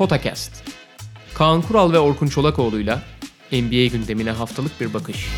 Potakast. 0.00 0.64
Kaan 1.34 1.62
Kural 1.62 1.92
ve 1.92 1.98
Orkun 1.98 2.26
Çolakoğlu'yla 2.26 3.02
NBA 3.52 3.86
gündemine 3.86 4.30
haftalık 4.30 4.80
bir 4.80 4.94
bakış. 4.94 5.28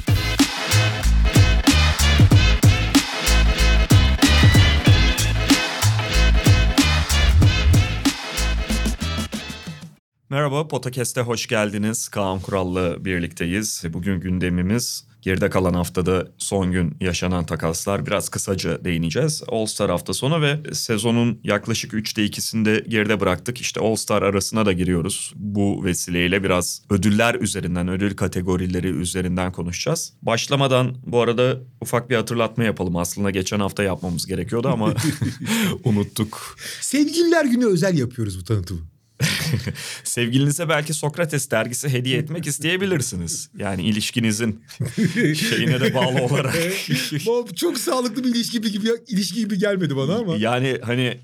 Merhaba, 10.31 10.69
Potakest'e 10.69 11.21
hoş 11.21 11.47
geldiniz. 11.47 12.09
Kaan 12.09 12.41
Kural'la 12.41 13.05
birlikteyiz. 13.05 13.85
Bugün 13.93 14.21
gündemimiz 14.21 15.12
geride 15.23 15.51
kalan 15.51 15.75
haftada 15.75 16.29
son 16.39 16.73
gün 16.73 16.97
yaşanan 17.01 17.47
takaslar. 17.47 18.07
Biraz 18.07 18.29
kısaca 18.29 18.85
değineceğiz. 18.85 19.43
All-Star 19.49 19.91
hafta 19.91 20.15
sonu 20.15 20.43
ve 20.43 20.75
sezonun 20.75 21.41
yaklaşık 21.45 21.93
3'te 21.93 22.27
2'sinde 22.27 22.89
geride 22.89 23.21
bıraktık. 23.21 23.61
İşte 23.61 23.81
All-Star 23.81 24.23
arasına 24.23 24.67
da 24.67 24.73
giriyoruz. 24.73 25.33
Bu 25.37 25.85
vesileyle 25.85 26.45
biraz 26.45 26.83
ödüller 26.91 27.35
üzerinden, 27.35 27.89
ödül 27.89 28.17
kategorileri 28.17 28.89
üzerinden 28.89 29.53
konuşacağız. 29.53 30.13
Başlamadan 30.23 30.97
bu 31.07 31.21
arada 31.21 31.61
ufak 31.81 32.11
bir 32.11 32.17
hatırlatma 32.17 32.65
yapalım. 32.65 32.97
Aslında 32.97 33.31
geçen 33.31 33.61
hafta 33.61 33.83
yapmamız 33.83 34.27
gerekiyordu 34.27 34.69
ama 34.69 34.95
unuttuk. 35.85 36.57
Sevgililer 36.81 37.45
günü 37.45 37.67
özel 37.67 37.99
yapıyoruz 37.99 38.41
bu 38.41 38.45
tanıtımı. 38.45 38.92
Sevgilinize 40.05 40.69
belki 40.69 40.95
Sokrates 40.95 41.51
dergisi 41.51 41.89
hediye 41.89 42.19
etmek 42.19 42.47
isteyebilirsiniz. 42.47 43.51
Yani 43.59 43.83
ilişkinizin 43.83 44.65
şeyine 45.35 45.81
de 45.81 45.95
bağlı 45.95 46.23
olarak. 46.23 46.55
Çok 47.57 47.79
sağlıklı 47.79 48.25
bir 48.25 48.29
ilişki 48.29 48.61
gibi, 48.61 48.89
ilişki 49.09 49.41
gibi 49.41 49.59
gelmedi 49.59 49.97
bana 49.97 50.15
ama. 50.15 50.37
Yani 50.37 50.79
hani 50.83 51.21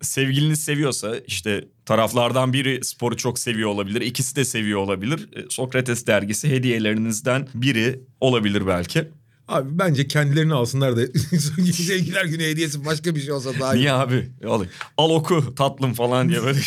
sevgiliniz 0.00 0.64
seviyorsa 0.64 1.16
işte 1.26 1.64
taraflardan 1.86 2.52
biri 2.52 2.84
sporu 2.84 3.16
çok 3.16 3.38
seviyor 3.38 3.68
olabilir. 3.68 4.00
ikisi 4.00 4.36
de 4.36 4.44
seviyor 4.44 4.80
olabilir. 4.80 5.28
E, 5.36 5.44
Sokrates 5.48 6.06
dergisi 6.06 6.50
hediyelerinizden 6.50 7.48
biri 7.54 8.00
olabilir 8.20 8.66
belki. 8.66 9.08
Abi 9.48 9.78
bence 9.78 10.08
kendilerini 10.08 10.54
alsınlar 10.54 10.96
da 10.96 11.06
sevgiler 11.72 12.24
günü 12.30 12.42
hediyesi 12.42 12.84
başka 12.84 13.14
bir 13.14 13.20
şey 13.20 13.32
olsa 13.32 13.50
daha 13.60 13.74
iyi. 13.74 13.78
Niye 13.78 13.92
abi? 13.92 14.30
Al, 14.46 14.64
al 14.96 15.10
oku 15.10 15.54
tatlım 15.54 15.94
falan 15.94 16.28
diye 16.28 16.42
böyle. 16.42 16.58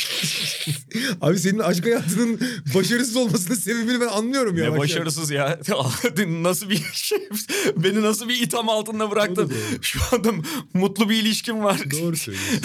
abi 1.21 1.39
senin 1.39 1.59
aşk 1.59 1.85
hayatının 1.85 2.39
başarısız 2.75 3.15
olmasının 3.15 3.55
sebebini 3.55 4.01
ben 4.01 4.07
anlıyorum 4.07 4.57
ya. 4.57 4.71
Ne 4.71 4.77
başarısız 4.77 5.31
ya. 5.31 5.59
nasıl 6.27 6.69
bir 6.69 6.83
şey? 6.93 7.29
Beni 7.77 8.01
nasıl 8.01 8.29
bir 8.29 8.41
itham 8.41 8.69
altında 8.69 9.11
bıraktın? 9.11 9.53
Şu 9.81 9.99
anda 10.11 10.31
mutlu 10.73 11.09
bir 11.09 11.15
ilişkim 11.15 11.63
var. 11.63 11.79
Doğru 11.91 12.17
söylüyorsun. 12.17 12.61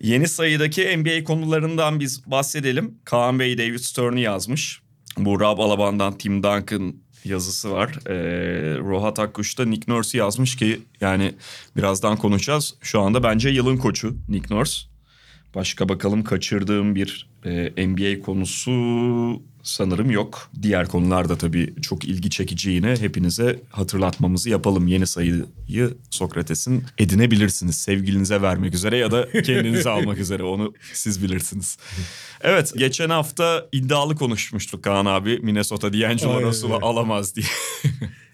Yeni 0.00 0.28
sayıdaki 0.28 0.96
NBA 0.96 1.24
konularından 1.24 2.00
biz 2.00 2.30
bahsedelim. 2.30 2.98
Kaan 3.04 3.38
Bey 3.38 3.58
David 3.58 3.78
Stern'ı 3.78 4.20
yazmış. 4.20 4.80
Bu 5.18 5.40
Rob 5.40 5.58
Alaban'dan 5.58 6.18
Tim 6.18 6.42
Duncan 6.42 7.05
yazısı 7.28 7.72
var. 7.72 7.90
Ee, 8.06 8.78
Rohat 8.78 9.18
Akkuş 9.18 9.58
Nick 9.58 9.92
Nurse'u 9.92 10.18
yazmış 10.18 10.56
ki 10.56 10.80
yani 11.00 11.34
birazdan 11.76 12.16
konuşacağız. 12.16 12.74
Şu 12.80 13.00
anda 13.00 13.22
bence 13.22 13.48
yılın 13.48 13.76
koçu 13.76 14.16
Nick 14.28 14.54
Nurse. 14.54 14.86
Başka 15.54 15.88
bakalım 15.88 16.24
kaçırdığım 16.24 16.94
bir 16.94 17.28
e, 17.44 17.86
NBA 17.86 18.22
konusu 18.22 18.72
sanırım 19.66 20.10
yok. 20.10 20.50
Diğer 20.62 20.88
konular 20.88 21.28
da 21.28 21.38
tabii 21.38 21.74
çok 21.82 22.04
ilgi 22.04 22.30
çekici 22.30 22.70
yine. 22.70 22.96
Hepinize 22.96 23.62
hatırlatmamızı 23.70 24.50
yapalım. 24.50 24.86
Yeni 24.86 25.06
sayıyı 25.06 25.94
Sokrates'in 26.10 26.84
edinebilirsiniz. 26.98 27.74
Sevgilinize 27.76 28.42
vermek 28.42 28.74
üzere 28.74 28.96
ya 28.96 29.10
da 29.10 29.32
kendinize 29.32 29.90
almak 29.96 30.18
üzere. 30.18 30.42
Onu 30.42 30.74
siz 30.92 31.22
bilirsiniz. 31.22 31.78
Evet 32.40 32.72
geçen 32.76 33.10
hafta 33.10 33.66
iddialı 33.72 34.16
konuşmuştuk 34.16 34.84
Kaan 34.84 35.06
abi. 35.06 35.38
Minnesota 35.42 35.92
D'Angelo 35.92 36.42
Russell'ı 36.42 36.74
alamaz 36.74 37.36
diye. 37.36 37.46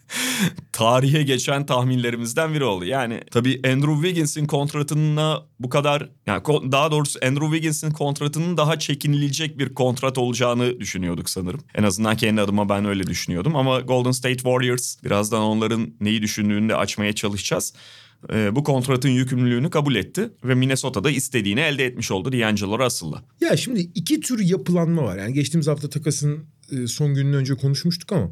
tarihe 0.72 1.22
geçen 1.22 1.66
tahminlerimizden 1.66 2.54
biri 2.54 2.64
oldu. 2.64 2.84
Yani 2.84 3.20
tabii 3.30 3.60
Andrew 3.66 3.94
Wiggins'in 3.94 4.46
kontratına 4.46 5.42
bu 5.60 5.68
kadar 5.68 6.10
yani 6.26 6.42
daha 6.72 6.90
doğrusu 6.90 7.18
Andrew 7.22 7.46
Wiggins'in 7.46 7.90
kontratının 7.90 8.56
daha 8.56 8.78
çekinilecek 8.78 9.58
bir 9.58 9.74
kontrat 9.74 10.18
olacağını 10.18 10.80
düşünüyorduk 10.80 11.30
sanırım. 11.30 11.60
En 11.74 11.82
azından 11.82 12.16
kendi 12.16 12.40
adıma 12.40 12.68
ben 12.68 12.84
öyle 12.84 13.06
düşünüyordum 13.06 13.56
ama 13.56 13.80
Golden 13.80 14.10
State 14.10 14.36
Warriors 14.36 15.02
birazdan 15.04 15.42
onların 15.42 15.94
neyi 16.00 16.22
düşündüğünü 16.22 16.68
de 16.68 16.76
açmaya 16.76 17.12
çalışacağız 17.12 17.72
e, 18.32 18.56
bu 18.56 18.64
kontratın 18.64 19.08
yükümlülüğünü 19.08 19.70
kabul 19.70 19.94
etti 19.94 20.30
ve 20.44 20.54
Minnesota'da 20.54 21.10
istediğini 21.10 21.60
elde 21.60 21.86
etmiş 21.86 22.10
oldu 22.10 22.32
D'Angelo 22.32 22.78
Russell'la. 22.78 23.22
Ya 23.40 23.56
şimdi 23.56 23.80
iki 23.80 24.20
tür 24.20 24.40
yapılanma 24.40 25.02
var. 25.02 25.18
Yani 25.18 25.32
geçtiğimiz 25.32 25.66
hafta 25.66 25.88
takasın 25.88 26.44
e, 26.72 26.86
son 26.86 27.14
gününün 27.14 27.32
önce 27.32 27.54
konuşmuştuk 27.54 28.12
ama 28.12 28.30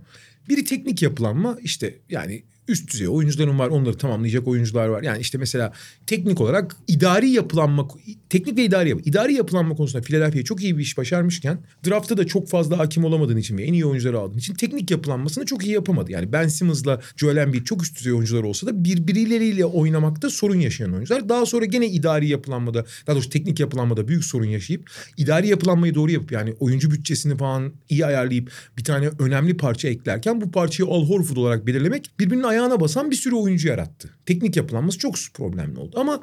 biri 0.48 0.64
teknik 0.64 1.02
yapılanma 1.02 1.58
işte 1.62 1.98
yani 2.08 2.42
üst 2.70 2.92
düzey 2.92 3.08
oyuncularım 3.08 3.58
var 3.58 3.68
onları 3.68 3.98
tamamlayacak 3.98 4.48
oyuncular 4.48 4.88
var. 4.88 5.02
Yani 5.02 5.20
işte 5.20 5.38
mesela 5.38 5.72
teknik 6.06 6.40
olarak 6.40 6.76
idari 6.88 7.30
yapılanma 7.30 7.88
teknik 8.30 8.58
ve 8.58 8.64
idari 8.64 8.88
yapı. 8.88 9.02
İdari 9.04 9.34
yapılanma 9.34 9.74
konusunda 9.74 10.02
Philadelphia 10.02 10.42
çok 10.42 10.62
iyi 10.62 10.78
bir 10.78 10.82
iş 10.82 10.98
başarmışken 10.98 11.58
draftta 11.86 12.16
da 12.16 12.26
çok 12.26 12.48
fazla 12.48 12.78
hakim 12.78 13.04
olamadığın 13.04 13.36
için 13.36 13.58
ve 13.58 13.64
en 13.64 13.72
iyi 13.72 13.86
oyuncuları 13.86 14.18
aldığın 14.18 14.38
için 14.38 14.54
teknik 14.54 14.90
yapılanmasını 14.90 15.44
çok 15.44 15.64
iyi 15.64 15.72
yapamadı. 15.72 16.12
Yani 16.12 16.32
Ben 16.32 16.48
Simmons'la 16.48 17.00
Joel 17.16 17.36
Embiid 17.36 17.64
çok 17.64 17.82
üst 17.82 17.98
düzey 17.98 18.12
oyuncular 18.12 18.42
olsa 18.42 18.66
da 18.66 18.84
birbirleriyle 18.84 19.64
oynamakta 19.64 20.30
sorun 20.30 20.54
yaşayan 20.54 20.92
oyuncular. 20.92 21.28
Daha 21.28 21.46
sonra 21.46 21.64
gene 21.64 21.86
idari 21.86 22.28
yapılanmada 22.28 22.84
daha 23.06 23.16
doğrusu 23.16 23.30
teknik 23.30 23.60
yapılanmada 23.60 24.08
büyük 24.08 24.24
sorun 24.24 24.46
yaşayıp 24.46 24.90
idari 25.16 25.48
yapılanmayı 25.48 25.94
doğru 25.94 26.10
yapıp 26.10 26.32
yani 26.32 26.54
oyuncu 26.60 26.90
bütçesini 26.90 27.36
falan 27.36 27.72
iyi 27.88 28.06
ayarlayıp 28.06 28.50
bir 28.78 28.84
tane 28.84 29.10
önemli 29.18 29.56
parça 29.56 29.88
eklerken 29.88 30.40
bu 30.40 30.50
parçayı 30.50 30.90
Al 30.90 31.06
Horford 31.08 31.36
olarak 31.36 31.66
belirlemek 31.66 32.10
birbirinin 32.18 32.42
ayağı 32.42 32.59
ayağına 32.60 32.80
basan 32.80 33.10
bir 33.10 33.16
sürü 33.16 33.34
oyuncu 33.34 33.68
yarattı. 33.68 34.10
Teknik 34.26 34.56
yapılanması 34.56 34.98
çok 34.98 35.14
problemli 35.34 35.78
oldu 35.78 35.96
ama 36.00 36.20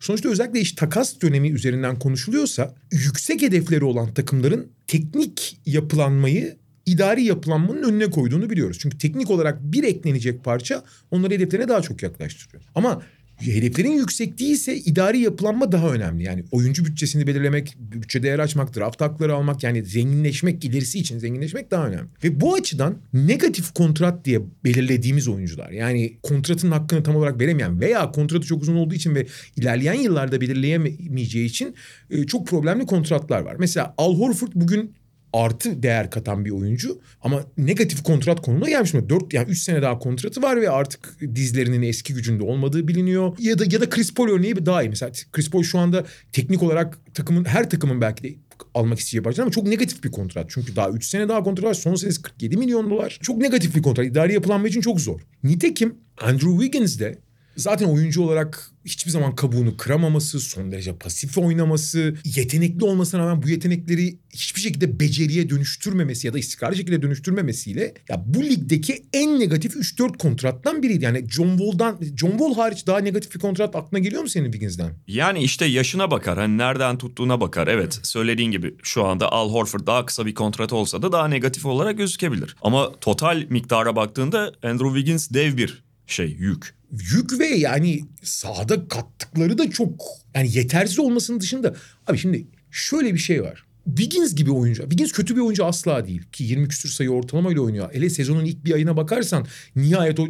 sonuçta 0.00 0.28
özellikle 0.28 0.60
iş 0.60 0.72
takas 0.72 1.20
dönemi 1.20 1.50
üzerinden 1.50 1.98
konuşuluyorsa 1.98 2.74
yüksek 2.92 3.42
hedefleri 3.42 3.84
olan 3.84 4.14
takımların 4.14 4.72
teknik 4.86 5.60
yapılanmayı 5.66 6.56
idari 6.86 7.24
yapılanmanın 7.24 7.82
önüne 7.82 8.10
koyduğunu 8.10 8.50
biliyoruz. 8.50 8.78
Çünkü 8.80 8.98
teknik 8.98 9.30
olarak 9.30 9.62
bir 9.62 9.84
eklenecek 9.84 10.44
parça 10.44 10.84
onları 11.10 11.34
hedeflerine 11.34 11.68
daha 11.68 11.82
çok 11.82 12.02
yaklaştırıyor. 12.02 12.62
Ama 12.74 13.02
hedeflerin 13.40 13.92
yüksek 13.92 14.38
değilse 14.38 14.76
idari 14.76 15.18
yapılanma 15.18 15.72
daha 15.72 15.90
önemli. 15.90 16.22
Yani 16.22 16.44
oyuncu 16.50 16.84
bütçesini 16.84 17.26
belirlemek, 17.26 17.76
bütçe 17.78 18.22
değer 18.22 18.38
açmak, 18.38 18.76
draft 18.76 19.00
hakları 19.00 19.34
almak 19.34 19.62
yani 19.62 19.84
zenginleşmek, 19.84 20.64
ilerisi 20.64 20.98
için 20.98 21.18
zenginleşmek 21.18 21.70
daha 21.70 21.86
önemli. 21.86 22.08
Ve 22.24 22.40
bu 22.40 22.54
açıdan 22.54 22.98
negatif 23.12 23.74
kontrat 23.74 24.24
diye 24.24 24.40
belirlediğimiz 24.64 25.28
oyuncular 25.28 25.70
yani 25.70 26.16
kontratın 26.22 26.70
hakkını 26.70 27.02
tam 27.02 27.16
olarak 27.16 27.40
veremeyen 27.40 27.80
veya 27.80 28.12
kontratı 28.12 28.46
çok 28.46 28.62
uzun 28.62 28.76
olduğu 28.76 28.94
için 28.94 29.14
ve 29.14 29.26
ilerleyen 29.56 29.94
yıllarda 29.94 30.40
belirleyemeyeceği 30.40 31.46
için 31.46 31.74
e, 32.10 32.26
çok 32.26 32.46
problemli 32.46 32.86
kontratlar 32.86 33.40
var. 33.40 33.56
Mesela 33.58 33.94
Al 33.98 34.18
Horford 34.18 34.52
bugün 34.54 34.94
artı 35.32 35.82
değer 35.82 36.10
katan 36.10 36.44
bir 36.44 36.50
oyuncu 36.50 37.00
ama 37.22 37.44
negatif 37.58 38.02
kontrat 38.02 38.42
konumuna 38.42 38.68
gelmiş 38.68 38.94
mi? 38.94 39.08
4 39.08 39.34
yani 39.34 39.50
3 39.50 39.62
sene 39.62 39.82
daha 39.82 39.98
kontratı 39.98 40.42
var 40.42 40.60
ve 40.60 40.70
artık 40.70 41.16
dizlerinin 41.34 41.82
eski 41.82 42.14
gücünde 42.14 42.42
olmadığı 42.42 42.88
biliniyor. 42.88 43.36
Ya 43.38 43.58
da 43.58 43.64
ya 43.70 43.80
da 43.80 43.90
Chris 43.90 44.14
Paul 44.14 44.28
örneği 44.28 44.66
daha 44.66 44.82
iyi. 44.82 44.88
Mesela 44.88 45.12
Chris 45.32 45.50
Paul 45.50 45.62
şu 45.62 45.78
anda 45.78 46.04
teknik 46.32 46.62
olarak 46.62 46.98
takımın 47.14 47.44
her 47.44 47.70
takımın 47.70 48.00
belki 48.00 48.22
de 48.22 48.34
almak 48.74 48.98
isteyeceği 48.98 49.24
başlar 49.24 49.42
ama 49.42 49.50
çok 49.50 49.66
negatif 49.66 50.04
bir 50.04 50.10
kontrat. 50.10 50.50
Çünkü 50.50 50.76
daha 50.76 50.90
3 50.90 51.04
sene 51.04 51.28
daha 51.28 51.42
kontrat 51.42 51.64
var. 51.64 51.74
Son 51.74 51.94
senesi 51.94 52.22
47 52.22 52.56
milyon 52.56 52.90
dolar. 52.90 53.18
Çok 53.22 53.36
negatif 53.36 53.74
bir 53.74 53.82
kontrat. 53.82 54.06
İdari 54.06 54.32
yapılanma 54.32 54.68
için 54.68 54.80
çok 54.80 55.00
zor. 55.00 55.20
Nitekim 55.44 55.94
Andrew 56.20 56.50
Wiggins 56.50 56.98
de 56.98 57.18
zaten 57.60 57.86
oyuncu 57.86 58.22
olarak 58.22 58.70
hiçbir 58.84 59.10
zaman 59.10 59.34
kabuğunu 59.34 59.76
kıramaması, 59.76 60.40
son 60.40 60.72
derece 60.72 60.96
pasif 60.96 61.38
oynaması, 61.38 62.14
yetenekli 62.24 62.84
olmasına 62.84 63.20
rağmen 63.20 63.42
bu 63.42 63.48
yetenekleri 63.48 64.18
hiçbir 64.30 64.60
şekilde 64.60 65.00
beceriye 65.00 65.50
dönüştürmemesi 65.50 66.26
ya 66.26 66.34
da 66.34 66.38
istikrarlı 66.38 66.76
şekilde 66.76 67.02
dönüştürmemesiyle 67.02 67.94
ya 68.08 68.24
bu 68.26 68.44
ligdeki 68.44 69.04
en 69.12 69.40
negatif 69.40 69.76
3-4 69.76 70.18
kontrattan 70.18 70.82
biriydi. 70.82 71.04
Yani 71.04 71.24
John 71.30 71.58
Wall'dan 71.58 71.98
John 72.16 72.30
Wall 72.30 72.54
hariç 72.54 72.86
daha 72.86 72.98
negatif 72.98 73.34
bir 73.34 73.40
kontrat 73.40 73.76
aklına 73.76 74.00
geliyor 74.00 74.22
mu 74.22 74.28
senin 74.28 74.44
Wiggins'den? 74.44 74.92
Yani 75.06 75.42
işte 75.42 75.66
yaşına 75.66 76.10
bakar. 76.10 76.38
Hani 76.38 76.58
nereden 76.58 76.98
tuttuğuna 76.98 77.40
bakar. 77.40 77.68
Evet 77.68 78.00
söylediğin 78.02 78.50
gibi 78.50 78.74
şu 78.82 79.04
anda 79.04 79.32
Al 79.32 79.50
Horford 79.50 79.86
daha 79.86 80.06
kısa 80.06 80.26
bir 80.26 80.34
kontrat 80.34 80.72
olsa 80.72 81.02
da 81.02 81.12
daha 81.12 81.28
negatif 81.28 81.66
olarak 81.66 81.98
gözükebilir. 81.98 82.56
Ama 82.62 82.92
total 83.00 83.46
miktara 83.50 83.96
baktığında 83.96 84.52
Andrew 84.62 84.88
Wiggins 84.88 85.30
dev 85.30 85.56
bir 85.56 85.82
şey 86.06 86.26
yük 86.26 86.79
yük 86.92 87.38
ve 87.38 87.46
yani 87.46 88.04
sahada 88.22 88.88
kattıkları 88.88 89.58
da 89.58 89.70
çok 89.70 90.02
yani 90.34 90.56
yetersiz 90.56 90.98
olmasının 90.98 91.40
dışında 91.40 91.74
abi 92.06 92.18
şimdi 92.18 92.46
şöyle 92.70 93.14
bir 93.14 93.18
şey 93.18 93.42
var. 93.42 93.64
Wiggins 93.96 94.34
gibi 94.34 94.50
oyuncu. 94.50 94.82
Wiggins 94.82 95.12
kötü 95.12 95.36
bir 95.36 95.40
oyuncu 95.40 95.64
asla 95.64 96.06
değil. 96.06 96.22
Ki 96.32 96.44
20 96.44 96.68
küsür 96.68 96.88
sayı 96.88 97.10
ortalamayla 97.10 97.62
oynuyor. 97.62 97.94
Hele 97.94 98.10
sezonun 98.10 98.44
ilk 98.44 98.64
bir 98.64 98.74
ayına 98.74 98.96
bakarsan 98.96 99.46
nihayet 99.76 100.20
o 100.20 100.28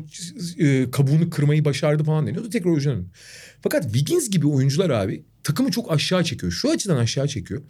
e, 0.59 0.91
kabuğunu 0.91 1.31
kırmayı 1.31 1.65
başardı 1.65 2.05
falan 2.05 2.27
deniyordu. 2.27 2.51
Tekrar 2.51 2.71
oyuncu 2.71 3.05
Fakat 3.63 3.85
Wiggins 3.85 4.31
gibi 4.31 4.47
oyuncular 4.47 4.91
abi 4.91 5.25
takımı 5.43 5.71
çok 5.71 5.93
aşağı 5.93 6.25
çekiyor. 6.25 6.53
Şu 6.53 6.71
açıdan 6.71 6.97
aşağı 6.97 7.29
çekiyor. 7.29 7.63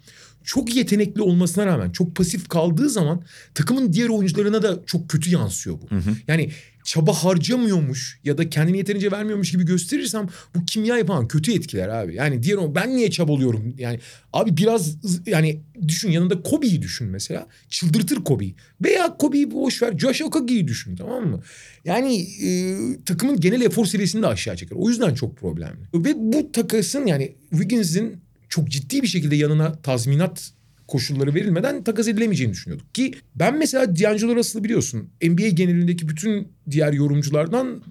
Çok 0.43 0.75
yetenekli 0.75 1.21
olmasına 1.21 1.65
rağmen 1.65 1.91
çok 1.91 2.15
pasif 2.15 2.49
kaldığı 2.49 2.89
zaman 2.89 3.23
takımın 3.53 3.93
diğer 3.93 4.09
oyuncularına 4.09 4.63
da 4.63 4.79
çok 4.85 5.09
kötü 5.09 5.31
yansıyor 5.31 5.77
bu. 5.81 5.95
Hı 5.95 5.99
hı. 5.99 6.15
Yani 6.27 6.51
çaba 6.83 7.13
harcamıyormuş 7.13 8.19
ya 8.23 8.37
da 8.37 8.49
kendini 8.49 8.77
yeterince 8.77 9.11
vermiyormuş 9.11 9.51
gibi 9.51 9.65
gösterirsem 9.65 10.27
bu 10.55 10.65
kimya 10.65 10.97
yapan 10.97 11.27
kötü 11.27 11.53
etkiler 11.53 11.87
abi. 11.89 12.15
Yani 12.15 12.43
diğer 12.43 12.57
o 12.57 12.75
ben 12.75 12.95
niye 12.95 13.11
çabalıyorum? 13.11 13.75
Yani 13.77 13.99
abi 14.33 14.57
biraz 14.57 14.95
yani 15.25 15.61
düşün 15.87 16.11
yanında 16.11 16.41
Kobe'yi 16.41 16.81
düşün 16.81 17.07
mesela. 17.07 17.47
Çıldırtır 17.69 18.23
Kobe'yi. 18.23 18.55
Veya 18.83 19.17
Kobe'yi 19.17 19.51
boş 19.51 19.81
ver. 19.81 19.97
Josh 19.97 20.21
Okogi'yi 20.21 20.67
düşün 20.67 20.95
tamam 20.95 21.27
mı? 21.27 21.41
Yani 21.85 22.27
e, 22.43 22.77
takımın 23.05 23.39
genel 23.39 23.61
efor 23.61 23.85
seviyesini 23.85 24.21
de 24.21 24.27
aşağı 24.27 24.57
çeker. 24.57 24.75
O 24.79 24.89
yüzden 24.89 25.15
çok 25.15 25.37
problemli. 25.37 25.79
Ve 25.93 26.13
bu 26.15 26.51
takasın 26.51 27.05
yani 27.05 27.35
Wiggins'in 27.49 28.21
çok 28.49 28.69
ciddi 28.69 29.01
bir 29.01 29.07
şekilde 29.07 29.35
yanına 29.35 29.81
tazminat 29.81 30.51
koşulları 30.91 31.35
verilmeden 31.35 31.83
takas 31.83 32.07
edilemeyeceğini 32.07 32.53
düşünüyorduk. 32.53 32.95
Ki 32.95 33.13
ben 33.35 33.57
mesela 33.57 33.95
D'Angelo 33.95 34.35
Russell'ı 34.35 34.63
biliyorsun 34.63 35.09
NBA 35.23 35.47
genelindeki 35.47 36.09
bütün 36.09 36.47
diğer 36.71 36.93
yorumculardan 36.93 37.83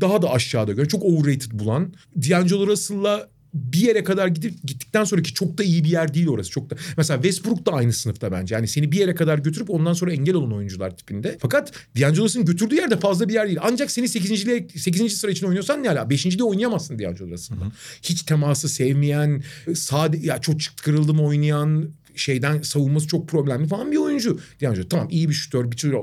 daha 0.00 0.22
da 0.22 0.30
aşağıda 0.30 0.72
göre 0.72 0.88
çok 0.88 1.02
overrated 1.04 1.50
bulan 1.52 1.92
D'Angelo 2.16 2.66
Russell'la 2.66 3.28
bir 3.54 3.78
yere 3.78 4.04
kadar 4.04 4.28
gidip 4.28 4.54
gittikten 4.64 5.04
sonraki 5.04 5.34
çok 5.34 5.58
da 5.58 5.64
iyi 5.64 5.84
bir 5.84 5.88
yer 5.88 6.14
değil 6.14 6.28
orası. 6.28 6.50
Çok 6.50 6.70
da 6.70 6.76
mesela 6.96 7.22
Westbrook 7.22 7.66
da 7.66 7.72
aynı 7.72 7.92
sınıfta 7.92 8.32
bence. 8.32 8.54
Yani 8.54 8.68
seni 8.68 8.92
bir 8.92 8.98
yere 8.98 9.14
kadar 9.14 9.38
götürüp 9.38 9.70
ondan 9.70 9.92
sonra 9.92 10.12
engel 10.12 10.34
olan 10.34 10.52
oyuncular 10.52 10.96
tipinde. 10.96 11.38
Fakat 11.40 11.72
D'Angelo's'un 12.00 12.44
götürdüğü 12.44 12.74
yerde 12.74 12.96
fazla 12.96 13.28
bir 13.28 13.34
yer 13.34 13.46
değil. 13.46 13.58
Ancak 13.62 13.90
seni 13.90 14.08
8. 14.08 14.46
8. 14.76 15.12
sıra 15.12 15.30
için 15.30 15.46
oynuyorsan 15.46 15.82
ne 15.82 15.88
hala? 15.88 16.10
5. 16.10 16.38
de 16.38 16.44
oynayamazsın 16.44 16.98
D'Angelo's'ında. 16.98 17.64
Hiç 18.02 18.22
teması 18.22 18.68
sevmeyen, 18.68 19.42
sade 19.74 20.16
ya 20.16 20.40
çok 20.40 20.56
kırıldım 20.82 21.20
oynayan, 21.20 21.90
şeyden 22.16 22.62
savunması 22.62 23.06
çok 23.06 23.28
problemli 23.28 23.68
falan 23.68 23.92
bir 23.92 23.96
oyuncu. 23.96 24.40
D'Angelo 24.62 24.88
tamam 24.88 25.08
iyi 25.10 25.28
bir 25.28 25.34
şutör, 25.34 25.70
bir 25.70 25.76
tür 25.76 25.94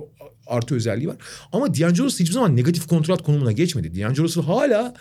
artı 0.48 0.76
özelliği 0.76 1.08
var. 1.08 1.18
Ama 1.52 1.74
D'Angelo 1.74 2.08
hiçbir 2.08 2.32
zaman 2.32 2.56
negatif 2.56 2.88
kontrat 2.88 3.24
konumuna 3.24 3.52
geçmedi. 3.52 4.02
D'Angelo 4.02 4.44
hala 4.44 4.94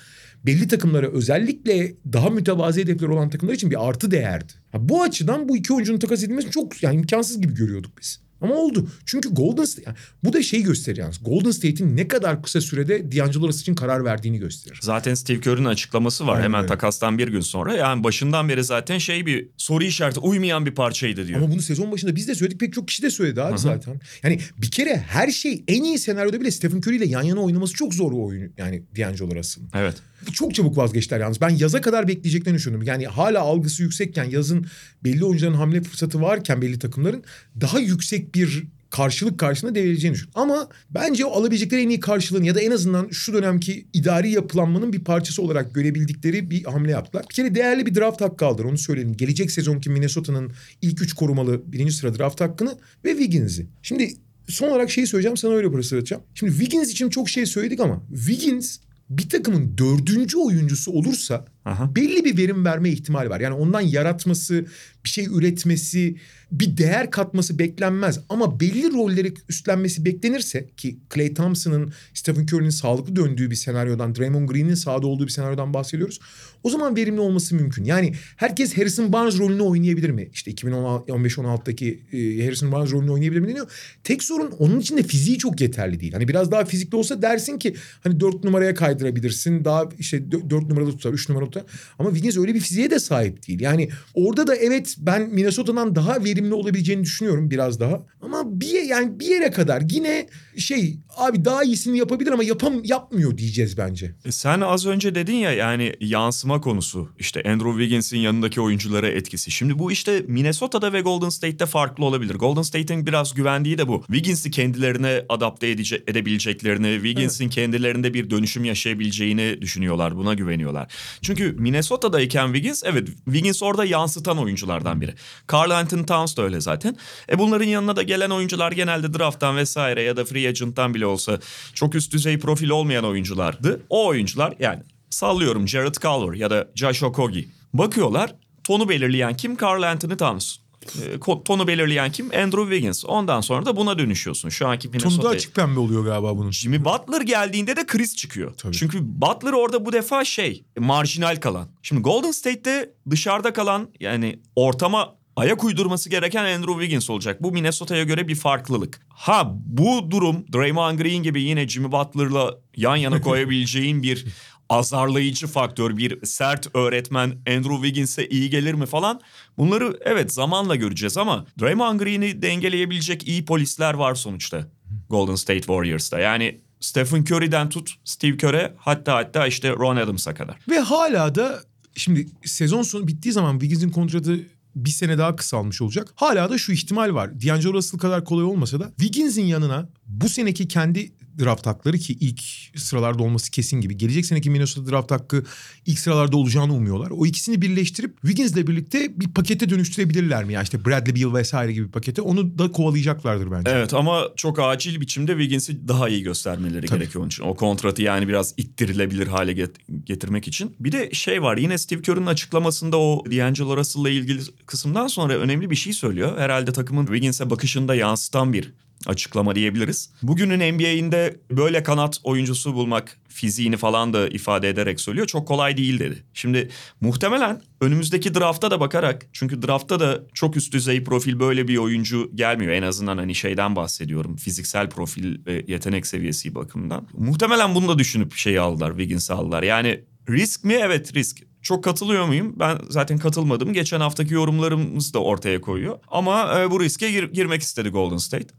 belli 0.47 0.69
takımlara 0.69 1.13
özellikle 1.13 1.95
daha 2.13 2.31
mütevazi 2.31 2.81
hedefler 2.83 3.09
olan 3.09 3.31
takımlar 3.31 3.55
için 3.55 3.71
bir 3.71 3.89
artı 3.89 4.11
değerdi. 4.11 4.53
bu 4.79 5.03
açıdan 5.03 5.49
bu 5.49 5.57
iki 5.57 5.73
oyuncunun 5.73 5.99
takas 5.99 6.23
edilmesi 6.23 6.51
çok 6.51 6.83
yani 6.83 6.97
imkansız 6.97 7.41
gibi 7.41 7.55
görüyorduk 7.55 7.99
biz. 8.01 8.21
Ama 8.43 8.55
oldu. 8.55 8.87
Çünkü 9.07 9.29
Golden 9.29 9.65
State 9.65 9.83
yani 9.87 9.97
bu 10.25 10.33
da 10.33 10.43
şey 10.43 10.63
gösteriyor 10.63 11.05
yalnız. 11.05 11.21
Golden 11.25 11.51
State'in 11.51 11.97
ne 11.97 12.09
kadar 12.09 12.43
kısa 12.43 12.61
sürede 12.61 13.13
D'Angelo 13.13 13.49
Russell 13.49 13.61
için 13.61 13.75
karar 13.75 14.05
verdiğini 14.05 14.39
gösterir. 14.39 14.79
Zaten 14.83 15.15
Steve 15.15 15.41
Kerr'ün 15.41 15.65
açıklaması 15.65 16.27
var 16.27 16.35
Aynen 16.35 16.45
hemen 16.45 16.67
takastan 16.67 17.19
bir 17.19 17.29
gün 17.29 17.41
sonra. 17.41 17.75
Yani 17.75 18.05
başından 18.05 18.49
beri 18.49 18.65
zaten 18.65 18.99
şey 18.99 19.27
bir 19.27 19.49
soru 19.57 19.85
işareti 19.85 20.21
uymayan 20.21 20.67
bir 20.67 20.75
parçaydı 20.75 21.29
diyor. 21.29 21.39
Ama 21.39 21.51
bunu 21.51 21.63
sezon 21.63 21.93
başında 21.93 22.17
biz 22.17 22.29
de 22.29 22.35
söyledik 22.35 22.61
pek 22.61 22.73
çok 22.73 22.89
kişi 22.89 23.03
de 23.03 23.11
söyledi 23.11 23.43
abi 23.43 23.51
Hı-hı. 23.51 23.59
zaten. 23.59 24.01
Yani 24.23 24.41
bir 24.59 24.71
kere 24.71 24.97
her 24.97 25.31
şey 25.31 25.65
en 25.69 25.83
iyi 25.83 25.99
senaryoda 25.99 26.41
bile 26.41 26.51
Stephen 26.51 26.79
Curry 26.79 26.97
ile 26.97 27.07
yan 27.07 27.23
yana 27.23 27.41
oynaması 27.41 27.75
çok 27.75 27.95
zor 27.95 28.13
o 28.13 28.27
oyun 28.27 28.53
yani 28.59 28.83
D'Angelo 28.97 29.35
Russell'ın. 29.35 29.71
Evet. 29.75 29.95
Çok 30.33 30.55
çabuk 30.55 30.77
vazgeçtiler 30.77 31.21
yalnız. 31.21 31.41
Ben 31.41 31.49
yaza 31.49 31.81
kadar 31.81 32.09
bekleyeceklerini 32.09 32.59
düşündüm. 32.59 32.83
Yani 32.83 33.07
hala 33.07 33.41
algısı 33.41 33.83
yüksekken 33.83 34.25
yazın 34.25 34.67
belli 35.05 35.25
oyuncuların 35.25 35.55
hamle 35.55 35.83
fırsatı 35.83 36.21
varken 36.21 36.63
belli 36.63 36.79
takımların 36.79 37.25
daha 37.61 37.79
yüksek 37.79 38.35
bir 38.35 38.65
karşılık 38.93 39.39
karşılığında 39.39 39.75
devrileceğini 39.75 40.15
düşün. 40.15 40.31
Ama 40.35 40.69
bence 40.91 41.25
o 41.25 41.31
alabilecekleri 41.31 41.83
en 41.83 41.89
iyi 41.89 42.01
karşılığın 42.01 42.43
ya 42.43 42.55
da 42.55 42.61
en 42.61 42.71
azından 42.71 43.09
şu 43.09 43.33
dönemki 43.33 43.87
idari 43.93 44.31
yapılanmanın 44.31 44.93
bir 44.93 45.05
parçası 45.05 45.43
olarak 45.43 45.75
görebildikleri 45.75 46.51
bir 46.51 46.65
hamle 46.65 46.91
yaptılar. 46.91 47.25
Bir 47.31 47.35
kere 47.35 47.55
değerli 47.55 47.87
bir 47.87 47.95
draft 47.95 48.21
hakkı 48.21 48.47
aldılar 48.47 48.69
onu 48.69 48.79
söyledim. 48.79 49.17
Gelecek 49.17 49.51
sezonki 49.51 49.91
Minnesota'nın 49.91 50.53
ilk 50.83 51.03
üç 51.03 51.13
korumalı 51.13 51.73
birinci 51.73 51.93
sıra 51.93 52.19
draft 52.19 52.41
hakkını 52.41 52.79
ve 53.05 53.11
Wiggins'i. 53.11 53.67
Şimdi 53.83 54.15
son 54.49 54.69
olarak 54.69 54.91
şeyi 54.91 55.07
söyleyeceğim 55.07 55.37
sana 55.37 55.55
öyle 55.55 55.73
burası 55.73 55.97
atacağım. 55.97 56.23
Şimdi 56.35 56.53
Wiggins 56.53 56.91
için 56.91 57.11
çok 57.11 57.29
şey 57.29 57.47
söyledik 57.47 57.81
ama 57.81 58.03
Wiggins 58.15 58.79
bir 59.11 59.29
takımın 59.29 59.79
dördüncü 59.79 60.39
oyuncusu 60.39 60.93
olursa 60.93 61.45
Aha. 61.65 61.97
belli 61.97 62.25
bir 62.25 62.37
verim 62.37 62.65
verme 62.65 62.91
ihtimali 62.91 63.31
var. 63.31 63.41
Yani 63.41 63.55
ondan 63.55 63.81
yaratması, 63.81 64.67
bir 65.05 65.11
şey 65.11 65.25
üretmesi, 65.25 66.17
bir 66.53 66.77
değer 66.77 67.11
katması 67.11 67.59
beklenmez. 67.59 68.21
Ama 68.29 68.61
belli 68.61 68.93
rolleri 68.93 69.35
üstlenmesi 69.49 70.05
beklenirse 70.05 70.69
ki 70.77 70.99
Clay 71.15 71.35
Thompson'ın, 71.35 71.93
Stephen 72.15 72.43
Curry'nin 72.43 72.71
sağlıklı 72.71 73.17
döndüğü 73.17 73.51
bir 73.51 73.57
senaryodan, 73.57 74.15
Draymond 74.15 74.49
Green'in 74.49 74.75
sahada 74.75 75.07
olduğu 75.07 75.25
bir 75.25 75.33
senaryodan 75.33 75.75
bahsediyoruz. 75.75 76.21
O 76.63 76.71
zaman 76.71 76.97
verimli 76.97 77.21
olması 77.21 77.55
mümkün. 77.55 77.85
Yani 77.85 78.13
herkes 78.37 78.77
Harrison 78.77 79.13
Barnes 79.13 79.39
rolünü 79.39 79.63
oynayabilir 79.63 80.11
mi? 80.11 80.29
İşte 80.33 80.51
2015-16'daki 80.51 82.03
e, 82.13 82.45
Harrison 82.45 82.73
Barnes 82.73 82.93
rolünü 82.93 83.11
oynayabilir 83.11 83.41
mi 83.41 83.49
deniyor. 83.49 83.71
Tek 84.05 84.23
sorun 84.23 84.51
onun 84.59 84.81
için 84.81 84.97
de 84.97 85.03
fiziği 85.03 85.39
çok 85.39 85.61
yeterli 85.61 86.01
değil. 86.01 86.13
Hani 86.13 86.29
biraz 86.29 86.51
daha 86.51 86.65
fizikli 86.65 86.97
olsa 86.97 87.23
dersin 87.23 87.59
ki 87.59 87.75
hani 88.01 88.21
dört 88.21 88.45
numaraya 88.45 88.75
kaydırabilirsin. 88.75 89.65
Daha 89.65 89.89
işte 89.99 90.33
dört 90.33 90.69
numarada 90.69 90.91
tutar, 90.91 91.13
üç 91.13 91.29
numarada 91.29 91.51
tutar. 91.53 91.73
Ama 91.99 92.11
Wiggins 92.11 92.37
öyle 92.37 92.55
bir 92.55 92.61
fiziğe 92.61 92.91
de 92.91 92.99
sahip 92.99 93.49
değil. 93.49 93.61
Yani 93.61 93.89
orada 94.15 94.47
da 94.47 94.57
evet 94.57 94.97
ben 94.99 95.29
Minnesota'dan 95.29 95.95
daha 95.95 96.25
verimli 96.25 96.55
olabileceğini 96.55 97.03
düşünüyorum 97.03 97.51
biraz 97.51 97.81
daha. 97.81 98.07
Ama 98.21 98.61
bir 98.61 98.83
yani 98.83 99.21
bir 99.21 99.27
yere 99.27 99.51
kadar 99.51 99.83
yine 99.91 100.27
şey 100.59 100.97
abi 101.17 101.45
daha 101.45 101.65
iyisini 101.65 101.99
yapabilir 101.99 102.33
ama 102.33 102.45
yapam 102.45 102.85
yapmıyor 102.85 103.39
diyeceğiz 103.39 103.79
bence. 103.79 104.15
E 104.25 104.33
sen 104.33 104.61
az 104.61 104.87
önce 104.87 105.15
dedin 105.15 105.35
ya 105.35 105.53
yani 105.53 105.95
yansıma 106.01 106.61
konusu. 106.61 107.09
işte 107.19 107.43
Andrew 107.47 107.71
Wiggins'in 107.71 108.19
yanındaki 108.19 108.61
oyunculara 108.61 109.09
etkisi. 109.09 109.51
Şimdi 109.51 109.79
bu 109.79 109.93
işte 109.93 110.25
Minnesota'da 110.29 110.93
ve 110.93 111.01
Golden 111.01 111.29
State'te 111.29 111.67
farklı 111.67 112.05
olabilir. 112.05 112.35
Golden 112.35 112.63
State'in 112.63 113.07
biraz 113.07 113.35
güvendiği 113.35 113.79
de 113.79 113.89
bu. 113.89 114.03
Wiggins'i 114.07 114.51
kendilerine 114.51 115.25
adapte 115.29 115.67
edece- 115.67 116.03
edebileceklerini, 116.07 116.95
Wiggins'in 116.95 117.45
evet. 117.45 117.55
kendilerinde 117.55 118.15
bir 118.15 118.31
dönüşüm 118.31 118.65
yaşayabileceğini 118.65 119.61
düşünüyorlar. 119.61 120.17
Buna 120.17 120.35
güveniyorlar. 120.35 120.93
Çünkü 121.23 121.53
Minnesota'dayken 121.59 122.47
Wiggins 122.47 122.83
evet 122.85 123.09
Wiggins 123.25 123.63
orada 123.63 123.85
yansıtan 123.85 124.39
oyunculardan 124.39 125.01
biri. 125.01 125.15
Carl 125.53 125.71
Anthony 125.71 126.07
Towns 126.07 126.37
da 126.37 126.43
öyle 126.43 126.61
zaten. 126.61 126.97
E 127.31 127.39
bunların 127.39 127.67
yanına 127.67 127.97
da 127.97 128.03
gelen 128.03 128.31
oyuncular 128.31 128.73
genelde 128.73 129.15
drafttan 129.15 129.57
vesaire 129.57 130.03
ya 130.03 130.17
da 130.17 130.25
free 130.25 130.42
agent'tan 130.49 130.95
bile 130.95 131.07
olsa 131.07 131.39
çok 131.75 131.95
üst 131.95 132.13
düzey 132.13 132.39
profil 132.39 132.69
olmayan 132.69 133.05
oyunculardı. 133.05 133.81
O 133.91 134.07
oyuncular 134.07 134.55
yani 134.59 134.83
sallıyorum 135.11 135.69
Jared 135.69 135.95
Culver 135.95 136.35
ya 136.37 136.51
da 136.51 136.69
Josh 136.75 137.03
Okogie. 137.03 137.45
Bakıyorlar 137.75 138.35
tonu 138.65 138.89
belirleyen 138.89 139.37
kim? 139.37 139.57
Carl 139.57 139.83
Anthony 139.83 140.17
Towns. 140.17 140.57
E, 140.83 141.43
tonu 141.45 141.67
belirleyen 141.67 142.13
kim? 142.13 142.27
Andrew 142.27 142.63
Wiggins. 142.63 143.05
Ondan 143.05 143.41
sonra 143.41 143.67
da 143.67 143.77
buna 143.77 143.99
dönüşüyorsun. 143.99 144.49
Şu 144.49 144.69
anki 144.69 144.89
Minnesota. 144.89 145.17
Tonu 145.17 145.25
da 145.25 145.29
açık 145.29 145.55
pembe 145.55 145.81
oluyor 145.81 146.05
galiba 146.05 146.37
bunun. 146.37 146.51
Jimmy 146.51 146.85
Butler 146.85 147.21
geldiğinde 147.21 147.77
de 147.77 147.87
Chris 147.87 148.17
çıkıyor. 148.17 148.55
Tabii. 148.55 148.77
Çünkü 148.77 148.99
Butler 149.03 149.53
orada 149.53 149.87
bu 149.87 149.93
defa 149.93 150.25
şey 150.25 150.65
marjinal 150.79 151.37
kalan. 151.37 151.69
Şimdi 151.83 152.03
Golden 152.03 152.31
State'te 152.31 152.91
dışarıda 153.11 153.53
kalan 153.53 153.89
yani 154.01 154.39
ortama 154.57 155.15
ayak 155.37 155.65
uydurması 155.65 156.11
gereken 156.11 156.45
Andrew 156.45 156.73
Wiggins 156.73 157.11
olacak. 157.11 157.43
Bu 157.43 157.53
Minnesota'ya 157.53 158.05
göre 158.05 158.29
bir 158.29 158.35
farklılık. 158.35 159.01
Ha 159.09 159.53
bu 159.67 160.11
durum 160.11 160.45
Draymond 160.53 160.99
Green 160.99 161.23
gibi 161.23 161.43
yine 161.43 161.69
Jimmy 161.69 161.93
Butler'la 161.93 162.59
yan 162.77 162.97
yana 162.97 163.21
koyabileceğin 163.21 164.03
bir 164.03 164.27
azarlayıcı 164.69 165.47
faktör, 165.47 165.97
bir 165.97 166.27
sert 166.27 166.77
öğretmen 166.77 167.29
Andrew 167.31 167.75
Wiggins'e 167.75 168.27
iyi 168.27 168.51
gelir 168.51 168.75
mi 168.75 168.87
falan. 168.87 169.21
Bunları 169.59 169.99
evet 170.01 170.33
zamanla 170.33 170.77
göreceğiz 170.77 171.17
ama 171.17 171.47
Draymond 171.61 172.01
Green'i 172.01 172.43
dengeleyebilecek 172.43 173.29
iyi 173.29 173.45
polisler 173.45 173.95
var 173.95 174.15
sonuçta 174.15 174.69
Golden 175.11 175.35
State 175.35 175.61
Warriors'ta. 175.61 176.19
Yani 176.19 176.61
Stephen 176.81 177.23
Curry'den 177.23 177.69
tut 177.69 177.91
Steve 178.05 178.37
Kerr'e 178.37 178.75
hatta 178.79 179.15
hatta 179.15 179.47
işte 179.47 179.71
Ron 179.71 179.97
Adams'a 179.97 180.35
kadar. 180.35 180.57
Ve 180.69 180.79
hala 180.79 181.35
da 181.35 181.63
şimdi 181.97 182.27
sezon 182.45 182.83
sonu 182.83 183.09
bittiği 183.09 183.33
zaman 183.33 183.53
Wiggins'in 183.53 183.91
kontratı 183.91 184.41
bir 184.77 184.91
sene 184.91 185.19
daha 185.19 185.37
kısalmış 185.37 185.83
olacak. 185.83 186.13
Hala 186.15 186.51
da 186.51 186.59
şu 186.59 186.73
ihtimal 186.73 187.15
var. 187.15 187.41
D'Angelo 187.41 187.75
Russell 187.75 188.01
kadar 188.01 188.25
kolay 188.25 188.45
olmasa 188.45 188.81
da 188.81 188.89
Wiggins'in 188.89 189.45
yanına 189.45 189.89
bu 190.07 190.29
seneki 190.29 190.69
kendi 190.69 191.13
draft 191.39 191.67
hakları 191.67 191.99
ki 191.99 192.13
ilk 192.21 192.41
sıralarda 192.77 193.23
olması 193.23 193.51
kesin 193.51 193.81
gibi. 193.81 193.97
Gelecek 193.97 194.27
seneki 194.27 194.51
Minnesota 194.51 194.91
draft 194.91 195.11
hakkı 195.11 195.45
ilk 195.87 195.99
sıralarda 195.99 196.37
olacağını 196.37 196.75
umuyorlar. 196.75 197.11
O 197.11 197.27
ikisini 197.27 197.63
birleştirip 197.63 198.21
Wiggins'le 198.21 198.57
birlikte 198.57 199.21
bir 199.21 199.29
pakete 199.29 199.71
dönüştürebilirler 199.71 200.45
mi? 200.45 200.53
Ya 200.53 200.63
işte 200.63 200.85
Bradley 200.85 201.15
Beal 201.15 201.35
vesaire 201.35 201.73
gibi 201.73 201.87
bir 201.87 201.93
pakete. 201.93 202.23
Onu 202.23 202.59
da 202.59 202.73
kovalayacaklardır 202.73 203.51
bence. 203.51 203.71
Evet 203.71 203.95
ama 203.95 204.23
çok 204.37 204.59
acil 204.59 205.01
biçimde 205.01 205.33
Wiggins'i 205.33 205.89
daha 205.89 206.09
iyi 206.09 206.23
göstermeleri 206.23 206.87
Tabii. 206.87 206.99
gerekiyor 206.99 207.23
onun 207.23 207.29
için. 207.29 207.43
O 207.43 207.55
kontratı 207.55 208.03
yani 208.03 208.29
biraz 208.29 208.55
ittirilebilir 208.57 209.27
hale 209.27 209.53
get- 209.53 210.05
getirmek 210.05 210.49
için. 210.49 210.77
Bir 210.81 210.93
de 210.93 211.11
şey 211.13 211.43
var 211.43 211.57
yine 211.57 211.79
Steve 211.79 212.03
Kerr'ın 212.03 212.27
açıklamasında 212.27 212.99
o 212.99 213.25
D'Angelo 213.31 213.77
Russell'la 213.77 214.11
ilgili 214.11 214.41
kısımdan 214.67 215.07
sonra 215.07 215.35
önemli 215.35 215.71
bir 215.71 215.77
şey 215.77 215.93
söylüyor. 215.93 216.39
Herhalde 216.39 216.73
takımın 216.73 217.07
Wiggins'e 217.07 217.51
bakışını 217.51 217.89
da 217.89 217.95
yansıtan 217.95 218.53
bir 218.53 218.73
açıklama 219.07 219.55
diyebiliriz. 219.55 220.11
Bugünün 220.23 220.75
NBA'inde 220.75 221.37
böyle 221.51 221.83
kanat 221.83 222.21
oyuncusu 222.25 222.75
bulmak 222.75 223.19
fiziğini 223.29 223.77
falan 223.77 224.13
da 224.13 224.29
ifade 224.29 224.69
ederek 224.69 225.01
söylüyor. 225.01 225.27
Çok 225.27 225.49
kolay 225.49 225.77
değil 225.77 225.99
dedi. 225.99 226.25
Şimdi 226.35 226.69
muhtemelen 227.01 227.63
önümüzdeki 227.81 228.35
drafta 228.35 228.71
da 228.71 228.81
bakarak 228.81 229.27
çünkü 229.33 229.63
drafta 229.63 230.01
da 230.01 230.21
çok 230.35 230.57
üst 230.57 230.73
düzey 230.73 231.05
profil 231.05 231.39
böyle 231.41 231.69
bir 231.69 231.77
oyuncu 231.77 232.31
gelmiyor. 232.35 232.73
En 232.73 232.83
azından 232.83 233.19
hani 233.19 233.35
şeyden 233.35 233.77
bahsediyorum. 233.77 234.37
Fiziksel 234.37 234.91
profil 234.91 235.47
ve 235.47 235.65
yetenek 235.69 236.07
seviyesi 236.07 236.55
bakımından. 236.55 237.09
Muhtemelen 237.19 237.75
bunu 237.75 237.89
da 237.89 237.99
düşünüp 237.99 238.35
şeyi 238.37 238.61
aldılar. 238.61 238.91
Wiggins'i 238.91 239.33
aldılar. 239.33 239.63
Yani 239.63 240.01
risk 240.29 240.65
mi? 240.65 240.75
Evet 240.83 241.15
risk. 241.15 241.39
Çok 241.63 241.85
katılıyor 241.85 242.27
muyum? 242.27 242.55
Ben 242.59 242.79
zaten 242.89 243.19
katılmadım. 243.19 243.73
Geçen 243.73 244.01
haftaki 244.01 244.35
yorumlarımız 244.35 245.15
da 245.15 245.19
ortaya 245.19 245.61
koyuyor. 245.61 245.99
Ama 246.09 246.61
e, 246.61 246.71
bu 246.71 246.81
riske 246.81 247.11
gir- 247.11 247.33
girmek 247.33 247.63
istedi 247.63 247.89
Golden 247.89 248.17
State. 248.17 248.55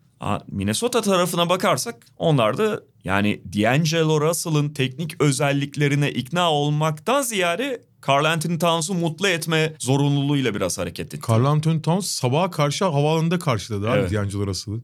Minnesota 0.52 1.02
tarafına 1.02 1.50
bakarsak 1.50 2.06
onlar 2.18 2.58
da 2.58 2.84
yani 3.04 3.42
D'Angelo 3.54 4.22
Russell'ın 4.22 4.70
teknik 4.70 5.22
özelliklerine 5.22 6.12
ikna 6.12 6.52
olmaktan 6.52 7.22
ziyade 7.22 7.82
Carl 8.08 8.26
Anthony 8.26 8.58
Towns'u 8.60 8.94
mutlu 8.94 9.28
etme 9.28 9.74
zorunluluğuyla 9.80 10.56
biraz 10.56 10.78
hareket 10.78 11.14
etti. 11.14 11.32
Carl 11.32 11.46
Anthony 11.46 11.82
Towns 11.82 12.08
sabaha 12.08 12.52
karşı 12.52 12.86
havaalanında 12.86 13.40
karşıladı 13.40 13.90
abi 13.90 14.00
Evet. 14.00 14.12
D'Angelo 14.12 14.48
Russell'ı. 14.48 14.82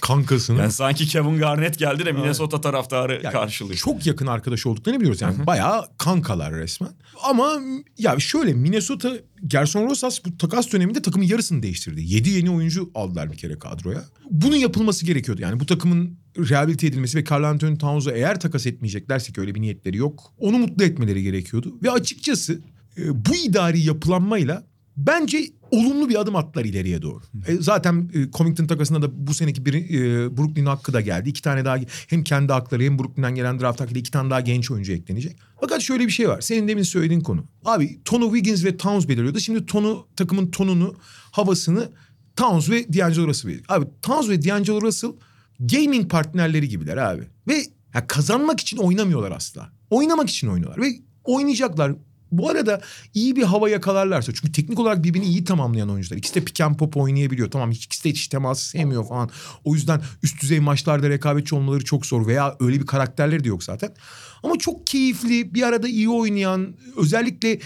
Kankasını. 0.00 0.58
Yani 0.58 0.72
sanki 0.72 1.06
Kevin 1.06 1.38
Garnett 1.38 1.78
geldi 1.78 2.06
de 2.06 2.12
Minnesota 2.12 2.60
taraftarı 2.60 3.20
Yani 3.22 3.32
karşılıyor. 3.32 3.78
Çok 3.78 4.06
yakın 4.06 4.26
arkadaş 4.26 4.66
olduklarını 4.66 5.00
biliyoruz. 5.00 5.22
Yani 5.22 5.46
bayağı 5.46 5.88
kankalar 5.98 6.54
resmen. 6.54 6.90
Ama 7.22 7.60
ya 7.98 8.20
şöyle 8.20 8.52
Minnesota 8.52 9.12
Gerson 9.46 9.90
Rosas 9.90 10.24
bu 10.24 10.38
takas 10.38 10.72
döneminde 10.72 11.02
takımın 11.02 11.26
yarısını 11.26 11.62
değiştirdi. 11.62 12.02
7 12.04 12.30
yeni 12.30 12.50
oyuncu 12.50 12.90
aldılar 12.94 13.32
bir 13.32 13.36
kere 13.36 13.58
kadroya. 13.58 14.04
Bunun 14.30 14.56
yapılması 14.56 15.06
gerekiyordu. 15.06 15.42
Yani 15.42 15.60
bu 15.60 15.66
takımın 15.66 16.18
rehabilite 16.38 16.86
edilmesi 16.86 17.18
ve 17.18 17.24
Carl 17.30 17.44
Anthony 17.44 17.78
Towns'u 17.78 18.10
eğer 18.10 18.40
takas 18.40 18.66
etmeyeceklerse 18.66 19.32
ki 19.32 19.40
öyle 19.40 19.54
bir 19.54 19.60
niyetleri 19.60 19.96
yok. 19.96 20.32
Onu 20.38 20.58
mutlu 20.58 20.84
etmeleri 20.84 21.22
gerekiyordu. 21.22 21.78
Ve 21.82 21.90
açıkçası 21.90 22.60
e, 22.98 23.24
bu 23.24 23.34
idari 23.34 23.80
yapılanmayla 23.80 24.66
bence 24.96 25.38
olumlu 25.74 26.08
bir 26.08 26.20
adım 26.20 26.36
attılar 26.36 26.64
ileriye 26.64 27.02
doğru. 27.02 27.22
E, 27.46 27.54
zaten 27.54 28.10
e, 28.14 28.30
Covington 28.30 28.66
takasında 28.66 29.02
da 29.02 29.26
bu 29.26 29.34
seneki 29.34 29.66
bir 29.66 29.74
e, 29.74 30.36
Brooklyn 30.36 30.66
hakkı 30.66 30.92
da 30.92 31.00
geldi. 31.00 31.28
İki 31.28 31.42
tane 31.42 31.64
daha 31.64 31.76
hem 32.06 32.24
kendi 32.24 32.52
hakları 32.52 32.82
hem 32.82 32.98
Brooklyn'den 32.98 33.34
gelen 33.34 33.60
draft 33.60 33.80
hakkıyla 33.80 34.00
iki 34.00 34.10
tane 34.10 34.30
daha 34.30 34.40
genç 34.40 34.70
oyuncu 34.70 34.92
eklenecek. 34.92 35.36
Fakat 35.60 35.80
şöyle 35.80 36.06
bir 36.06 36.10
şey 36.10 36.28
var. 36.28 36.40
Senin 36.40 36.68
demin 36.68 36.82
söylediğin 36.82 37.20
konu. 37.20 37.44
Abi 37.64 38.00
tonu 38.04 38.24
Wiggins 38.24 38.64
ve 38.64 38.76
Towns 38.76 39.08
belirliyordu. 39.08 39.40
Şimdi 39.40 39.66
tonu 39.66 40.06
takımın 40.16 40.50
tonunu, 40.50 40.94
havasını 41.30 41.88
Towns 42.36 42.70
ve 42.70 42.92
D'Angelo 42.92 43.26
Russell 43.26 43.48
belirliyor. 43.48 43.78
Abi 43.78 43.86
Towns 44.02 44.28
ve 44.28 44.44
D'Angelo 44.44 44.82
Russell 44.82 45.12
gaming 45.60 46.10
partnerleri 46.10 46.68
gibiler 46.68 46.96
abi. 46.96 47.22
Ve 47.48 47.64
ya 47.94 48.06
kazanmak 48.06 48.60
için 48.60 48.76
oynamıyorlar 48.76 49.30
asla. 49.30 49.72
Oynamak 49.90 50.30
için 50.30 50.48
oynuyorlar 50.48 50.82
ve 50.82 50.88
oynayacaklar. 51.24 51.92
Bu 52.38 52.50
arada 52.50 52.80
iyi 53.14 53.36
bir 53.36 53.42
hava 53.42 53.70
yakalarlarsa 53.70 54.32
çünkü 54.34 54.52
teknik 54.52 54.78
olarak 54.78 55.04
birbirini 55.04 55.26
iyi 55.26 55.44
tamamlayan 55.44 55.90
oyuncular. 55.90 56.16
İkisi 56.16 56.34
de 56.34 56.44
pick 56.44 56.60
and 56.60 56.76
pop 56.76 56.96
oynayabiliyor. 56.96 57.50
Tamam 57.50 57.70
ikisi 57.70 58.04
de 58.04 58.10
hiç 58.10 58.28
teması 58.28 58.68
sevmiyor 58.68 59.08
falan. 59.08 59.30
O 59.64 59.74
yüzden 59.74 60.00
üst 60.22 60.42
düzey 60.42 60.60
maçlarda 60.60 61.08
rekabetçi 61.08 61.54
olmaları 61.54 61.84
çok 61.84 62.06
zor 62.06 62.26
veya 62.26 62.56
öyle 62.60 62.80
bir 62.80 62.86
karakterleri 62.86 63.44
de 63.44 63.48
yok 63.48 63.64
zaten. 63.64 63.94
Ama 64.42 64.58
çok 64.58 64.86
keyifli, 64.86 65.54
bir 65.54 65.62
arada 65.62 65.88
iyi 65.88 66.08
oynayan, 66.08 66.74
özellikle 66.96 67.50
e, 67.50 67.60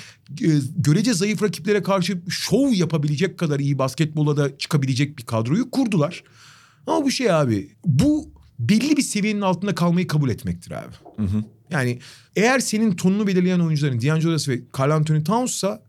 görece 0.77 1.15
zayıf 1.15 1.43
rakiplere 1.43 1.83
karşı 1.83 2.23
şov 2.29 2.73
yapabilecek 2.73 3.39
kadar 3.39 3.61
iyi 3.61 3.79
basketbola 3.79 4.37
da 4.37 4.59
çıkabilecek 4.59 5.19
bir 5.19 5.23
kadroyu 5.23 5.71
kurdular. 5.71 6.25
Ama 6.87 7.05
bu 7.05 7.11
şey 7.11 7.33
abi, 7.33 7.71
bu 7.85 8.31
belli 8.59 8.97
bir 8.97 9.03
seviyenin 9.03 9.41
altında 9.41 9.75
kalmayı 9.75 10.07
kabul 10.07 10.31
etmektir 10.31 10.71
abi. 10.71 10.95
Yani 11.71 11.99
eğer 12.37 12.59
senin 12.59 12.97
tonunu 12.97 13.27
belirleyen 13.27 13.61
oyuncuların 13.61 14.01
D'Angelo 14.01 14.33
Russell 14.33 14.55
ve 14.55 14.61
Carl 14.79 14.91
Anthony 14.91 15.25
Towns'sa 15.25 15.83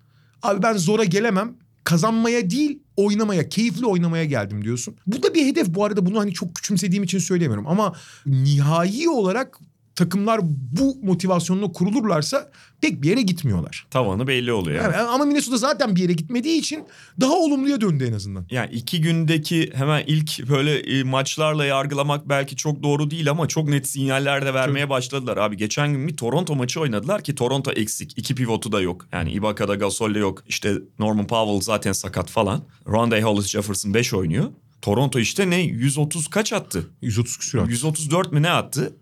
abi 0.44 0.64
ben 0.64 0.78
zora 0.78 1.04
gelemem. 1.04 1.56
Kazanmaya 1.84 2.50
değil 2.50 2.80
oynamaya, 2.98 3.50
keyifli 3.50 3.86
oynamaya 3.86 4.26
geldim 4.26 4.64
diyorsun. 4.64 4.96
Bu 5.08 5.24
da 5.24 5.34
bir 5.34 5.46
hedef 5.46 5.68
bu 5.68 5.86
arada 5.86 6.06
bunu 6.06 6.20
hani 6.20 6.34
çok 6.34 6.56
küçümsediğim 6.56 7.04
için 7.04 7.20
söylemiyorum. 7.20 7.68
Ama 7.68 7.96
nihai 8.26 9.10
olarak 9.10 9.60
takımlar 10.00 10.40
bu 10.72 10.98
motivasyonla 11.04 11.72
kurulurlarsa 11.72 12.52
pek 12.82 13.02
bir 13.02 13.10
yere 13.10 13.22
gitmiyorlar. 13.22 13.88
Tavanı 13.92 14.28
belli 14.28 14.52
oluyor. 14.52 14.84
Yani. 14.84 14.96
Yani 14.96 15.08
ama 15.08 15.26
Minnesota 15.26 15.58
zaten 15.58 15.96
bir 15.96 16.02
yere 16.02 16.14
gitmediği 16.14 16.60
için 16.60 16.84
daha 17.22 17.34
olumluya 17.34 17.82
döndü 17.82 18.08
en 18.10 18.14
azından. 18.14 18.46
Yani 18.52 18.72
iki 18.72 19.02
gündeki 19.02 19.72
hemen 19.74 20.04
ilk 20.08 20.50
böyle 20.50 20.80
e, 20.80 21.04
maçlarla 21.04 21.66
yargılamak 21.66 22.30
belki 22.30 22.56
çok 22.56 22.84
doğru 22.84 23.12
değil 23.12 23.30
ama 23.30 23.48
çok 23.48 23.70
net 23.70 23.88
sinyaller 23.88 24.46
de 24.46 24.54
vermeye 24.54 24.90
başladılar. 24.90 25.38
Abi 25.38 25.58
geçen 25.58 25.94
gün 25.94 26.08
bir 26.08 26.18
Toronto 26.18 26.56
maçı 26.56 26.82
oynadılar 26.82 27.24
ki 27.24 27.36
Toronto 27.36 27.72
eksik. 27.72 28.18
İki 28.18 28.36
pivotu 28.36 28.72
da 28.72 28.82
yok. 28.82 29.08
Yani 29.12 29.32
Ibaka'da 29.32 29.76
Gasol'de 29.76 30.20
yok. 30.20 30.44
İşte 30.48 30.74
Norman 31.00 31.28
Powell 31.28 31.62
zaten 31.62 31.92
sakat 31.92 32.30
falan. 32.30 32.64
Rondé 32.86 33.22
Hollis 33.22 33.48
Jefferson 33.48 33.94
5 33.94 34.14
oynuyor. 34.14 34.46
Toronto 34.82 35.20
işte 35.20 35.50
ne 35.50 35.62
130 35.62 36.28
kaç 36.28 36.54
attı? 36.54 36.88
130 37.02 37.38
küsur 37.38 37.60
attı. 37.60 37.72
134 37.72 38.32
mi 38.32 38.42
ne 38.42 38.50
attı? 38.50 38.94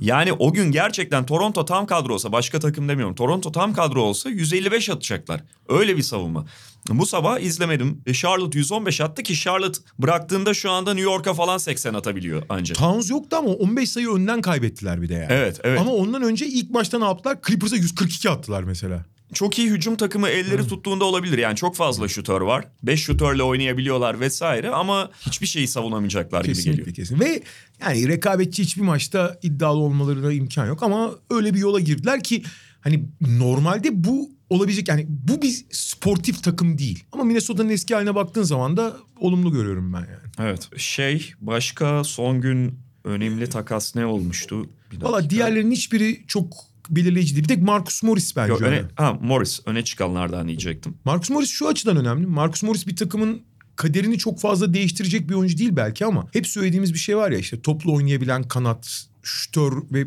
Yani 0.00 0.32
o 0.32 0.52
gün 0.52 0.72
gerçekten 0.72 1.26
Toronto 1.26 1.64
tam 1.64 1.86
kadro 1.86 2.14
olsa 2.14 2.32
başka 2.32 2.60
takım 2.60 2.88
demiyorum. 2.88 3.14
Toronto 3.14 3.52
tam 3.52 3.72
kadro 3.72 4.02
olsa 4.02 4.30
155 4.30 4.90
atacaklar. 4.90 5.40
Öyle 5.68 5.96
bir 5.96 6.02
savunma. 6.02 6.46
Bu 6.88 7.06
sabah 7.06 7.40
izlemedim. 7.40 8.02
E, 8.06 8.14
Charlotte 8.14 8.58
115 8.58 9.00
attı 9.00 9.22
ki 9.22 9.36
Charlotte 9.36 9.78
bıraktığında 9.98 10.54
şu 10.54 10.70
anda 10.70 10.94
New 10.94 11.10
York'a 11.10 11.34
falan 11.34 11.58
80 11.58 11.94
atabiliyor 11.94 12.42
ancak. 12.48 12.78
Towns 12.78 13.10
yoktu 13.10 13.36
ama 13.36 13.48
15 13.48 13.90
sayı 13.90 14.10
önden 14.10 14.40
kaybettiler 14.40 15.02
bir 15.02 15.08
de 15.08 15.14
yani. 15.14 15.26
Evet, 15.28 15.60
evet. 15.64 15.80
Ama 15.80 15.92
ondan 15.92 16.22
önce 16.22 16.46
ilk 16.46 16.70
maçta 16.70 16.98
ne 16.98 17.04
yaptılar? 17.04 17.38
Clippers'a 17.46 17.76
142 17.76 18.30
attılar 18.30 18.62
mesela. 18.62 19.04
Çok 19.34 19.58
iyi 19.58 19.70
hücum 19.70 19.96
takımı 19.96 20.28
elleri 20.28 20.66
tuttuğunda 20.66 21.04
olabilir. 21.04 21.38
Yani 21.38 21.56
çok 21.56 21.76
fazla 21.76 22.08
şutör 22.08 22.40
var. 22.40 22.64
5 22.82 23.00
şutörle 23.02 23.42
oynayabiliyorlar 23.42 24.20
vesaire 24.20 24.70
ama 24.70 25.10
hiçbir 25.26 25.46
şeyi 25.46 25.68
savunamayacaklar 25.68 26.44
gibi 26.44 26.54
Kesinlikle 26.54 26.78
geliyor. 26.78 26.94
kesin. 26.96 27.20
Ve 27.20 27.42
yani 27.80 28.08
rekabetçi 28.08 28.62
hiçbir 28.62 28.82
maçta 28.82 29.38
iddialı 29.42 29.78
olmalarına 29.78 30.32
imkan 30.32 30.66
yok 30.66 30.82
ama 30.82 31.10
öyle 31.30 31.54
bir 31.54 31.58
yola 31.58 31.80
girdiler 31.80 32.22
ki 32.22 32.42
hani 32.80 33.04
normalde 33.20 34.04
bu 34.04 34.30
olabilecek 34.50 34.88
yani 34.88 35.06
bu 35.08 35.42
bir 35.42 35.64
sportif 35.70 36.42
takım 36.42 36.78
değil. 36.78 37.04
Ama 37.12 37.24
Minnesota'nın 37.24 37.68
eski 37.68 37.94
haline 37.94 38.14
baktığın 38.14 38.42
zaman 38.42 38.76
da 38.76 38.96
olumlu 39.20 39.52
görüyorum 39.52 39.92
ben 39.92 39.98
yani. 39.98 40.30
Evet. 40.50 40.68
Şey 40.78 41.32
başka 41.40 42.04
son 42.04 42.40
gün 42.40 42.78
önemli 43.04 43.48
takas 43.48 43.96
ne 43.96 44.06
olmuştu? 44.06 44.66
Valla 45.00 45.30
diğerlerinin 45.30 45.70
hiçbiri 45.70 46.24
çok 46.26 46.69
belirleyici 46.90 47.34
değil. 47.34 47.44
Bir 47.44 47.48
tek 47.48 47.62
Marcus 47.62 48.02
Morris 48.02 48.36
bence. 48.36 48.52
Yok, 48.52 48.62
öne, 48.62 48.82
ha, 48.94 49.18
Morris 49.22 49.60
öne 49.66 49.84
çıkanlardan 49.84 50.48
diyecektim. 50.48 50.94
Marcus 51.04 51.30
Morris 51.30 51.50
şu 51.50 51.68
açıdan 51.68 51.96
önemli. 51.96 52.26
Marcus 52.26 52.62
Morris 52.62 52.86
bir 52.86 52.96
takımın 52.96 53.42
kaderini 53.76 54.18
çok 54.18 54.40
fazla 54.40 54.74
değiştirecek 54.74 55.28
bir 55.28 55.34
oyuncu 55.34 55.58
değil 55.58 55.76
belki 55.76 56.06
ama 56.06 56.26
hep 56.32 56.46
söylediğimiz 56.46 56.94
bir 56.94 56.98
şey 56.98 57.16
var 57.16 57.30
ya 57.30 57.38
işte 57.38 57.60
toplu 57.60 57.94
oynayabilen 57.94 58.42
kanat, 58.42 59.06
şütör 59.22 59.72
ve 59.92 60.06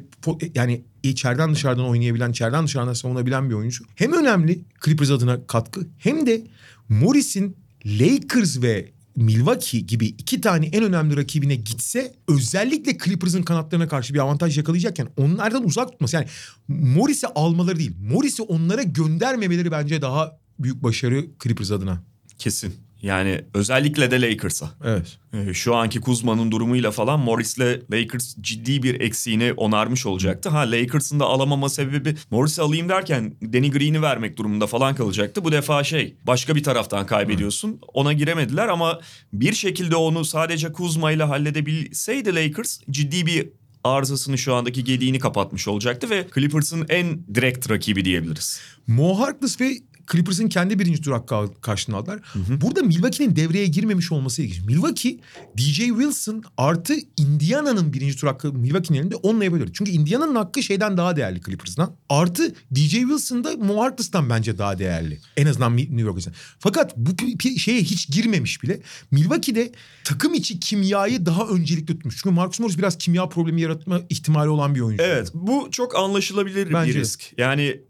yani 0.55 0.83
içeriden 1.03 1.53
dışarıdan 1.53 1.85
oynayabilen, 1.85 2.31
içeriden 2.31 2.65
dışarıdan 2.65 2.93
savunabilen 2.93 3.49
bir 3.49 3.55
oyuncu. 3.55 3.85
Hem 3.95 4.13
önemli 4.13 4.61
Clippers 4.85 5.11
adına 5.11 5.47
katkı 5.47 5.87
hem 5.97 6.27
de 6.27 6.47
Morris'in 6.89 7.57
Lakers 7.85 8.61
ve 8.61 8.91
Milwaukee 9.15 9.79
gibi 9.79 10.05
iki 10.05 10.41
tane 10.41 10.65
en 10.65 10.83
önemli 10.83 11.17
rakibine 11.17 11.55
gitse 11.55 12.13
özellikle 12.27 12.97
Clippers'ın 12.97 13.43
kanatlarına 13.43 13.87
karşı 13.87 14.13
bir 14.13 14.19
avantaj 14.19 14.57
yakalayacakken 14.57 15.07
onlardan 15.17 15.65
uzak 15.65 15.91
tutması. 15.91 16.15
Yani 16.15 16.27
Morris'i 16.67 17.27
almaları 17.27 17.79
değil 17.79 17.91
Morris'i 18.01 18.41
onlara 18.41 18.83
göndermemeleri 18.83 19.71
bence 19.71 20.01
daha 20.01 20.37
büyük 20.59 20.83
başarı 20.83 21.25
Clippers 21.43 21.71
adına. 21.71 22.03
Kesin. 22.37 22.73
Yani 23.03 23.41
özellikle 23.53 24.11
de 24.11 24.21
Lakers'a. 24.21 24.71
Evet. 24.83 25.17
Ee, 25.33 25.53
Şu 25.53 25.75
anki 25.75 26.01
Kuzma'nın 26.01 26.51
durumuyla 26.51 26.91
falan 26.91 27.19
Morris'le 27.19 27.91
Lakers 27.91 28.35
ciddi 28.41 28.83
bir 28.83 29.01
eksiğini 29.01 29.53
onarmış 29.53 30.05
olacaktı. 30.05 30.49
Ha 30.49 30.59
Lakers'ın 30.71 31.19
da 31.19 31.25
alamama 31.25 31.69
sebebi 31.69 32.15
Morris'i 32.31 32.61
alayım 32.61 32.89
derken 32.89 33.35
Danny 33.53 33.71
Green'i 33.71 34.01
vermek 34.01 34.37
durumunda 34.37 34.67
falan 34.67 34.95
kalacaktı. 34.95 35.43
Bu 35.43 35.51
defa 35.51 35.83
şey 35.83 36.15
başka 36.27 36.55
bir 36.55 36.63
taraftan 36.63 37.05
kaybediyorsun. 37.05 37.79
Ona 37.93 38.13
giremediler 38.13 38.67
ama 38.67 38.99
bir 39.33 39.53
şekilde 39.53 39.95
onu 39.95 40.25
sadece 40.25 40.71
Kuzma 40.71 41.11
ile 41.11 41.23
halledebilseydi 41.23 42.35
Lakers 42.35 42.79
ciddi 42.89 43.25
bir 43.25 43.49
arızasını 43.83 44.37
şu 44.37 44.53
andaki 44.53 44.83
gediğini 44.83 45.19
kapatmış 45.19 45.67
olacaktı 45.67 46.09
ve 46.09 46.27
Clippers'ın 46.35 46.85
en 46.89 47.19
direkt 47.35 47.69
rakibi 47.69 48.05
diyebiliriz. 48.05 48.61
Mo 48.87 49.19
Harkless 49.19 49.61
ve 49.61 49.77
Clippers'ın 50.11 50.47
kendi 50.47 50.79
birinci 50.79 51.01
tur 51.01 51.11
hakkı 51.11 51.61
karşılığını 51.61 51.97
aldılar. 51.99 52.19
Burada 52.61 52.81
Milwaukee'nin 52.83 53.35
devreye 53.35 53.67
girmemiş 53.67 54.11
olması 54.11 54.41
ilginç. 54.41 54.65
Milwaukee, 54.65 55.19
DJ 55.57 55.77
Wilson 55.77 56.43
artı 56.57 56.95
Indiana'nın 57.17 57.93
birinci 57.93 58.17
tur 58.17 58.27
hakkı 58.27 58.53
Milwaukee'nin 58.53 58.99
elinde 58.99 59.15
onunla 59.15 59.43
yapabilir. 59.43 59.69
Çünkü 59.73 59.91
Indiana'nın 59.91 60.35
hakkı 60.35 60.63
şeyden 60.63 60.97
daha 60.97 61.15
değerli 61.15 61.41
Clippers'dan. 61.41 61.95
Artı 62.09 62.55
DJ 62.75 62.91
Wilson 62.91 63.43
da 63.43 63.57
Mo 63.57 63.81
Harkless'tan 63.81 64.29
bence 64.29 64.57
daha 64.57 64.79
değerli. 64.79 65.19
En 65.37 65.45
azından 65.45 65.77
New 65.77 66.01
York'tan. 66.01 66.33
Fakat 66.59 66.97
bu 66.97 67.11
şeye 67.57 67.81
hiç 67.81 68.09
girmemiş 68.09 68.63
bile. 68.63 68.79
Milwaukee'de 69.11 69.71
takım 70.03 70.33
içi 70.33 70.59
kimyayı 70.59 71.25
daha 71.25 71.47
öncelikli 71.47 71.85
tutmuş. 71.85 72.17
Çünkü 72.17 72.35
Marcus 72.35 72.59
Morris 72.59 72.77
biraz 72.77 72.97
kimya 72.97 73.29
problemi 73.29 73.61
yaratma 73.61 74.01
ihtimali 74.09 74.49
olan 74.49 74.75
bir 74.75 74.81
oyuncu. 74.81 75.03
Evet 75.03 75.31
bu 75.33 75.67
çok 75.71 75.95
anlaşılabilir 75.95 76.73
Bence 76.73 76.93
bir 76.93 76.99
risk. 76.99 77.33
Yani 77.37 77.81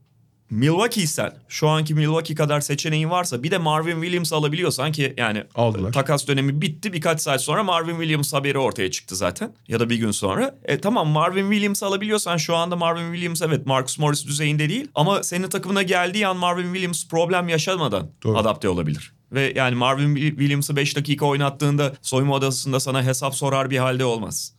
Milwaukee'sen 0.53 1.33
şu 1.48 1.69
anki 1.69 1.95
Milwaukee 1.95 2.36
kadar 2.36 2.62
seçeneğin 2.62 3.10
varsa 3.10 3.43
bir 3.43 3.51
de 3.51 3.57
Marvin 3.57 4.01
Williams 4.01 4.33
alabiliyorsan 4.33 4.91
ki 4.91 5.13
yani 5.17 5.43
Aldılar. 5.55 5.91
takas 5.91 6.27
dönemi 6.27 6.62
bitti 6.62 6.93
birkaç 6.93 7.22
saat 7.22 7.41
sonra 7.41 7.63
Marvin 7.63 7.95
Williams 7.95 8.33
haberi 8.33 8.57
ortaya 8.57 8.91
çıktı 8.91 9.15
zaten 9.15 9.53
ya 9.67 9.79
da 9.79 9.89
bir 9.89 9.95
gün 9.95 10.12
sonra. 10.12 10.55
E, 10.65 10.77
tamam 10.77 11.07
Marvin 11.07 11.51
Williams 11.51 11.83
alabiliyorsan 11.83 12.38
şu 12.38 12.55
anda 12.55 12.75
Marvin 12.75 13.13
Williams 13.13 13.41
evet 13.41 13.65
Marcus 13.65 14.00
Morris 14.00 14.27
düzeyinde 14.27 14.69
değil 14.69 14.88
ama 14.95 15.24
senin 15.24 15.50
takımına 15.50 15.83
geldiği 15.83 16.27
an 16.27 16.38
Marvin 16.38 16.74
Williams 16.74 17.07
problem 17.07 17.50
yaşamadan 17.50 18.10
Doğru. 18.24 18.38
adapte 18.38 18.69
olabilir. 18.69 19.13
Ve 19.31 19.53
yani 19.55 19.75
Marvin 19.75 20.15
Williams'ı 20.15 20.75
5 20.75 20.95
dakika 20.95 21.25
oynattığında 21.25 21.93
soyunma 22.01 22.36
odasında 22.36 22.79
sana 22.79 23.03
hesap 23.03 23.36
sorar 23.36 23.69
bir 23.69 23.77
halde 23.77 24.05
olmaz. 24.05 24.53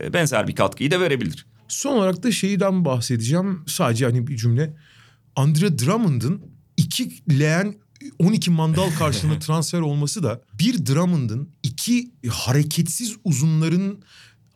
E, 0.00 0.12
benzer 0.12 0.48
bir 0.48 0.54
katkıyı 0.54 0.90
da 0.90 1.00
verebilir. 1.00 1.46
Son 1.68 1.96
olarak 1.96 2.22
da 2.22 2.32
şeyden 2.32 2.84
bahsedeceğim. 2.84 3.64
Sadece 3.66 4.04
hani 4.04 4.26
bir 4.26 4.36
cümle. 4.36 4.72
Andre 5.36 5.78
Drummond'ın 5.78 6.42
iki 6.76 7.10
leğen 7.38 7.74
12 8.18 8.50
mandal 8.50 8.90
karşılığında 8.90 9.38
transfer 9.46 9.80
olması 9.80 10.22
da 10.22 10.42
bir 10.58 10.86
Drummond'ın 10.86 11.48
iki 11.62 12.10
hareketsiz 12.28 13.16
uzunların 13.24 14.02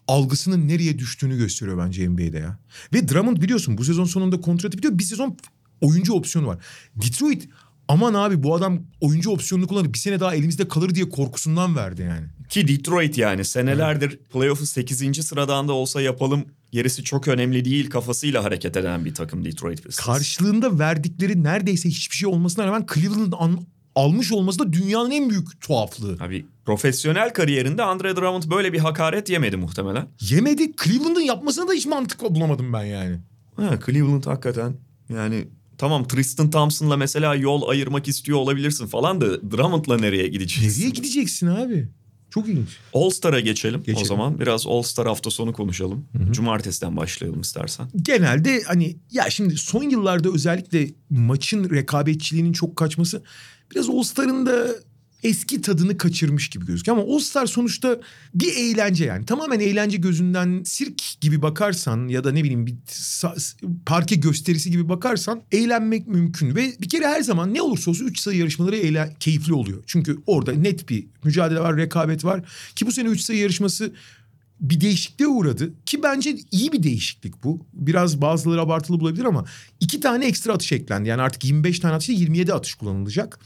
algısının 0.09 0.69
nereye 0.69 0.99
düştüğünü 0.99 1.39
gösteriyor 1.39 1.79
bence 1.79 2.09
NBA'de 2.09 2.39
ya. 2.39 2.59
Ve 2.95 3.09
Drummond 3.09 3.37
biliyorsun 3.37 3.79
bu 3.79 3.85
sezon 3.85 4.05
sonunda 4.05 4.41
kontratı 4.41 4.79
bitiyor. 4.79 4.99
Bir 4.99 5.05
sezon 5.05 5.37
oyuncu 5.81 6.13
opsiyonu 6.13 6.47
var. 6.47 6.65
Detroit 6.97 7.49
aman 7.89 8.15
abi 8.15 8.43
bu 8.43 8.55
adam 8.55 8.83
oyuncu 9.01 9.31
opsiyonunu 9.31 9.69
kullanır 9.69 9.93
bir 9.93 9.99
sene 9.99 10.21
daha 10.21 10.35
elimizde 10.35 10.69
kalır 10.69 10.95
diye 10.95 11.09
korkusundan 11.09 11.77
verdi 11.77 12.03
yani. 12.03 12.27
Ki 12.49 12.69
Detroit 12.69 13.19
yani 13.19 13.45
senelerdir 13.45 14.19
playoff'u 14.19 14.67
8. 14.67 15.27
sıradan 15.27 15.69
da 15.69 15.73
olsa 15.73 16.03
yapalım 16.03 16.45
gerisi 16.73 17.05
çok 17.05 17.29
önemli 17.29 17.65
değil 17.65 17.91
kafasıyla 17.91 18.45
hareket 18.45 18.77
eden 18.77 19.05
bir 19.05 19.15
takım 19.15 19.45
Detroit 19.45 19.83
Pistons. 19.85 20.07
karşılığında 20.07 20.79
verdikleri 20.79 21.43
neredeyse 21.43 21.89
hiçbir 21.89 22.17
şey 22.17 22.29
olmasına 22.29 22.67
rağmen 22.67 22.87
Cleveland'ın 22.95 23.33
an- 23.39 23.67
almış 23.95 24.33
olması 24.33 24.59
da 24.59 24.73
dünyanın 24.73 25.11
en 25.11 25.31
büyük 25.31 25.61
tuhaflığı. 25.61 26.17
Abi 26.21 26.47
profesyonel 26.65 27.33
kariyerinde 27.33 27.83
Andre 27.83 28.17
Drummond 28.17 28.43
böyle 28.51 28.73
bir 28.73 28.79
hakaret 28.79 29.31
yemedi 29.31 29.57
muhtemelen. 29.57 30.07
Yemedi. 30.21 30.73
Cleveland'ın 30.85 31.21
yapmasına 31.21 31.69
da 31.69 31.73
hiç 31.73 31.87
mantık 31.87 32.21
bulamadım 32.35 32.73
ben 32.73 32.85
yani. 32.85 33.17
Ha, 33.57 33.79
Cleveland 33.87 34.25
hakikaten 34.27 34.75
yani 35.09 35.49
tamam 35.79 36.09
Tristan 36.09 36.51
Thompson'la 36.51 36.97
mesela 36.97 37.35
yol 37.35 37.69
ayırmak 37.69 38.09
istiyor 38.09 38.39
olabilirsin 38.39 38.87
falan 38.87 39.21
da 39.21 39.51
Drummond'la 39.51 39.97
nereye 39.99 40.29
gideceksin? 40.29 40.81
Nereye 40.83 40.91
gideceksin 40.91 41.47
abi? 41.47 41.89
Çok 42.31 42.49
ilginç. 42.49 42.69
All-Star'a 42.95 43.41
geçelim, 43.41 43.81
o 43.81 43.85
Geçelim. 43.85 44.07
zaman. 44.07 44.41
Biraz 44.41 44.67
All-Star 44.67 45.07
hafta 45.07 45.31
sonu 45.31 45.53
konuşalım. 45.53 46.05
Cumartesiden 46.31 46.97
başlayalım 46.97 47.41
istersen. 47.41 47.89
Genelde 48.03 48.63
hani 48.67 48.97
ya 49.11 49.31
şimdi 49.31 49.57
son 49.57 49.83
yıllarda 49.83 50.29
özellikle 50.35 50.89
maçın 51.11 51.71
rekabetçiliğinin 51.71 52.53
çok 52.53 52.77
kaçması 52.77 53.23
biraz 53.71 53.89
All-Star'ın 53.91 54.47
da 54.47 54.67
eski 55.23 55.61
tadını 55.63 55.97
kaçırmış 55.99 56.49
gibi 56.51 56.67
gözüküyor. 56.67 56.99
Ama 56.99 57.15
All-Star 57.15 57.47
sonuçta 57.47 58.01
bir 58.35 58.57
eğlence 58.57 59.05
yani. 59.05 59.27
Tamamen 59.27 59.61
eğlence 59.61 59.97
gözünden 59.97 60.63
sirk 60.65 61.03
gibi 61.21 61.43
bakarsan 61.43 62.09
ya 62.09 62.25
da 62.25 62.33
ne 62.33 62.45
bileyim 62.45 62.67
bir 62.67 62.75
parke 63.87 64.15
gösterisi 64.17 64.71
gibi 64.71 64.89
bakarsan 64.89 65.43
eğlenmek 65.53 66.07
mümkün. 66.09 66.57
Ve 66.57 66.73
bir 66.81 66.89
kere 66.89 67.07
her 67.07 67.23
zaman 67.23 67.55
ne 67.55 67.63
olursa 67.63 67.91
olsun 67.91 68.07
3 68.07 68.21
sayı 68.21 68.39
yarışmaları 68.39 68.77
eğlen- 68.77 69.15
keyifli 69.21 69.53
oluyor. 69.55 69.83
Çünkü 69.87 70.19
orada 70.27 70.53
net 70.53 70.89
bir 70.89 71.07
mücadele 71.25 71.61
var, 71.61 71.77
rekabet 71.77 72.25
var. 72.25 72.43
Ki 72.77 72.87
bu 72.87 72.93
sene 72.93 73.09
3 73.09 73.21
sayı 73.21 73.39
yarışması 73.41 73.93
bir 74.61 74.81
değişikliğe 74.81 75.29
uğradı 75.29 75.73
ki 75.87 76.03
bence 76.03 76.37
iyi 76.51 76.73
bir 76.73 76.83
değişiklik 76.83 77.45
bu. 77.45 77.67
Biraz 77.73 78.21
bazıları 78.21 78.61
abartılı 78.61 79.01
bulabilir 79.01 79.25
ama 79.25 79.45
iki 79.81 80.01
tane 80.01 80.27
ekstra 80.27 80.53
atış 80.53 80.73
eklendi. 80.73 81.09
Yani 81.09 81.23
artık 81.23 81.45
25 81.45 81.81
tane 81.81 81.95
atış 81.95 82.09
değil 82.09 82.21
27 82.21 82.55
atış 82.55 82.75
kullanılacak. 82.75 83.39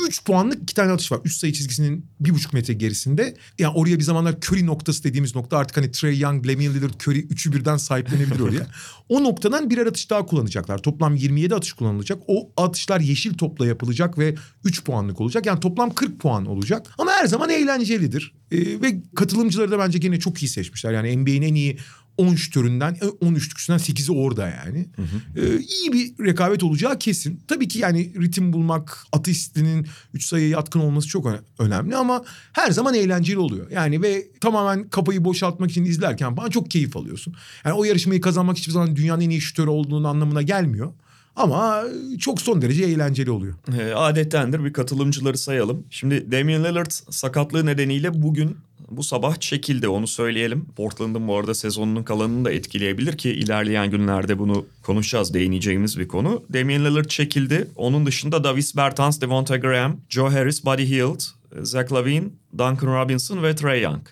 3 0.00 0.24
puanlık 0.24 0.62
iki 0.62 0.74
tane 0.74 0.92
atış 0.92 1.12
var. 1.12 1.20
Üst 1.24 1.40
sayı 1.40 1.52
çizgisinin 1.52 2.06
bir 2.20 2.34
buçuk 2.34 2.52
metre 2.52 2.74
gerisinde. 2.74 3.34
Yani 3.58 3.74
oraya 3.74 3.98
bir 3.98 4.04
zamanlar 4.04 4.32
Curry 4.32 4.66
noktası 4.66 5.04
dediğimiz 5.04 5.34
nokta 5.34 5.58
artık 5.58 5.76
hani 5.76 5.90
Trey 5.90 6.18
Young, 6.18 6.48
Damian 6.48 6.74
Lillard, 6.74 7.00
Curry 7.00 7.18
üçü 7.18 7.52
birden 7.52 7.76
sahiplenebilir 7.76 8.40
oraya. 8.40 8.66
o 9.08 9.24
noktadan 9.24 9.70
birer 9.70 9.86
atış 9.86 10.10
daha 10.10 10.26
kullanacaklar. 10.26 10.78
Toplam 10.78 11.14
27 11.14 11.54
atış 11.54 11.72
kullanılacak. 11.72 12.22
O 12.26 12.50
atışlar 12.56 13.00
yeşil 13.00 13.34
topla 13.34 13.66
yapılacak 13.66 14.18
ve 14.18 14.34
3 14.64 14.84
puanlık 14.84 15.20
olacak. 15.20 15.46
Yani 15.46 15.60
toplam 15.60 15.94
40 15.94 16.20
puan 16.20 16.46
olacak. 16.46 16.94
Ama 16.98 17.12
her 17.12 17.26
zaman 17.26 17.50
eğlencelidir. 17.50 18.34
Ee, 18.50 18.82
ve 18.82 19.02
katılımcıları 19.14 19.70
da 19.70 19.78
bence 19.78 19.98
gene 19.98 20.20
çok 20.20 20.42
iyi 20.42 20.48
seçmişler. 20.48 20.92
Yani 20.92 21.16
NBA'nin 21.16 21.42
en 21.42 21.54
iyi 21.54 21.78
10 22.18 22.34
şütöründen 22.34 22.96
10 23.20 23.34
üçlüküsünden 23.34 23.78
8'i 23.78 24.12
orada 24.12 24.48
yani. 24.48 24.88
Ee, 25.36 25.58
iyi 25.58 25.92
bir 25.92 26.24
rekabet 26.26 26.62
olacağı 26.62 26.98
kesin. 26.98 27.40
Tabii 27.48 27.68
ki 27.68 27.78
yani 27.78 28.12
ritim 28.22 28.52
bulmak, 28.52 29.06
atış 29.12 29.42
stilinin 29.42 29.86
3 30.14 30.24
sayıya 30.26 30.48
yatkın 30.48 30.80
olması 30.80 31.08
çok 31.08 31.26
öne- 31.26 31.40
önemli 31.58 31.96
ama 31.96 32.24
her 32.52 32.70
zaman 32.70 32.94
eğlenceli 32.94 33.38
oluyor. 33.38 33.70
Yani 33.70 34.02
ve 34.02 34.26
tamamen 34.40 34.88
kafayı 34.88 35.24
boşaltmak 35.24 35.70
için 35.70 35.84
izlerken 35.84 36.34
falan 36.36 36.50
çok 36.50 36.70
keyif 36.70 36.96
alıyorsun. 36.96 37.34
Yani 37.64 37.74
o 37.74 37.84
yarışmayı 37.84 38.20
kazanmak 38.20 38.56
hiçbir 38.56 38.72
zaman 38.72 38.96
dünyanın 38.96 39.20
en 39.20 39.30
iyi 39.30 39.40
şütörü 39.40 39.70
olduğunun 39.70 40.04
anlamına 40.04 40.42
gelmiyor. 40.42 40.92
Ama 41.36 41.84
çok 42.18 42.40
son 42.40 42.62
derece 42.62 42.84
eğlenceli 42.84 43.30
oluyor. 43.30 43.54
E, 43.78 43.94
adettendir 43.94 44.64
bir 44.64 44.72
katılımcıları 44.72 45.38
sayalım. 45.38 45.84
Şimdi 45.90 46.32
Damian 46.32 46.64
Lillard 46.64 46.90
sakatlığı 47.10 47.66
nedeniyle 47.66 48.22
bugün 48.22 48.56
bu 48.96 49.02
sabah 49.02 49.40
çekildi 49.40 49.88
onu 49.88 50.06
söyleyelim. 50.06 50.64
Portland'ın 50.76 51.28
bu 51.28 51.38
arada 51.38 51.54
sezonunun 51.54 52.02
kalanını 52.02 52.44
da 52.44 52.52
etkileyebilir 52.52 53.18
ki 53.18 53.30
ilerleyen 53.30 53.90
günlerde 53.90 54.38
bunu 54.38 54.66
konuşacağız 54.82 55.34
değineceğimiz 55.34 55.98
bir 55.98 56.08
konu. 56.08 56.42
Damian 56.52 56.84
Lillard 56.84 57.04
çekildi. 57.04 57.68
Onun 57.76 58.06
dışında 58.06 58.44
Davis 58.44 58.76
Bertans, 58.76 59.20
Devonta 59.20 59.56
Graham, 59.56 59.96
Joe 60.08 60.30
Harris, 60.30 60.64
Buddy 60.64 60.90
Hield, 60.90 61.20
Zach 61.62 61.92
Lavine, 61.92 62.26
Duncan 62.52 63.02
Robinson 63.02 63.42
ve 63.42 63.56
Trey 63.56 63.82
Young. 63.82 64.02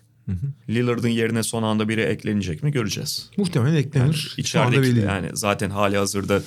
Lillard'ın 0.68 1.08
yerine 1.08 1.42
son 1.42 1.62
anda 1.62 1.88
biri 1.88 2.00
eklenecek 2.00 2.62
mi 2.62 2.72
göreceğiz. 2.72 3.30
Muhtemelen 3.36 3.74
Yani 3.74 3.86
eklenir. 3.86 4.04
Anda 4.04 4.40
içerideki 4.40 5.00
yani 5.00 5.28
zaten 5.34 5.70
hali 5.70 5.96
hazırda 5.96 6.42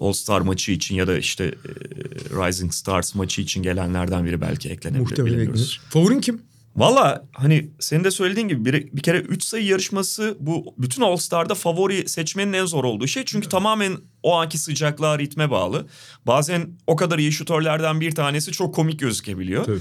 All 0.00 0.12
Star 0.12 0.40
maçı 0.40 0.72
için 0.72 0.94
ya 0.94 1.06
da 1.06 1.18
işte 1.18 1.44
e, 1.44 1.50
Rising 2.46 2.72
Stars 2.72 3.14
maçı 3.14 3.42
için 3.42 3.62
gelenlerden 3.62 4.24
biri 4.24 4.40
belki 4.40 4.68
eklenebilir. 4.68 5.02
Muhtemelen 5.02 5.38
eklenir. 5.38 5.80
Favorin 5.88 6.20
kim? 6.20 6.42
Valla 6.76 7.24
hani 7.32 7.70
senin 7.80 8.04
de 8.04 8.10
söylediğin 8.10 8.48
gibi 8.48 8.64
bir, 8.64 8.92
bir 8.96 9.02
kere 9.02 9.18
3 9.18 9.44
sayı 9.44 9.64
yarışması 9.66 10.36
bu 10.40 10.74
bütün 10.78 11.02
All 11.02 11.16
Star'da 11.16 11.54
favori 11.54 12.08
seçmenin 12.08 12.52
en 12.52 12.64
zor 12.64 12.84
olduğu 12.84 13.06
şey. 13.06 13.24
Çünkü 13.24 13.48
tamamen 13.48 13.96
o 14.22 14.34
anki 14.34 14.58
sıcaklığa 14.58 15.18
ritme 15.18 15.50
bağlı. 15.50 15.86
Bazen 16.26 16.68
o 16.86 16.96
kadar 16.96 17.18
iyi 17.18 17.32
şutörlerden 17.32 18.00
bir 18.00 18.14
tanesi 18.14 18.52
çok 18.52 18.74
komik 18.74 19.00
gözükebiliyor. 19.00 19.64
Tabii. 19.64 19.80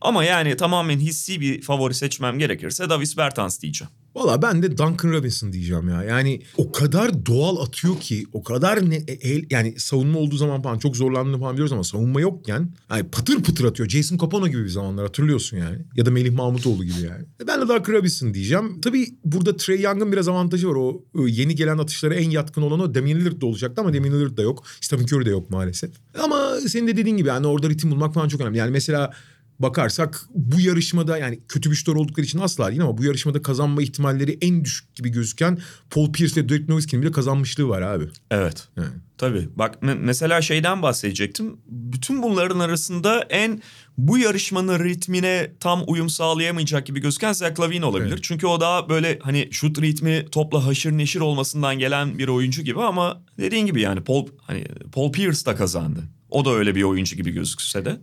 Ama 0.00 0.24
yani 0.24 0.56
tamamen 0.56 0.98
hissi 0.98 1.40
bir 1.40 1.62
favori 1.62 1.94
seçmem 1.94 2.38
gerekirse 2.38 2.90
Davis 2.90 3.16
Bertans 3.16 3.60
diyeceğim. 3.60 3.90
Valla 4.14 4.42
ben 4.42 4.62
de 4.62 4.70
Duncan 4.78 5.12
Robinson 5.12 5.52
diyeceğim 5.52 5.88
ya. 5.88 6.02
Yani 6.02 6.40
o 6.56 6.72
kadar 6.72 7.26
doğal 7.26 7.56
atıyor 7.62 8.00
ki 8.00 8.24
o 8.32 8.42
kadar 8.42 8.90
ne, 8.90 8.96
e- 8.96 9.12
el- 9.32 9.44
yani 9.50 9.74
savunma 9.78 10.18
olduğu 10.18 10.36
zaman 10.36 10.62
falan 10.62 10.78
çok 10.78 10.96
zorlandığını 10.96 11.38
falan 11.40 11.52
biliyoruz 11.52 11.72
ama 11.72 11.84
savunma 11.84 12.20
yokken 12.20 12.68
yani 12.90 13.02
patır 13.08 13.42
pıtır 13.42 13.64
atıyor. 13.64 13.88
Jason 13.88 14.18
Capone 14.18 14.50
gibi 14.50 14.64
bir 14.64 14.68
zamanlar 14.68 15.06
hatırlıyorsun 15.06 15.56
yani. 15.56 15.78
Ya 15.96 16.06
da 16.06 16.10
Melih 16.10 16.32
Mahmutoğlu 16.32 16.84
gibi 16.84 17.00
yani. 17.08 17.24
E 17.42 17.46
Ben 17.46 17.60
de 17.60 17.62
Duncan 17.68 17.92
Robinson 17.92 18.34
diyeceğim. 18.34 18.80
Tabii 18.80 19.06
burada 19.24 19.56
Trey 19.56 19.80
Young'ın 19.80 20.12
biraz 20.12 20.28
avantajı 20.28 20.68
var. 20.68 20.74
O 20.74 21.04
e, 21.14 21.30
yeni 21.30 21.54
gelen 21.54 21.78
atışlara 21.78 22.14
en 22.14 22.30
yatkın 22.30 22.62
olan 22.62 22.80
o 22.80 22.94
Damian 22.94 23.20
Lillard 23.20 23.40
da 23.40 23.46
olacaktı 23.46 23.80
ama 23.80 23.94
Damian 23.94 24.14
Lillard 24.14 24.36
da 24.36 24.42
yok. 24.42 24.64
Stephen 24.80 25.04
Curry 25.04 25.26
de 25.26 25.30
yok 25.30 25.50
maalesef. 25.50 25.90
Ama 26.24 26.56
senin 26.68 26.86
de 26.86 26.96
dediğin 26.96 27.16
gibi 27.16 27.28
yani 27.28 27.46
orada 27.46 27.68
ritim 27.70 27.90
bulmak 27.90 28.14
falan 28.14 28.28
çok 28.28 28.40
önemli. 28.40 28.58
Yani 28.58 28.70
mesela 28.70 29.10
bakarsak 29.58 30.26
bu 30.34 30.60
yarışmada 30.60 31.18
yani 31.18 31.40
kötü 31.48 31.70
bir 31.70 31.76
şutör 31.76 31.96
oldukları 31.96 32.26
için 32.26 32.38
asla 32.38 32.68
değil 32.68 32.82
ama 32.82 32.98
bu 32.98 33.04
yarışmada 33.04 33.42
kazanma 33.42 33.82
ihtimalleri 33.82 34.38
en 34.40 34.64
düşük 34.64 34.94
gibi 34.94 35.08
gözüken 35.08 35.58
Paul 35.90 36.12
Pierce 36.12 36.40
ve 36.40 36.48
Dirk 36.48 36.68
Nowitzki'nin 36.68 37.02
bile 37.02 37.12
kazanmışlığı 37.12 37.68
var 37.68 37.82
abi. 37.82 38.04
Evet. 38.30 38.68
Yani. 38.76 38.88
Tabii. 39.18 39.48
Bak 39.56 39.74
me- 39.82 39.98
mesela 40.00 40.42
şeyden 40.42 40.82
bahsedecektim. 40.82 41.56
Bütün 41.66 42.22
bunların 42.22 42.58
arasında 42.58 43.20
en 43.30 43.62
bu 43.98 44.18
yarışmanın 44.18 44.84
ritmine 44.84 45.52
tam 45.60 45.84
uyum 45.86 46.08
sağlayamayacak 46.08 46.86
gibi 46.86 47.00
gözüken 47.00 47.32
Zach 47.32 47.60
Lavine 47.60 47.84
olabilir. 47.84 48.08
Evet. 48.08 48.18
Çünkü 48.22 48.46
o 48.46 48.60
daha 48.60 48.88
böyle 48.88 49.18
hani 49.22 49.48
şut 49.50 49.82
ritmi 49.82 50.26
topla 50.32 50.66
haşır 50.66 50.92
neşir 50.92 51.20
olmasından 51.20 51.78
gelen 51.78 52.18
bir 52.18 52.28
oyuncu 52.28 52.62
gibi 52.62 52.80
ama 52.80 53.22
dediğin 53.38 53.66
gibi 53.66 53.80
yani 53.80 54.00
Paul 54.00 54.26
hani 54.42 54.66
Paul 54.92 55.12
Pierce 55.12 55.46
da 55.46 55.56
kazandı. 55.56 56.00
O 56.30 56.44
da 56.44 56.50
öyle 56.50 56.74
bir 56.74 56.82
oyuncu 56.82 57.16
gibi 57.16 57.30
gözükse 57.30 57.84
de. 57.84 58.00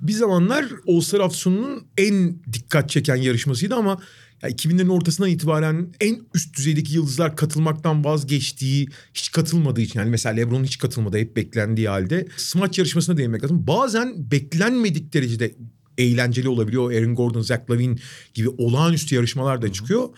Bir 0.00 0.12
zamanlar 0.12 0.66
All-Star 0.88 1.20
haftasının 1.20 1.86
en 1.98 2.38
dikkat 2.52 2.90
çeken 2.90 3.16
yarışmasıydı 3.16 3.74
ama 3.74 3.98
ya 4.42 4.48
2000'lerin 4.48 4.88
ortasından 4.88 5.30
itibaren 5.30 5.92
en 6.00 6.20
üst 6.34 6.56
düzeydeki 6.56 6.94
yıldızlar 6.94 7.36
katılmaktan 7.36 8.04
vazgeçtiği, 8.04 8.88
hiç 9.14 9.32
katılmadığı 9.32 9.80
için 9.80 9.98
yani 9.98 10.10
mesela 10.10 10.34
LeBron'un 10.34 10.64
hiç 10.64 10.78
katılmadığı 10.78 11.18
hep 11.18 11.36
beklendiği 11.36 11.88
halde 11.88 12.28
smaç 12.36 12.78
yarışmasına 12.78 13.16
değinmek 13.16 13.44
lazım. 13.44 13.66
Bazen 13.66 14.30
beklenmedik 14.30 15.14
derecede 15.14 15.54
eğlenceli 15.98 16.48
olabiliyor. 16.48 16.92
Aaron 16.92 17.14
Gordon, 17.14 17.40
Zach 17.40 17.70
Lavine 17.70 17.96
gibi 18.34 18.48
olağanüstü 18.48 19.14
yarışmalar 19.14 19.62
da 19.62 19.72
çıkıyor. 19.72 20.08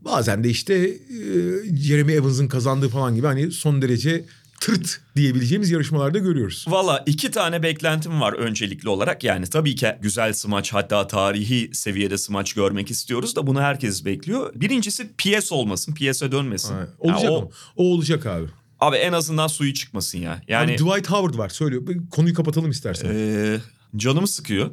Bazen 0.00 0.44
de 0.44 0.50
işte 0.50 0.74
e, 0.74 1.76
Jeremy 1.76 2.12
Evans'ın 2.12 2.48
kazandığı 2.48 2.88
falan 2.88 3.14
gibi 3.14 3.26
hani 3.26 3.50
son 3.50 3.82
derece 3.82 4.24
tırt 4.60 5.00
diyebileceğimiz 5.16 5.70
yarışmalarda 5.70 6.18
görüyoruz. 6.18 6.64
Valla 6.68 7.02
iki 7.06 7.30
tane 7.30 7.62
beklentim 7.62 8.20
var 8.20 8.32
öncelikli 8.32 8.88
olarak. 8.88 9.24
Yani 9.24 9.46
tabii 9.46 9.74
ki 9.74 9.88
güzel 10.00 10.32
smaç 10.32 10.72
hatta 10.74 11.06
tarihi 11.06 11.70
seviyede 11.72 12.18
smaç 12.18 12.52
görmek 12.52 12.90
istiyoruz 12.90 13.36
da 13.36 13.46
bunu 13.46 13.60
herkes 13.60 14.04
bekliyor. 14.04 14.52
Birincisi 14.54 15.10
PS 15.18 15.52
olmasın, 15.52 15.94
PS'e 15.94 16.32
dönmesin. 16.32 16.74
Ya 16.74 16.88
olacak 16.98 17.30
o, 17.30 17.38
ama. 17.38 17.48
O 17.76 17.84
olacak 17.84 18.26
abi. 18.26 18.46
Abi 18.80 18.96
en 18.96 19.12
azından 19.12 19.46
suyu 19.46 19.74
çıkmasın 19.74 20.18
ya. 20.18 20.42
Yani 20.48 20.70
Yani 20.70 20.78
Dwight 20.78 21.10
Howard 21.10 21.38
var 21.38 21.48
söylüyor. 21.48 21.82
Konuyu 22.10 22.34
kapatalım 22.34 22.70
istersen. 22.70 23.14
eee, 23.14 23.60
canımı 23.96 24.28
sıkıyor. 24.28 24.70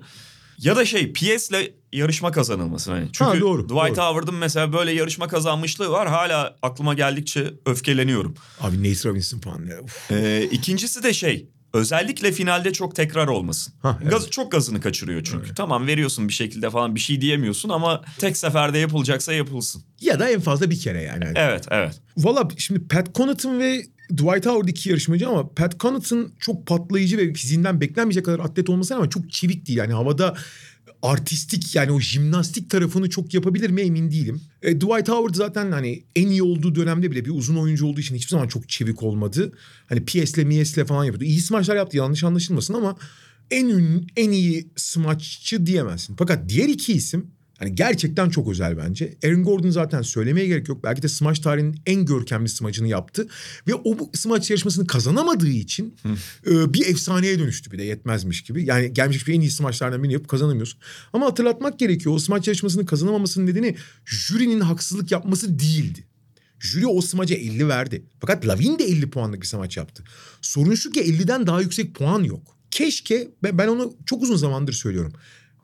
Ya 0.58 0.76
da 0.76 0.86
şey 0.86 1.14
PS'le 1.14 1.72
yarışma 1.96 2.32
kazanılmasın 2.32 2.92
hani. 2.92 3.10
Çünkü 3.12 3.32
Ha, 3.32 3.40
doğru, 3.40 3.64
Dwight 3.64 3.98
doğru. 3.98 4.06
Howard'ın 4.06 4.36
mesela 4.36 4.74
böyle 4.74 4.92
yarışma 4.92 5.28
kazanmışlığı 5.28 5.90
var. 5.90 6.08
Hala 6.08 6.56
aklıma 6.62 6.94
geldikçe 6.94 7.54
öfkeleniyorum. 7.66 8.36
Abi 8.62 8.80
Nate 8.80 9.10
Robinson 9.10 9.42
uf. 9.84 10.12
Ee, 10.12 10.44
ikincisi 10.52 11.04
de 11.04 11.14
şey 11.14 11.50
özellikle 11.74 12.32
finalde 12.32 12.74
çok 12.74 12.96
tekrar 12.96 13.28
olmasın. 13.28 13.74
Ha, 13.82 14.00
evet. 14.02 14.12
Gaz, 14.12 14.30
çok 14.30 14.52
gazını 14.52 14.82
kaçırıyor 14.82 15.24
çünkü. 15.24 15.56
Tamam 15.56 15.88
veriyorsun 15.88 16.28
bir 16.28 16.34
şekilde 16.34 16.70
falan 16.70 16.96
bir 16.96 17.00
şey 17.00 17.22
diyemiyorsun 17.22 17.70
ama 17.70 18.02
tek 18.18 18.38
seferde 18.38 18.78
yapılacaksa 18.78 19.34
yapılsın. 19.34 19.84
Ya 20.02 20.20
da 20.20 20.30
en 20.30 20.40
fazla 20.40 20.70
bir 20.70 20.80
kere 20.80 21.02
yani. 21.02 21.26
Evet 21.36 21.66
evet. 21.72 22.02
Valla 22.18 22.48
şimdi 22.58 22.88
Pat 22.88 23.16
Connaughton 23.16 23.60
ve 23.60 23.86
Dwight 24.12 24.46
Howard 24.46 24.68
iki 24.68 24.90
yarışmacı 24.90 25.28
ama 25.28 25.54
Pat 25.54 25.80
Connaughton 25.80 26.32
çok 26.40 26.68
patlayıcı 26.68 27.18
ve 27.18 27.34
fiziğinden 27.34 27.82
beklenmeyecek 27.82 28.26
kadar 28.26 28.40
atlet 28.40 28.70
olmasına 28.70 28.98
ama 28.98 29.10
çok 29.10 29.32
çevik 29.32 29.68
değil. 29.68 29.78
Yani 29.78 29.94
havada 29.94 30.36
artistik 31.02 31.76
yani 31.76 31.92
o 31.92 32.00
jimnastik 32.00 32.70
tarafını 32.70 33.10
çok 33.10 33.34
yapabilir 33.34 33.70
mi 33.70 33.82
emin 33.82 34.12
değilim. 34.12 34.42
E, 34.62 34.76
Dwight 34.76 35.10
Howard 35.10 35.36
zaten 35.36 35.72
hani 35.72 36.04
en 36.16 36.28
iyi 36.28 36.44
olduğu 36.44 36.76
dönemde 36.76 37.12
bile 37.12 37.26
bir 37.26 37.32
uzun 37.32 37.56
oyuncu 37.56 37.86
olduğu 37.86 38.00
için 38.00 38.16
hiçbir 38.16 38.30
zaman 38.30 38.48
çok 38.48 38.70
çevik 38.70 39.04
olmadı. 39.04 39.52
Hani 39.90 40.06
PS'le 40.06 40.38
MS'le 40.38 40.86
falan 40.88 41.06
yapıyordu. 41.06 41.24
İyi 41.24 41.42
smaçlar 41.42 41.76
yaptı 41.76 41.98
yanlış 41.98 42.24
anlaşılmasın 42.24 42.74
ama 42.74 42.98
en 43.52 43.66
ün, 43.66 44.08
en 44.16 44.32
iyi 44.32 44.68
smaççı 44.76 45.66
diyemezsin. 45.66 46.16
Fakat 46.16 46.50
diğer 46.50 46.70
iki 46.70 46.94
isim 46.94 47.35
hani 47.60 47.76
gerçekten 47.76 48.30
çok 48.30 48.50
özel 48.50 48.78
bence. 48.78 49.18
Aaron 49.26 49.44
Gordon 49.44 49.70
zaten 49.70 50.02
söylemeye 50.02 50.48
gerek 50.48 50.70
yok. 50.70 50.84
Belki 50.84 51.02
de 51.02 51.08
smaç 51.08 51.40
tarihinin 51.40 51.82
en 51.86 52.06
görkemli 52.06 52.50
smacını 52.50 52.88
yaptı. 52.88 53.28
Ve 53.68 53.76
o 53.76 54.00
bu 54.00 54.12
smaç 54.14 54.50
yarışmasını 54.50 54.88
kazanamadığı 54.88 55.50
için 55.50 55.96
e, 56.48 56.74
bir 56.74 56.86
efsaneye 56.86 57.40
dönüştü 57.40 57.72
bir 57.72 57.78
de 57.78 57.84
yetmezmiş 57.84 58.44
gibi. 58.44 58.66
Yani 58.66 58.94
gelmiş 58.94 59.28
bir 59.28 59.34
en 59.34 59.42
iyi 59.42 59.52
smaçlardan 59.52 60.04
birini 60.04 60.14
yapıp 60.14 60.30
kazanamıyorsun. 60.30 60.80
Ama 61.14 61.26
hatırlatmak 61.26 61.80
gerekiyor 61.80 62.16
o 62.16 62.20
smaç 62.20 62.48
yarışmasını 62.48 62.86
kazanamamasının 62.86 63.46
nedeni 63.46 63.76
jürinin 64.06 64.60
haksızlık 64.60 65.12
yapması 65.12 65.60
değildi. 65.60 66.04
Jüri 66.60 66.88
o 66.88 67.02
smaca 67.02 67.36
50 67.36 67.68
verdi. 67.68 68.06
Fakat 68.20 68.48
Lavin 68.48 68.80
de 68.80 68.84
50 68.84 69.10
puanlık 69.10 69.42
bir 69.42 69.48
smaç 69.48 69.78
yaptı. 69.78 70.04
Sorun 70.42 70.76
şu 70.76 70.92
ki 70.92 71.02
50'den 71.02 71.48
daha 71.48 71.62
yüksek 71.62 71.96
puan 71.96 72.24
yok. 72.24 72.56
Keşke 72.72 73.28
ben 73.44 73.68
onu 73.68 73.94
çok 74.06 74.24
uzun 74.24 74.36
zamandır 74.36 74.74
söylüyorum. 74.74 75.14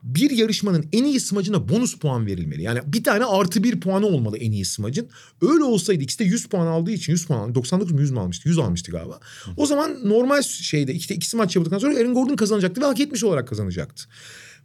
Bir 0.02 0.30
yarışmanın 0.30 0.88
en 0.92 1.04
iyi 1.04 1.20
smacına 1.20 1.68
bonus 1.68 1.98
puan 1.98 2.26
verilmeli. 2.26 2.62
Yani 2.62 2.80
bir 2.86 3.04
tane 3.04 3.24
artı 3.24 3.62
bir 3.62 3.80
puanı 3.80 4.06
olmalı 4.06 4.38
en 4.38 4.52
iyi 4.52 4.64
smacın. 4.64 5.08
Öyle 5.42 5.64
olsaydı 5.64 6.02
ikisi 6.02 6.18
de 6.18 6.24
100 6.24 6.46
puan 6.46 6.66
aldığı 6.66 6.90
için 6.90 7.12
100 7.12 7.26
puan 7.26 7.54
99 7.54 7.92
mu 7.92 8.00
100 8.00 8.10
mu 8.10 8.20
almıştı? 8.20 8.48
100 8.48 8.58
almıştı 8.58 8.92
galiba. 8.92 9.20
O 9.56 9.66
zaman 9.66 10.08
normal 10.08 10.42
şeyde 10.42 10.94
işte 10.94 11.14
iki 11.14 11.36
maç 11.36 11.56
yapıldıktan 11.56 11.78
sonra 11.78 11.98
Aaron 11.98 12.14
Gordon 12.14 12.36
kazanacaktı 12.36 12.80
ve 12.80 12.84
hak 12.84 13.00
etmiş 13.00 13.24
olarak 13.24 13.48
kazanacaktı. 13.48 14.04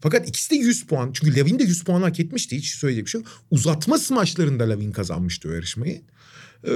Fakat 0.01 0.29
ikisi 0.29 0.51
de 0.51 0.55
100 0.55 0.85
puan. 0.85 1.11
Çünkü 1.13 1.39
Lavin 1.39 1.59
de 1.59 1.63
100 1.63 1.83
puan 1.83 2.01
hak 2.01 2.19
etmişti. 2.19 2.57
Hiç 2.57 2.67
söyleyecek 2.67 3.05
bir 3.05 3.11
şey 3.11 3.21
yok. 3.21 3.29
Uzatma 3.51 3.97
smaçlarında 3.97 4.69
Lavin 4.69 4.91
kazanmıştı 4.91 5.49
o 5.49 5.51
yarışmayı. 5.51 6.01
Ee, 6.67 6.71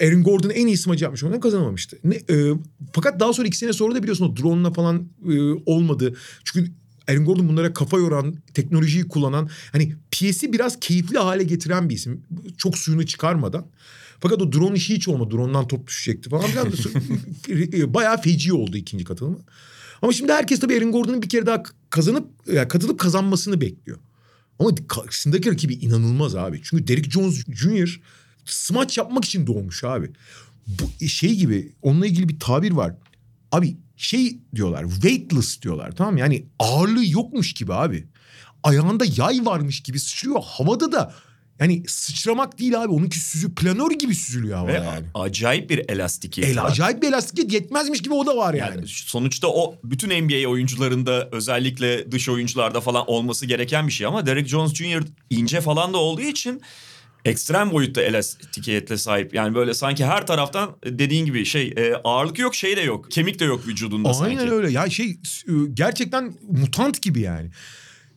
Aaron 0.00 0.22
Gordon 0.22 0.50
en 0.50 0.66
iyi 0.66 0.76
smacı 0.76 1.04
yapmış 1.04 1.24
ondan 1.24 1.40
kazanamamıştı. 1.40 1.98
Ne, 2.04 2.14
e, 2.14 2.52
fakat 2.92 3.20
daha 3.20 3.32
sonra 3.32 3.48
iki 3.48 3.56
sene 3.56 3.72
sonra 3.72 3.94
da 3.94 4.02
biliyorsun 4.02 4.24
o 4.24 4.36
drone'la 4.36 4.72
falan 4.72 5.08
e, 5.28 5.40
olmadı. 5.66 6.14
Çünkü 6.44 6.72
Aaron 7.08 7.24
Gordon 7.24 7.48
bunlara 7.48 7.72
kafa 7.72 7.98
yoran, 7.98 8.34
teknolojiyi 8.54 9.08
kullanan, 9.08 9.50
hani 9.72 9.96
piyesi 10.10 10.52
biraz 10.52 10.80
keyifli 10.80 11.18
hale 11.18 11.44
getiren 11.44 11.88
bir 11.88 11.94
isim. 11.94 12.22
Çok 12.58 12.78
suyunu 12.78 13.06
çıkarmadan. 13.06 13.66
Fakat 14.20 14.42
o 14.42 14.52
drone 14.52 14.76
işi 14.76 14.94
hiç 14.94 15.08
olmadı. 15.08 15.30
Drone'dan 15.30 15.68
top 15.68 15.86
düşecekti 15.86 16.30
falan 16.30 16.46
filan. 16.46 16.68
E, 17.48 17.94
Bayağı 17.94 18.22
feci 18.22 18.52
oldu 18.52 18.76
ikinci 18.76 19.04
katılımı. 19.04 19.38
Ama 20.02 20.12
şimdi 20.12 20.32
herkes 20.32 20.60
tabii 20.60 20.74
Aaron 20.74 20.92
Gordon'un 20.92 21.22
bir 21.22 21.28
kere 21.28 21.46
daha 21.46 21.62
kazanıp, 21.90 22.28
yani 22.52 22.68
katılıp 22.68 23.00
kazanmasını 23.00 23.60
bekliyor. 23.60 23.98
Ama 24.58 24.70
karşısındaki 24.88 25.50
rakibi 25.50 25.74
inanılmaz 25.74 26.36
abi. 26.36 26.60
Çünkü 26.64 26.86
Derrick 26.86 27.10
Jones 27.10 27.44
Jr. 27.46 28.00
smaç 28.44 28.98
yapmak 28.98 29.24
için 29.24 29.46
doğmuş 29.46 29.84
abi. 29.84 30.10
Bu 30.66 31.06
şey 31.08 31.34
gibi 31.34 31.72
onunla 31.82 32.06
ilgili 32.06 32.28
bir 32.28 32.40
tabir 32.40 32.72
var. 32.72 32.94
Abi 33.52 33.76
şey 33.96 34.38
diyorlar 34.54 34.84
weightless 34.90 35.62
diyorlar 35.62 35.92
tamam 35.96 36.14
mı? 36.14 36.20
Yani 36.20 36.46
ağırlığı 36.58 37.06
yokmuş 37.06 37.54
gibi 37.54 37.74
abi. 37.74 38.06
Ayağında 38.62 39.04
yay 39.16 39.40
varmış 39.46 39.80
gibi 39.80 40.00
sıçrıyor. 40.00 40.42
Havada 40.44 40.92
da 40.92 41.14
yani 41.60 41.82
sıçramak 41.88 42.58
değil 42.58 42.82
abi. 42.82 42.92
Onunki 42.92 43.18
süzü 43.18 43.54
planör 43.54 43.90
gibi 43.90 44.14
süzülüyor 44.14 44.56
havada 44.58 44.72
Ve 44.72 44.76
yani. 44.86 45.06
acayip 45.14 45.70
bir 45.70 45.78
elastikiyet 45.90 46.50
El 46.50 46.62
var. 46.62 46.70
acayip 46.70 47.02
bir 47.02 47.08
elastikiyet 47.08 47.52
yetmezmiş 47.52 48.02
gibi 48.02 48.14
o 48.14 48.26
da 48.26 48.36
var 48.36 48.54
yani. 48.54 48.76
Yani 48.76 48.88
sonuçta 48.88 49.48
o 49.48 49.74
bütün 49.84 50.08
NBA 50.24 50.48
oyuncularında 50.48 51.28
özellikle 51.32 52.12
dış 52.12 52.28
oyuncularda 52.28 52.80
falan 52.80 53.04
olması 53.10 53.46
gereken 53.46 53.86
bir 53.86 53.92
şey 53.92 54.06
ama 54.06 54.26
Derek 54.26 54.48
Jones 54.48 54.74
Jr. 54.74 55.02
ince 55.30 55.60
falan 55.60 55.92
da 55.92 55.98
olduğu 55.98 56.20
için 56.22 56.60
ekstrem 57.24 57.70
boyutta 57.70 58.02
elastikiyetle 58.02 58.96
sahip. 58.96 59.34
Yani 59.34 59.54
böyle 59.54 59.74
sanki 59.74 60.04
her 60.04 60.26
taraftan 60.26 60.76
dediğin 60.84 61.26
gibi 61.26 61.44
şey 61.44 61.74
e, 61.76 61.94
ağırlık 62.04 62.38
yok 62.38 62.54
şey 62.54 62.76
de 62.76 62.80
yok. 62.80 63.10
Kemik 63.10 63.38
de 63.38 63.44
yok 63.44 63.66
vücudunda 63.66 64.08
Aynen 64.08 64.38
sanki. 64.38 64.52
öyle. 64.54 64.70
Ya 64.70 64.90
şey 64.90 65.10
e, 65.10 65.52
gerçekten 65.74 66.34
mutant 66.50 67.02
gibi 67.02 67.20
yani. 67.20 67.50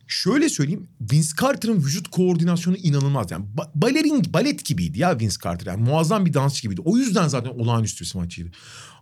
Şöyle 0.06 0.48
söyleyeyim 0.48 0.88
Vince 1.12 1.28
Carter'ın 1.40 1.76
vücut 1.76 2.08
koordinasyonu 2.08 2.76
inanılmaz. 2.76 3.30
Yani 3.30 3.44
ba- 3.56 3.70
balerin 3.74 4.22
balet 4.32 4.64
gibiydi 4.64 4.98
ya 4.98 5.20
Vince 5.20 5.36
Carter. 5.44 5.66
Yani 5.66 5.82
muazzam 5.82 6.26
bir 6.26 6.34
dansçı 6.34 6.62
gibiydi. 6.62 6.80
O 6.84 6.96
yüzden 6.96 7.28
zaten 7.28 7.50
olağanüstü 7.50 8.00
bir 8.00 8.08
smaççıydı. 8.08 8.50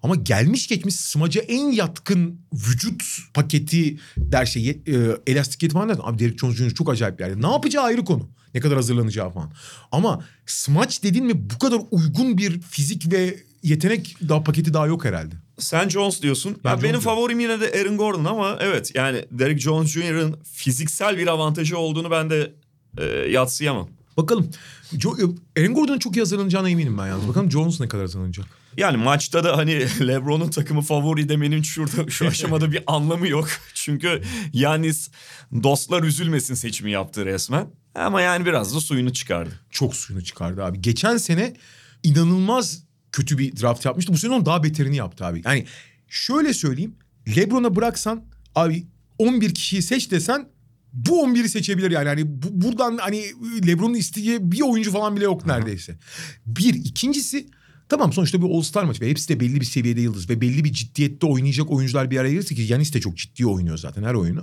Ama 0.03 0.15
gelmiş 0.15 0.67
geçmiş 0.69 0.95
smaca 0.97 1.41
en 1.41 1.71
yatkın 1.73 2.41
vücut 2.53 3.03
paketi 3.35 3.99
der 4.17 4.47
şey 4.47 4.69
e, 4.71 4.81
elastikiyeti 5.27 5.73
falan 5.73 5.89
dersin. 5.89 6.03
Abi 6.05 6.19
Derek 6.19 6.39
Jones 6.39 6.57
Jr. 6.57 6.71
çok 6.71 6.91
acayip 6.91 7.19
bir 7.19 7.25
yerde. 7.25 7.43
Ne 7.43 7.53
yapacağı 7.53 7.85
ayrı 7.85 8.05
konu. 8.05 8.31
Ne 8.55 8.61
kadar 8.61 8.77
hazırlanacağı 8.77 9.31
falan. 9.31 9.53
Ama 9.93 10.25
smaç 10.47 11.03
dedin 11.03 11.27
mi 11.27 11.51
bu 11.51 11.59
kadar 11.59 11.81
uygun 11.91 12.39
bir 12.39 12.61
fizik 12.61 13.13
ve 13.13 13.37
yetenek 13.63 14.17
daha 14.29 14.43
paketi 14.43 14.75
daha 14.75 14.87
yok 14.87 15.05
herhalde. 15.05 15.35
Sen 15.59 15.89
Jones 15.89 16.23
diyorsun. 16.23 16.57
Ben 16.65 16.71
ya 16.71 16.75
Jones 16.75 16.83
benim 16.83 16.93
diyorum. 16.93 17.05
favorim 17.05 17.41
yine 17.41 17.61
de 17.61 17.73
Aaron 17.81 17.97
Gordon 17.97 18.25
ama 18.25 18.59
evet 18.61 18.93
yani 18.95 19.25
Derek 19.31 19.61
Jones 19.61 19.91
Jr.'ın 19.91 20.37
fiziksel 20.53 21.19
bir 21.19 21.27
avantajı 21.27 21.79
olduğunu 21.79 22.11
ben 22.11 22.31
de 22.31 22.53
e, 22.99 23.05
yatsıyamam. 23.31 23.89
Bakalım. 24.17 24.51
Jo- 24.93 25.37
Aaron 25.59 25.75
Gordon'un 25.75 25.99
çok 25.99 26.17
iyi 26.17 26.21
hazırlanacağına 26.21 26.71
eminim 26.71 26.99
ben 26.99 27.07
yalnız. 27.07 27.29
Bakalım 27.29 27.51
Jones 27.51 27.81
ne 27.81 27.89
kadar 27.89 28.05
hazırlanacak. 28.05 28.47
Yani 28.77 28.97
maçta 28.97 29.45
da 29.45 29.57
hani 29.57 29.73
LeBron'un 30.09 30.51
takımı 30.51 30.83
favori 30.83 31.29
demenin 31.29 31.63
şurada 31.63 32.11
şu 32.11 32.27
aşamada 32.29 32.73
bir 32.73 32.83
anlamı 32.87 33.29
yok. 33.29 33.49
Çünkü 33.75 34.23
Yanis 34.53 35.11
dostlar 35.63 36.03
üzülmesin 36.03 36.55
seçimi 36.55 36.91
yaptı 36.91 37.25
resmen. 37.27 37.67
Ama 37.95 38.21
yani 38.21 38.47
biraz 38.47 38.75
da 38.75 38.81
suyunu 38.81 39.13
çıkardı. 39.13 39.61
Çok 39.71 39.97
suyunu 39.97 40.25
çıkardı 40.25 40.65
abi. 40.65 40.81
Geçen 40.83 41.17
sene 41.17 41.55
inanılmaz 42.03 42.83
kötü 43.15 43.39
bir 43.39 43.57
draft 43.57 43.85
yapmıştı. 43.85 44.13
Bu 44.13 44.19
sene 44.19 44.33
onun 44.33 44.47
daha 44.47 44.63
beterini 44.63 44.97
yaptı 44.97 45.25
abi. 45.27 45.43
Yani 45.45 45.67
şöyle 46.09 46.55
söyleyeyim. 46.55 46.95
Lebron'a 47.37 47.77
bıraksan 47.77 48.25
abi 48.55 48.87
11 49.19 49.55
kişiyi 49.55 49.83
seç 49.83 50.11
desen 50.11 50.49
bu 50.93 51.27
11'i 51.27 51.49
seçebilir 51.49 51.91
yani. 51.91 52.09
Hani 52.09 52.43
bu, 52.43 52.47
buradan 52.51 52.97
hani 52.97 53.25
LeBron'un 53.67 53.95
isteyeceği 53.95 54.53
bir 54.53 54.61
oyuncu 54.61 54.93
falan 54.93 55.17
bile 55.17 55.25
yok 55.25 55.47
neredeyse. 55.47 55.99
Bir. 56.47 56.75
ikincisi 56.75 57.47
Tamam 57.89 58.13
sonuçta 58.13 58.43
bir 58.43 58.47
All-Star 58.47 58.85
maçı 58.85 59.01
ve 59.01 59.11
hepsi 59.11 59.29
de 59.29 59.41
belli 59.41 59.61
bir 59.61 59.67
seviyede 59.67 60.01
yıldız 60.01 60.31
ve 60.31 60.41
belli 60.41 60.65
bir 60.65 60.73
ciddiyette 60.73 61.27
oynayacak 61.27 61.71
oyuncular 61.71 62.11
bir 62.11 62.19
araya 62.19 62.31
gelirse 62.31 62.55
ki 62.55 62.63
Yanis 62.63 62.95
de 62.95 63.01
çok 63.01 63.17
ciddi 63.17 63.47
oynuyor 63.47 63.79
zaten 63.79 64.03
her 64.03 64.15
oyunu. 64.15 64.43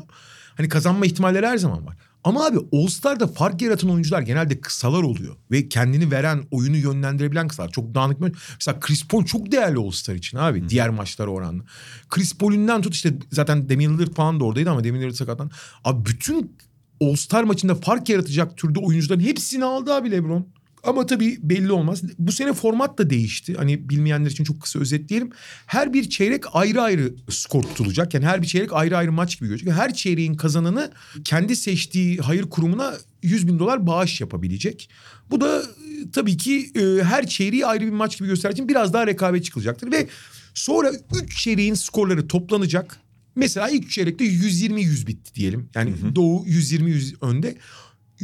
Hani 0.55 0.69
kazanma 0.69 1.05
ihtimalleri 1.05 1.47
her 1.47 1.57
zaman 1.57 1.85
var. 1.85 1.97
Ama 2.23 2.45
abi 2.45 2.57
All-Star'da 2.73 3.27
fark 3.27 3.61
yaratan 3.61 3.89
oyuncular 3.89 4.21
genelde 4.21 4.61
kısalar 4.61 5.03
oluyor. 5.03 5.35
Ve 5.51 5.69
kendini 5.69 6.11
veren, 6.11 6.43
oyunu 6.51 6.77
yönlendirebilen 6.77 7.47
kısalar. 7.47 7.71
Çok 7.71 7.95
dağınık 7.95 8.19
mı? 8.19 8.31
Mesela 8.53 8.79
Chris 8.79 9.07
Paul 9.07 9.25
çok 9.25 9.51
değerli 9.51 9.79
All-Star 9.79 10.15
için 10.15 10.37
abi. 10.37 10.63
Hı. 10.63 10.69
Diğer 10.69 10.89
maçlara 10.89 11.29
oranla. 11.29 11.63
Chris 12.09 12.37
Paul'ünden 12.37 12.81
tut 12.81 12.93
işte 12.93 13.13
zaten 13.31 13.69
Damian 13.69 13.97
Lillard 13.97 14.13
falan 14.13 14.39
da 14.39 14.43
oradaydı 14.43 14.69
ama 14.69 14.83
Damian 14.83 15.01
Lillard 15.01 15.13
sakatlan. 15.13 15.51
Abi 15.83 16.05
bütün 16.05 16.55
All-Star 17.01 17.43
maçında 17.43 17.75
fark 17.75 18.09
yaratacak 18.09 18.57
türde 18.57 18.79
oyuncuların 18.79 19.19
hepsini 19.19 19.65
aldı 19.65 19.93
abi 19.93 20.11
LeBron. 20.11 20.47
Ama 20.83 21.05
tabii 21.05 21.37
belli 21.41 21.71
olmaz. 21.71 22.01
Bu 22.19 22.31
sene 22.31 22.53
format 22.53 22.97
da 22.97 23.09
değişti. 23.09 23.53
Hani 23.53 23.89
bilmeyenler 23.89 24.29
için 24.31 24.43
çok 24.43 24.61
kısa 24.61 24.79
özetleyelim. 24.79 25.29
Her 25.65 25.93
bir 25.93 26.09
çeyrek 26.09 26.43
ayrı 26.53 26.81
ayrı 26.81 27.13
skor 27.29 27.63
tutulacak. 27.63 28.13
Yani 28.13 28.25
her 28.25 28.41
bir 28.41 28.47
çeyrek 28.47 28.73
ayrı 28.73 28.97
ayrı 28.97 29.11
maç 29.11 29.39
gibi 29.39 29.49
görecek. 29.49 29.73
Her 29.73 29.93
çeyreğin 29.93 30.33
kazananı 30.33 30.91
kendi 31.23 31.55
seçtiği 31.55 32.17
hayır 32.17 32.43
kurumuna 32.43 32.93
100 33.23 33.47
bin 33.47 33.59
dolar 33.59 33.87
bağış 33.87 34.21
yapabilecek. 34.21 34.89
Bu 35.31 35.41
da 35.41 35.59
e, 35.59 36.11
tabii 36.13 36.37
ki 36.37 36.71
e, 36.75 37.03
her 37.03 37.27
çeyreği 37.27 37.65
ayrı 37.65 37.85
bir 37.85 37.91
maç 37.91 38.17
gibi 38.17 38.27
gösterdiği 38.27 38.53
için 38.53 38.67
biraz 38.67 38.93
daha 38.93 39.07
rekabet 39.07 39.45
çıkılacaktır. 39.45 39.91
Ve 39.91 40.07
sonra 40.53 40.91
3 41.23 41.43
çeyreğin 41.43 41.73
skorları 41.73 42.27
toplanacak. 42.27 42.99
Mesela 43.35 43.69
ilk 43.69 43.91
çeyrekte 43.91 44.25
120-100 44.25 45.07
bitti 45.07 45.35
diyelim. 45.35 45.69
Yani 45.75 45.91
hı 45.91 46.07
hı. 46.07 46.15
Doğu 46.15 46.45
120-100 46.45 47.15
önde. 47.21 47.55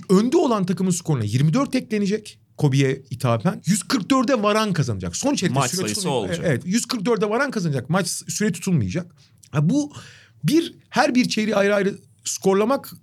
Önde 0.10 0.38
olan 0.38 0.66
takımın 0.66 0.92
skoruna 0.92 1.24
24 1.24 1.76
eklenecek. 1.76 2.40
Kobe'ye 2.58 3.02
ithafen 3.10 3.62
144'e 3.66 4.44
varan 4.44 4.74
kazanacak. 4.74 5.16
Son 5.16 5.36
çeyrekte 5.36 5.60
Maç 5.60 5.72
süre 5.72 5.82
sayısı 5.82 6.10
olacak. 6.10 6.46
Evet 6.48 6.66
144'e 6.66 7.30
varan 7.30 7.52
kazanacak. 7.52 7.90
Maç 7.90 8.08
süre 8.08 8.52
tutulmayacak. 8.52 9.16
Ha, 9.52 9.70
bu 9.70 9.94
bir 10.44 10.76
her 10.90 11.16
bir 11.16 11.30
çeyreği 11.30 11.56
ayrı 11.56 11.76
ayrı 11.76 11.96
skorlamak 12.24 12.94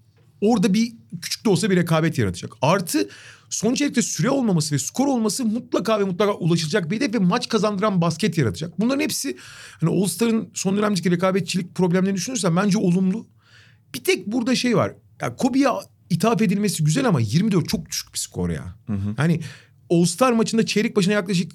orada 0.40 0.74
bir 0.74 0.92
küçük 1.22 1.44
de 1.44 1.48
olsa 1.48 1.70
bir 1.70 1.76
rekabet 1.76 2.18
yaratacak. 2.18 2.52
Artı 2.62 3.08
son 3.50 3.74
çeyrekte 3.74 4.02
süre 4.02 4.30
olmaması 4.30 4.74
ve 4.74 4.78
skor 4.78 5.06
olması 5.06 5.44
mutlaka 5.44 6.00
ve 6.00 6.04
mutlaka 6.04 6.32
ulaşılacak 6.32 6.90
bir 6.90 6.96
hedef 6.96 7.14
ve 7.14 7.18
maç 7.18 7.48
kazandıran 7.48 8.00
basket 8.00 8.38
yaratacak. 8.38 8.80
Bunların 8.80 9.00
hepsi 9.00 9.36
hani 9.80 9.90
All 9.90 10.06
Star'ın 10.06 10.50
son 10.54 10.76
dönemdeki 10.76 11.10
rekabetçilik 11.10 11.74
problemlerini 11.74 12.16
düşünürsen 12.16 12.56
bence 12.56 12.78
olumlu. 12.78 13.26
Bir 13.94 14.04
tek 14.04 14.26
burada 14.26 14.54
şey 14.54 14.76
var. 14.76 14.92
Ya 15.20 15.36
Kobe'ye 15.36 15.68
ithaf 16.10 16.42
edilmesi 16.42 16.84
güzel 16.84 17.08
ama 17.08 17.20
24 17.20 17.68
çok 17.68 17.90
düşük 17.90 18.14
bir 18.14 18.18
skor 18.18 18.50
ya. 18.50 18.76
Hı 18.86 18.92
hı. 18.92 19.14
Hani 19.16 19.40
All-Star 19.90 20.32
maçında 20.32 20.66
çeyrek 20.66 20.96
başına 20.96 21.14
yaklaşık 21.14 21.52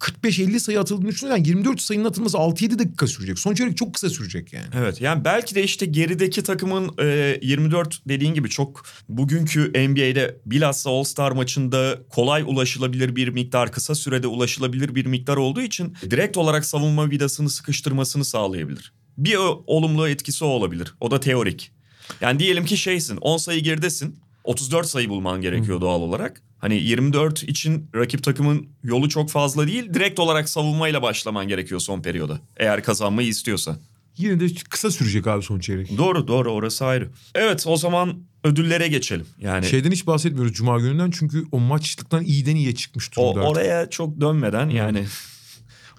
45-50 0.00 0.60
sayı 0.60 0.80
atıldığını 0.80 1.08
düşünürsen 1.08 1.44
24 1.44 1.80
sayının 1.80 2.04
atılması 2.04 2.36
6-7 2.36 2.78
dakika 2.78 3.06
sürecek. 3.06 3.38
Son 3.38 3.54
çeyrek 3.54 3.76
çok 3.76 3.94
kısa 3.94 4.10
sürecek 4.10 4.52
yani. 4.52 4.66
Evet 4.78 5.00
yani 5.00 5.24
belki 5.24 5.54
de 5.54 5.62
işte 5.62 5.86
gerideki 5.86 6.42
takımın 6.42 6.90
e, 6.98 7.38
24 7.42 8.00
dediğin 8.08 8.34
gibi 8.34 8.48
çok 8.48 8.84
bugünkü 9.08 9.70
NBA'de 9.88 10.40
bilhassa 10.46 10.90
All-Star 10.90 11.32
maçında 11.32 11.98
kolay 12.10 12.42
ulaşılabilir 12.42 13.16
bir 13.16 13.28
miktar, 13.28 13.72
kısa 13.72 13.94
sürede 13.94 14.26
ulaşılabilir 14.26 14.94
bir 14.94 15.06
miktar 15.06 15.36
olduğu 15.36 15.62
için 15.62 15.96
direkt 16.10 16.36
olarak 16.36 16.64
savunma 16.64 17.10
vidasını 17.10 17.50
sıkıştırmasını 17.50 18.24
sağlayabilir. 18.24 18.92
Bir 19.18 19.36
olumlu 19.66 20.08
etkisi 20.08 20.44
o 20.44 20.48
olabilir. 20.48 20.94
O 21.00 21.10
da 21.10 21.20
teorik. 21.20 21.72
Yani 22.20 22.38
diyelim 22.38 22.64
ki 22.64 22.76
şeysin 22.76 23.16
10 23.16 23.36
sayı 23.36 23.62
geridesin. 23.62 24.16
34 24.44 24.86
sayı 24.86 25.08
bulman 25.08 25.40
gerekiyor 25.40 25.80
doğal 25.80 26.00
olarak. 26.00 26.42
Hani 26.58 26.74
24 26.74 27.42
için 27.42 27.90
rakip 27.94 28.22
takımın 28.22 28.66
yolu 28.84 29.08
çok 29.08 29.30
fazla 29.30 29.66
değil. 29.66 29.94
Direkt 29.94 30.20
olarak 30.20 30.48
savunmayla 30.48 31.02
başlaman 31.02 31.48
gerekiyor 31.48 31.80
son 31.80 32.02
periyoda. 32.02 32.40
Eğer 32.56 32.82
kazanmayı 32.82 33.28
istiyorsa. 33.28 33.78
Yine 34.16 34.40
de 34.40 34.46
kısa 34.70 34.90
sürecek 34.90 35.26
abi 35.26 35.42
son 35.42 35.58
çeyrek. 35.58 35.98
Doğru 35.98 36.28
doğru 36.28 36.52
orası 36.52 36.84
ayrı. 36.84 37.08
Evet 37.34 37.64
o 37.66 37.76
zaman 37.76 38.18
ödüllere 38.44 38.88
geçelim. 38.88 39.26
Yani 39.40 39.66
şeyden 39.66 39.90
hiç 39.90 40.06
bahsetmiyoruz 40.06 40.52
cuma 40.52 40.78
gününden 40.78 41.10
çünkü 41.10 41.44
o 41.52 41.58
maçlıktan 41.60 42.24
iyiden 42.24 42.56
iyiye 42.56 42.74
çıkmış 42.74 43.16
durumda. 43.16 43.40
O, 43.40 43.50
oraya 43.50 43.90
çok 43.90 44.20
dönmeden 44.20 44.68
yani 44.68 45.06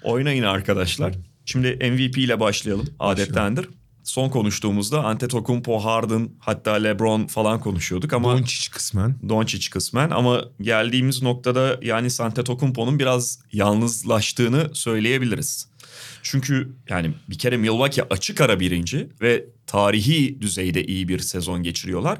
oynayın 0.03 0.43
arkadaşlar. 0.43 1.13
Şimdi 1.45 1.67
MVP 1.67 2.17
ile 2.17 2.39
başlayalım 2.39 2.89
adettendir 2.99 3.69
son 4.09 4.29
konuştuğumuzda 4.29 5.03
Antetokounmpo, 5.03 5.79
Harden 5.79 6.29
hatta 6.39 6.71
LeBron 6.71 7.27
falan 7.27 7.59
konuşuyorduk 7.59 8.13
ama 8.13 8.37
Doncic 8.37 8.71
kısmen. 8.71 9.15
Doncic 9.29 9.69
kısmen 9.69 10.09
ama 10.09 10.45
geldiğimiz 10.61 11.21
noktada 11.21 11.79
yani 11.81 12.07
Antetokounmpo'nun 12.19 12.99
biraz 12.99 13.39
yalnızlaştığını 13.51 14.69
söyleyebiliriz. 14.73 15.67
Çünkü 16.23 16.75
yani 16.89 17.13
bir 17.29 17.37
kere 17.37 17.57
Milwaukee 17.57 18.03
açık 18.09 18.41
ara 18.41 18.59
birinci 18.59 19.09
ve 19.21 19.45
tarihi 19.67 20.41
düzeyde 20.41 20.85
iyi 20.85 21.07
bir 21.07 21.19
sezon 21.19 21.63
geçiriyorlar. 21.63 22.19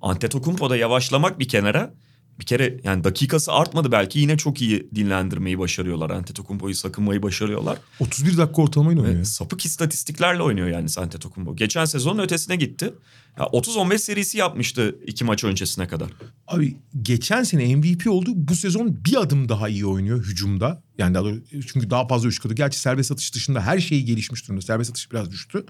Antetokounmpo 0.00 0.70
da 0.70 0.76
yavaşlamak 0.76 1.38
bir 1.38 1.48
kenara 1.48 1.94
bir 2.40 2.46
kere 2.46 2.80
yani 2.84 3.04
dakikası 3.04 3.52
artmadı 3.52 3.92
belki 3.92 4.18
yine 4.18 4.36
çok 4.36 4.62
iyi 4.62 4.88
dinlendirmeyi 4.94 5.58
başarıyorlar. 5.58 6.10
Antetokounmpo'yu 6.10 6.74
sakınmayı 6.74 7.22
başarıyorlar. 7.22 7.78
31 8.00 8.36
dakika 8.36 8.62
ortalamayla 8.62 9.02
oynuyor. 9.02 9.16
Evet, 9.16 9.28
sapık 9.28 9.64
istatistiklerle 9.64 10.42
oynuyor 10.42 10.68
yani 10.68 10.86
Antetokounmpo. 10.98 11.56
Geçen 11.56 11.84
sezonun 11.84 12.22
ötesine 12.22 12.56
gitti. 12.56 12.94
Ya 13.38 13.44
30-15 13.44 13.98
serisi 13.98 14.38
yapmıştı 14.38 14.98
iki 15.06 15.24
maç 15.24 15.44
öncesine 15.44 15.88
kadar. 15.88 16.10
Abi 16.46 16.76
geçen 17.02 17.42
sene 17.42 17.76
MVP 17.76 18.06
oldu. 18.06 18.30
Bu 18.34 18.54
sezon 18.54 19.04
bir 19.04 19.16
adım 19.16 19.48
daha 19.48 19.68
iyi 19.68 19.86
oynuyor 19.86 20.24
hücumda. 20.24 20.82
Yani 20.98 21.14
daha 21.14 21.24
doğrusu, 21.24 21.42
çünkü 21.66 21.90
daha 21.90 22.06
fazla 22.06 22.28
üçlük 22.28 22.56
Gerçi 22.56 22.78
serbest 22.78 23.12
atış 23.12 23.34
dışında 23.34 23.60
her 23.60 23.80
şeyi 23.80 24.04
gelişmiş 24.04 24.44
durumda. 24.44 24.62
Serbest 24.62 24.90
atış 24.90 25.12
biraz 25.12 25.30
düştü. 25.30 25.66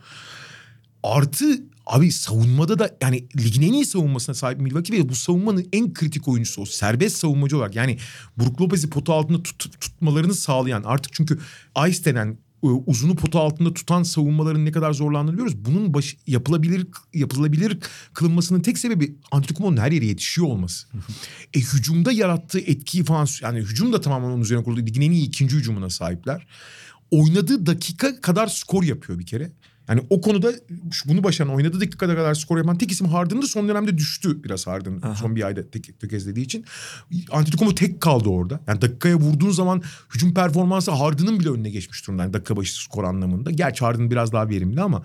Artı 1.02 1.44
abi 1.86 2.12
savunmada 2.12 2.78
da 2.78 2.96
yani 3.02 3.28
ligin 3.38 3.62
en 3.62 3.72
iyi 3.72 3.86
savunmasına 3.86 4.34
sahip 4.34 4.60
Milwaukee 4.60 4.98
ve 4.98 5.08
bu 5.08 5.14
savunmanın 5.14 5.68
en 5.72 5.92
kritik 5.92 6.28
oyuncusu 6.28 6.62
o. 6.62 6.66
Serbest 6.66 7.16
savunmacı 7.16 7.56
olarak 7.56 7.74
yani 7.74 7.98
Brook 8.38 8.60
Lopez'i 8.60 8.90
potu 8.90 9.12
altında 9.12 9.42
tut, 9.42 9.80
tutmalarını 9.80 10.34
sağlayan 10.34 10.82
artık 10.82 11.12
çünkü 11.12 11.38
Ice 11.88 12.04
denen 12.04 12.38
e, 12.62 12.66
uzunu 12.66 13.16
potu 13.16 13.38
altında 13.38 13.74
tutan 13.74 14.02
savunmaların 14.02 14.64
ne 14.64 14.72
kadar 14.72 14.92
zorlandığını 14.92 15.32
biliyoruz. 15.32 15.56
Bunun 15.56 15.94
baş, 15.94 16.16
yapılabilir 16.26 16.86
yapılabilir 17.14 17.78
kılınmasının 18.14 18.60
tek 18.60 18.78
sebebi 18.78 19.16
Antetokounmpo'nun 19.30 19.82
her 19.82 19.92
yere 19.92 20.06
yetişiyor 20.06 20.46
olması. 20.46 20.86
e 21.54 21.60
hücumda 21.60 22.12
yarattığı 22.12 22.60
etkiyi 22.60 23.04
falan 23.04 23.28
yani 23.42 23.58
hücum 23.58 23.92
da 23.92 24.00
tamamen 24.00 24.28
onun 24.28 24.42
üzerine 24.42 24.64
kuruldu. 24.64 24.80
Ligin 24.80 25.00
en 25.00 25.10
iyi 25.10 25.26
ikinci 25.26 25.56
hücumuna 25.56 25.90
sahipler. 25.90 26.46
Oynadığı 27.10 27.66
dakika 27.66 28.20
kadar 28.20 28.46
skor 28.46 28.82
yapıyor 28.82 29.18
bir 29.18 29.26
kere. 29.26 29.52
Yani 29.88 30.02
o 30.10 30.20
konuda 30.20 30.52
bunu 31.06 31.24
başaran 31.24 31.54
oynadığı 31.54 31.80
dakikada 31.80 32.16
kadar 32.16 32.34
skor 32.34 32.58
yapan 32.58 32.78
tek 32.78 32.92
isim 32.92 33.06
Harden'dı. 33.06 33.46
Son 33.46 33.68
dönemde 33.68 33.98
düştü 33.98 34.44
biraz 34.44 34.66
Harden. 34.66 35.00
Aha. 35.02 35.14
Son 35.14 35.36
bir 35.36 35.46
ayda 35.46 35.70
tek, 35.70 36.00
tökezlediği 36.00 36.46
için. 36.46 36.64
Antetokounmpo 37.30 37.74
tek 37.74 38.00
kaldı 38.00 38.28
orada. 38.28 38.60
Yani 38.66 38.80
dakikaya 38.80 39.16
vurduğun 39.16 39.50
zaman 39.50 39.82
hücum 40.14 40.34
performansı 40.34 40.90
Harden'ın 40.90 41.40
bile 41.40 41.50
önüne 41.50 41.70
geçmiş 41.70 42.06
durumda. 42.06 42.22
Yani 42.22 42.32
dakika 42.32 42.56
başı 42.56 42.82
skor 42.82 43.04
anlamında. 43.04 43.50
Gerçi 43.50 43.84
Harden 43.84 44.10
biraz 44.10 44.32
daha 44.32 44.48
verimli 44.48 44.80
ama 44.80 45.02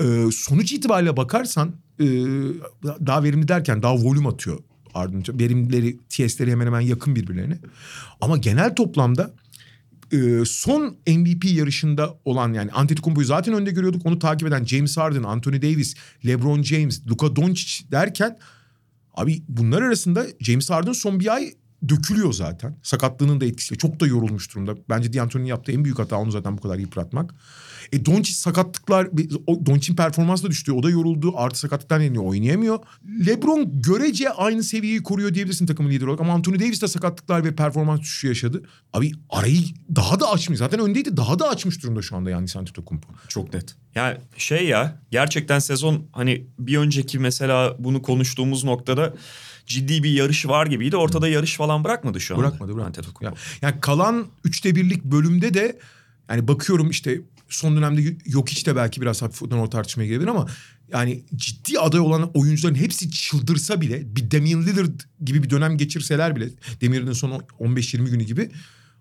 e, 0.00 0.04
sonuç 0.32 0.72
itibariyle 0.72 1.16
bakarsan 1.16 1.74
e, 2.00 2.04
daha 3.06 3.22
verimli 3.22 3.48
derken 3.48 3.82
daha 3.82 3.96
volüm 3.96 4.26
atıyor 4.26 4.58
Harden. 4.92 5.38
Verimleri, 5.40 5.98
TS'leri 6.08 6.50
hemen 6.50 6.66
hemen 6.66 6.80
yakın 6.80 7.16
birbirlerine. 7.16 7.58
Ama 8.20 8.36
genel 8.36 8.74
toplamda 8.74 9.34
e, 10.12 10.44
son 10.44 10.96
MVP 11.08 11.44
yarışında 11.44 12.18
olan 12.24 12.52
yani 12.52 12.72
Antetokounmpo'yu 12.72 13.26
zaten 13.26 13.54
önde 13.54 13.70
görüyorduk. 13.70 14.06
Onu 14.06 14.18
takip 14.18 14.48
eden 14.48 14.64
James 14.64 14.96
Harden, 14.96 15.22
Anthony 15.22 15.62
Davis, 15.62 15.94
LeBron 16.26 16.62
James, 16.62 17.06
Luka 17.06 17.36
Doncic 17.36 17.90
derken 17.90 18.38
abi 19.14 19.42
bunlar 19.48 19.82
arasında 19.82 20.26
James 20.40 20.70
Harden 20.70 20.92
son 20.92 21.20
bir 21.20 21.34
ay 21.34 21.54
dökülüyor 21.88 22.32
zaten. 22.32 22.76
Sakatlığının 22.82 23.40
da 23.40 23.44
etkisiyle. 23.44 23.78
Çok 23.78 24.00
da 24.00 24.06
yorulmuş 24.06 24.54
durumda. 24.54 24.74
Bence 24.88 25.12
D'Antoni'nin 25.12 25.48
yaptığı 25.48 25.72
en 25.72 25.84
büyük 25.84 25.98
hata 25.98 26.16
onu 26.16 26.30
zaten 26.30 26.58
bu 26.58 26.62
kadar 26.62 26.78
yıpratmak. 26.78 27.34
E 27.92 28.04
Doncic 28.04 28.34
sakatlıklar, 28.34 29.16
Doncic'in 29.66 29.96
performansı 29.96 30.44
da 30.44 30.50
düştü. 30.50 30.72
O 30.72 30.82
da 30.82 30.90
yoruldu. 30.90 31.32
Artı 31.36 31.58
sakatlıktan 31.58 32.00
nedeniyle 32.00 32.20
oynayamıyor. 32.20 32.78
LeBron 33.26 33.82
görece 33.82 34.30
aynı 34.30 34.62
seviyeyi 34.62 35.02
koruyor 35.02 35.34
diyebilirsin 35.34 35.66
takımın 35.66 35.90
lideri 35.90 36.08
olarak. 36.08 36.20
Ama 36.20 36.32
Anthony 36.32 36.60
Davis 36.60 36.82
de 36.82 36.88
sakatlıklar 36.88 37.44
ve 37.44 37.54
performans 37.54 38.00
düşüşü 38.00 38.28
yaşadı. 38.28 38.62
Abi 38.92 39.12
arayı 39.30 39.62
daha 39.96 40.20
da 40.20 40.30
açmış. 40.30 40.58
Zaten 40.58 40.80
öndeydi. 40.80 41.16
Daha 41.16 41.38
da 41.38 41.48
açmış 41.48 41.82
durumda 41.82 42.02
şu 42.02 42.16
anda 42.16 42.30
yani 42.30 42.48
Antetokounmpo. 42.56 43.08
Çok 43.28 43.54
net. 43.54 43.76
Yani 43.94 44.18
şey 44.36 44.66
ya 44.66 45.00
gerçekten 45.10 45.58
sezon 45.58 46.06
hani 46.12 46.46
bir 46.58 46.78
önceki 46.78 47.18
mesela 47.18 47.76
bunu 47.78 48.02
konuştuğumuz 48.02 48.64
noktada 48.64 49.14
ciddi 49.66 50.02
bir 50.02 50.10
yarış 50.10 50.46
var 50.46 50.66
gibiydi. 50.66 50.96
Ortada 50.96 51.28
yarış 51.28 51.56
falan 51.56 51.84
bırakmadı 51.84 52.20
şu 52.20 52.34
an. 52.34 52.40
Bırakmadı 52.40 52.74
bırakmadı. 52.74 53.08
Yani, 53.20 53.36
yani 53.62 53.80
kalan 53.80 54.26
üçte 54.44 54.74
birlik 54.74 55.04
bölümde 55.04 55.54
de 55.54 55.78
yani 56.30 56.48
bakıyorum 56.48 56.90
işte 56.90 57.20
son 57.48 57.76
dönemde 57.76 58.16
yok 58.26 58.48
hiç 58.48 58.66
de 58.66 58.76
belki 58.76 59.00
biraz 59.00 59.22
hafiften 59.22 59.58
o 59.58 59.70
tartışmaya 59.70 60.06
girebilir 60.06 60.28
ama 60.28 60.46
yani 60.92 61.24
ciddi 61.36 61.78
aday 61.78 62.00
olan 62.00 62.30
oyuncuların 62.34 62.74
hepsi 62.74 63.10
çıldırsa 63.10 63.80
bile 63.80 64.16
bir 64.16 64.30
Damian 64.30 64.62
Lillard 64.62 65.00
gibi 65.24 65.42
bir 65.42 65.50
dönem 65.50 65.76
geçirseler 65.76 66.36
bile 66.36 66.48
Demir'in 66.80 67.12
son 67.12 67.30
15-20 67.60 68.10
günü 68.10 68.24
gibi 68.24 68.50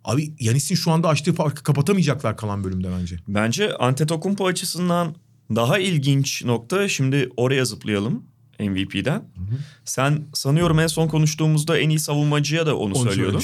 abi 0.04 0.34
Yanis'in 0.40 0.76
şu 0.76 0.92
anda 0.92 1.08
açtığı 1.08 1.34
farkı 1.34 1.64
kapatamayacaklar 1.64 2.38
kalan 2.38 2.64
bölümde 2.64 2.90
bence. 3.00 3.18
Bence 3.28 3.74
Antetokounmpo 3.74 4.48
açısından 4.48 5.16
daha 5.56 5.80
ilginç 5.80 6.46
nokta 6.46 6.90
şimdi 6.90 7.30
oraya 7.38 7.66
zıplayalım 7.66 8.24
MVP'den. 8.60 9.20
Hı 9.20 9.20
hı. 9.20 9.58
Sen 9.86 10.24
sanıyorum 10.34 10.80
en 10.80 10.88
son 10.88 11.08
konuştuğumuzda 11.08 11.80
en 11.80 11.90
iyi 11.90 12.00
savunmacıya 12.00 12.66
da 12.66 12.78
onu, 12.78 12.94
onu 12.94 13.06
söylüyordun. 13.10 13.44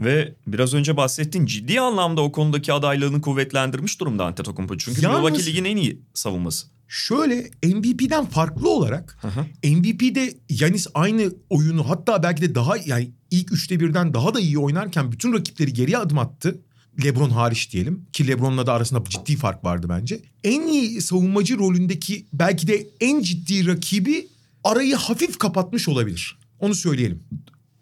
Ve 0.00 0.34
biraz 0.46 0.74
önce 0.74 0.96
bahsettiğin 0.96 1.46
ciddi 1.46 1.80
anlamda 1.80 2.22
o 2.22 2.32
konudaki 2.32 2.72
adaylığını 2.72 3.20
kuvvetlendirmiş 3.20 4.00
durumda 4.00 4.24
Antetokounmpo. 4.24 4.78
Çünkü 4.78 5.02
Yalnız, 5.02 5.20
Milwaukee 5.20 5.46
Lig'in 5.46 5.64
en 5.64 5.76
iyi 5.76 6.00
savunması. 6.14 6.66
Şöyle 6.88 7.50
MVP'den 7.64 8.26
farklı 8.26 8.70
olarak 8.70 9.18
MVP'de 9.64 10.34
Yanis 10.50 10.86
aynı 10.94 11.32
oyunu 11.50 11.88
hatta 11.88 12.22
belki 12.22 12.42
de 12.42 12.54
daha 12.54 12.76
yani 12.76 13.10
ilk 13.30 13.52
üçte 13.52 13.80
birden 13.80 14.14
daha 14.14 14.34
da 14.34 14.40
iyi 14.40 14.58
oynarken 14.58 15.12
bütün 15.12 15.32
rakipleri 15.32 15.72
geriye 15.72 15.98
adım 15.98 16.18
attı. 16.18 16.60
LeBron 17.04 17.30
hariç 17.30 17.72
diyelim 17.72 18.06
ki 18.12 18.28
LeBron'la 18.28 18.66
da 18.66 18.72
arasında 18.72 19.04
ciddi 19.08 19.36
fark 19.36 19.64
vardı 19.64 19.86
bence. 19.88 20.20
En 20.44 20.62
iyi 20.62 21.00
savunmacı 21.02 21.58
rolündeki 21.58 22.26
belki 22.32 22.66
de 22.66 22.86
en 23.00 23.22
ciddi 23.22 23.66
rakibi 23.66 24.28
arayı 24.70 24.96
hafif 24.96 25.38
kapatmış 25.38 25.88
olabilir. 25.88 26.38
Onu 26.60 26.74
söyleyelim. 26.74 27.22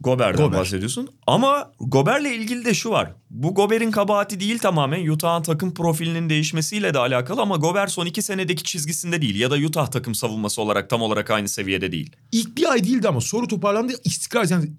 Gober'den 0.01 0.45
Gober. 0.45 0.61
bahsediyorsun. 0.61 1.09
Ama 1.27 1.73
Gober'le 1.81 2.25
ilgili 2.25 2.65
de 2.65 2.75
şu 2.75 2.91
var. 2.91 3.15
Bu 3.31 3.55
Gober'in 3.55 3.91
kabahati 3.91 4.41
değil 4.41 4.59
tamamen. 4.59 5.09
Utah'ın 5.09 5.43
takım 5.43 5.75
profilinin 5.75 6.31
değişmesiyle 6.31 6.95
de 6.95 6.99
alakalı 6.99 7.41
ama 7.41 7.57
Gober 7.57 7.87
son 7.87 8.07
iki 8.07 8.23
senedeki 8.23 8.63
çizgisinde 8.63 9.23
değil. 9.23 9.41
Ya 9.41 9.51
da 9.51 9.55
Utah 9.55 9.87
takım 9.87 10.15
savunması 10.15 10.63
olarak 10.63 10.91
tam 10.91 11.03
olarak 11.03 11.31
aynı 11.31 11.49
seviyede 11.49 11.93
değil. 11.93 12.17
İlk 12.33 12.57
bir 12.57 12.73
ay 12.73 12.85
değildi 12.85 13.09
ama 13.09 13.21
sonra 13.21 13.47
toparlandı. 13.47 13.93
İstikrar 14.05 14.47
yani 14.51 14.71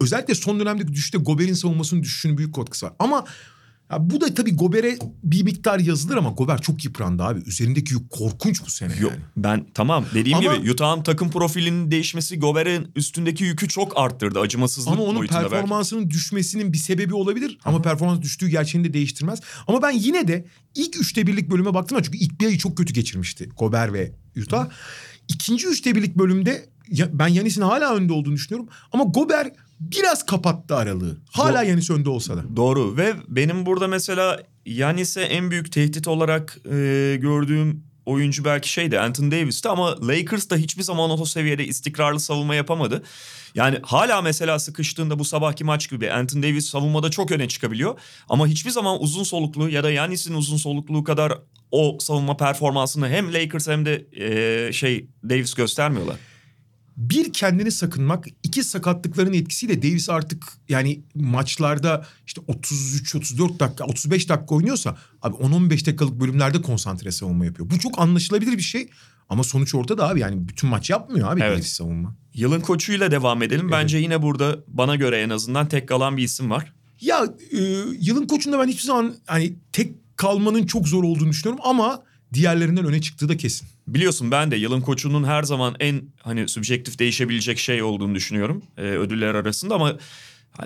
özellikle 0.00 0.34
son 0.34 0.60
dönemdeki 0.60 0.92
düşüşte 0.92 1.18
Gober'in 1.18 1.54
savunmasının 1.54 2.02
düşüşünün 2.02 2.38
büyük 2.38 2.54
katkısı 2.54 2.86
var. 2.86 2.92
Ama 2.98 3.24
ya 3.92 4.10
bu 4.10 4.20
da 4.20 4.34
tabii 4.34 4.56
Gober'e 4.56 4.98
bir 5.24 5.42
miktar 5.42 5.78
yazılır 5.78 6.16
ama 6.16 6.30
Gober 6.30 6.60
çok 6.60 6.84
yıprandı 6.84 7.22
abi. 7.22 7.40
Üzerindeki 7.46 7.94
yük 7.94 8.10
korkunç 8.10 8.66
bu 8.66 8.70
sene 8.70 8.92
Yok, 9.00 9.10
yani. 9.10 9.22
Ben 9.36 9.66
tamam 9.74 10.04
dediğim 10.14 10.38
ama, 10.38 10.56
gibi 10.56 10.72
Utah'ın 10.72 11.02
takım 11.02 11.30
profilinin 11.30 11.90
değişmesi 11.90 12.38
Gober'in 12.38 12.88
üstündeki 12.96 13.44
yükü 13.44 13.68
çok 13.68 13.98
arttırdı. 13.98 14.40
Acımasızlık 14.40 14.92
Ama 14.92 15.02
onun 15.02 15.26
performansının 15.26 16.02
belki. 16.02 16.14
düşmesinin 16.14 16.72
bir 16.72 16.78
sebebi 16.78 17.14
olabilir. 17.14 17.50
Hı. 17.50 17.56
Ama 17.64 17.82
performans 17.82 18.20
düştüğü 18.22 18.48
gerçeğini 18.48 18.88
de 18.88 18.92
değiştirmez. 18.92 19.40
Ama 19.66 19.82
ben 19.82 19.90
yine 19.90 20.28
de 20.28 20.46
ilk 20.74 21.00
üçte 21.00 21.26
birlik 21.26 21.50
bölüme 21.50 21.74
baktım 21.74 21.98
çünkü 22.02 22.18
ilk 22.18 22.40
bir 22.40 22.46
ayı 22.46 22.58
çok 22.58 22.76
kötü 22.76 22.92
geçirmişti 22.92 23.48
Gober 23.58 23.92
ve 23.92 24.12
Utah. 24.42 24.66
Hı. 24.66 24.70
İkinci 25.28 25.66
üçte 25.66 25.94
birlik 25.94 26.18
bölümde 26.18 26.66
ben 27.12 27.28
Yanis'in 27.28 27.62
hala 27.62 27.94
önde 27.94 28.12
olduğunu 28.12 28.34
düşünüyorum. 28.34 28.68
Ama 28.92 29.04
Gober 29.04 29.50
biraz 29.90 30.26
kapattı 30.26 30.76
aralığı. 30.76 31.16
Hala 31.30 31.64
Do- 31.64 31.68
Yanis 31.68 31.90
önde 31.90 32.10
olsa 32.10 32.36
da. 32.36 32.56
Doğru 32.56 32.96
ve 32.96 33.14
benim 33.28 33.66
burada 33.66 33.88
mesela 33.88 34.40
Yanis'e 34.66 35.20
en 35.20 35.50
büyük 35.50 35.72
tehdit 35.72 36.08
olarak 36.08 36.58
e, 36.64 37.16
gördüğüm 37.20 37.84
oyuncu 38.06 38.44
belki 38.44 38.72
şeydi 38.72 39.00
Anthony 39.00 39.30
Davis'ti 39.30 39.68
ama 39.68 40.08
Lakers 40.08 40.50
da 40.50 40.56
hiçbir 40.56 40.82
zaman 40.82 41.10
o 41.10 41.24
seviyede 41.24 41.66
istikrarlı 41.66 42.20
savunma 42.20 42.54
yapamadı. 42.54 43.02
Yani 43.54 43.78
hala 43.82 44.22
mesela 44.22 44.58
sıkıştığında 44.58 45.18
bu 45.18 45.24
sabahki 45.24 45.64
maç 45.64 45.90
gibi 45.90 46.12
Anthony 46.12 46.42
Davis 46.42 46.66
savunmada 46.66 47.10
çok 47.10 47.32
öne 47.32 47.48
çıkabiliyor. 47.48 47.98
Ama 48.28 48.46
hiçbir 48.46 48.70
zaman 48.70 49.02
uzun 49.02 49.22
soluklu 49.22 49.68
ya 49.68 49.84
da 49.84 49.90
Yanis'in 49.90 50.34
uzun 50.34 50.56
solukluğu 50.56 51.04
kadar 51.04 51.38
o 51.70 51.98
savunma 52.00 52.36
performansını 52.36 53.08
hem 53.08 53.34
Lakers 53.34 53.68
hem 53.68 53.86
de 53.86 54.06
e, 54.12 54.72
şey 54.72 55.06
Davis 55.24 55.54
göstermiyorlar 55.54 56.16
bir 56.96 57.32
kendini 57.32 57.70
sakınmak, 57.70 58.26
iki 58.42 58.64
sakatlıkların 58.64 59.32
etkisiyle 59.32 59.82
Davis 59.82 60.10
artık 60.10 60.44
yani 60.68 61.02
maçlarda 61.14 62.06
işte 62.26 62.40
33 62.48 63.14
34 63.14 63.60
dakika, 63.60 63.84
35 63.84 64.28
dakika 64.28 64.54
oynuyorsa 64.54 64.96
abi 65.22 65.34
10 65.34 65.52
15 65.52 65.86
dakikalık 65.86 66.20
bölümlerde 66.20 66.62
konsantre 66.62 67.12
savunma 67.12 67.44
yapıyor. 67.44 67.70
Bu 67.70 67.78
çok 67.78 67.98
anlaşılabilir 67.98 68.52
bir 68.52 68.62
şey. 68.62 68.88
Ama 69.28 69.44
sonuç 69.44 69.74
ortada 69.74 70.08
abi 70.08 70.20
yani 70.20 70.48
bütün 70.48 70.70
maç 70.70 70.90
yapmıyor 70.90 71.32
abi 71.32 71.40
evet. 71.40 71.52
Davis 71.52 71.72
savunma. 71.72 72.16
Yılın 72.34 72.60
koçuyla 72.60 73.10
devam 73.10 73.42
edelim. 73.42 73.64
Evet. 73.64 73.72
Bence 73.72 73.98
yine 73.98 74.22
burada 74.22 74.58
bana 74.68 74.96
göre 74.96 75.20
en 75.20 75.30
azından 75.30 75.68
tek 75.68 75.88
kalan 75.88 76.16
bir 76.16 76.22
isim 76.22 76.50
var. 76.50 76.72
Ya 77.00 77.26
e, 77.50 77.58
yılın 78.00 78.26
koçunda 78.26 78.58
ben 78.58 78.68
hiçbir 78.68 78.82
zaman 78.82 79.14
hani 79.26 79.56
tek 79.72 80.16
kalmanın 80.16 80.66
çok 80.66 80.88
zor 80.88 81.04
olduğunu 81.04 81.30
düşünüyorum 81.30 81.64
ama 81.64 82.02
diğerlerinden 82.32 82.84
öne 82.84 83.00
çıktığı 83.00 83.28
da 83.28 83.36
kesin. 83.36 83.68
Biliyorsun 83.88 84.30
ben 84.30 84.50
de 84.50 84.56
yılın 84.56 84.80
koçunun 84.80 85.24
her 85.24 85.42
zaman 85.42 85.74
en 85.80 86.02
hani 86.22 86.48
subjektif 86.48 86.98
değişebilecek 86.98 87.58
şey 87.58 87.82
olduğunu 87.82 88.14
düşünüyorum 88.14 88.62
e, 88.78 88.82
ödüller 88.82 89.34
arasında 89.34 89.74
ama 89.74 89.96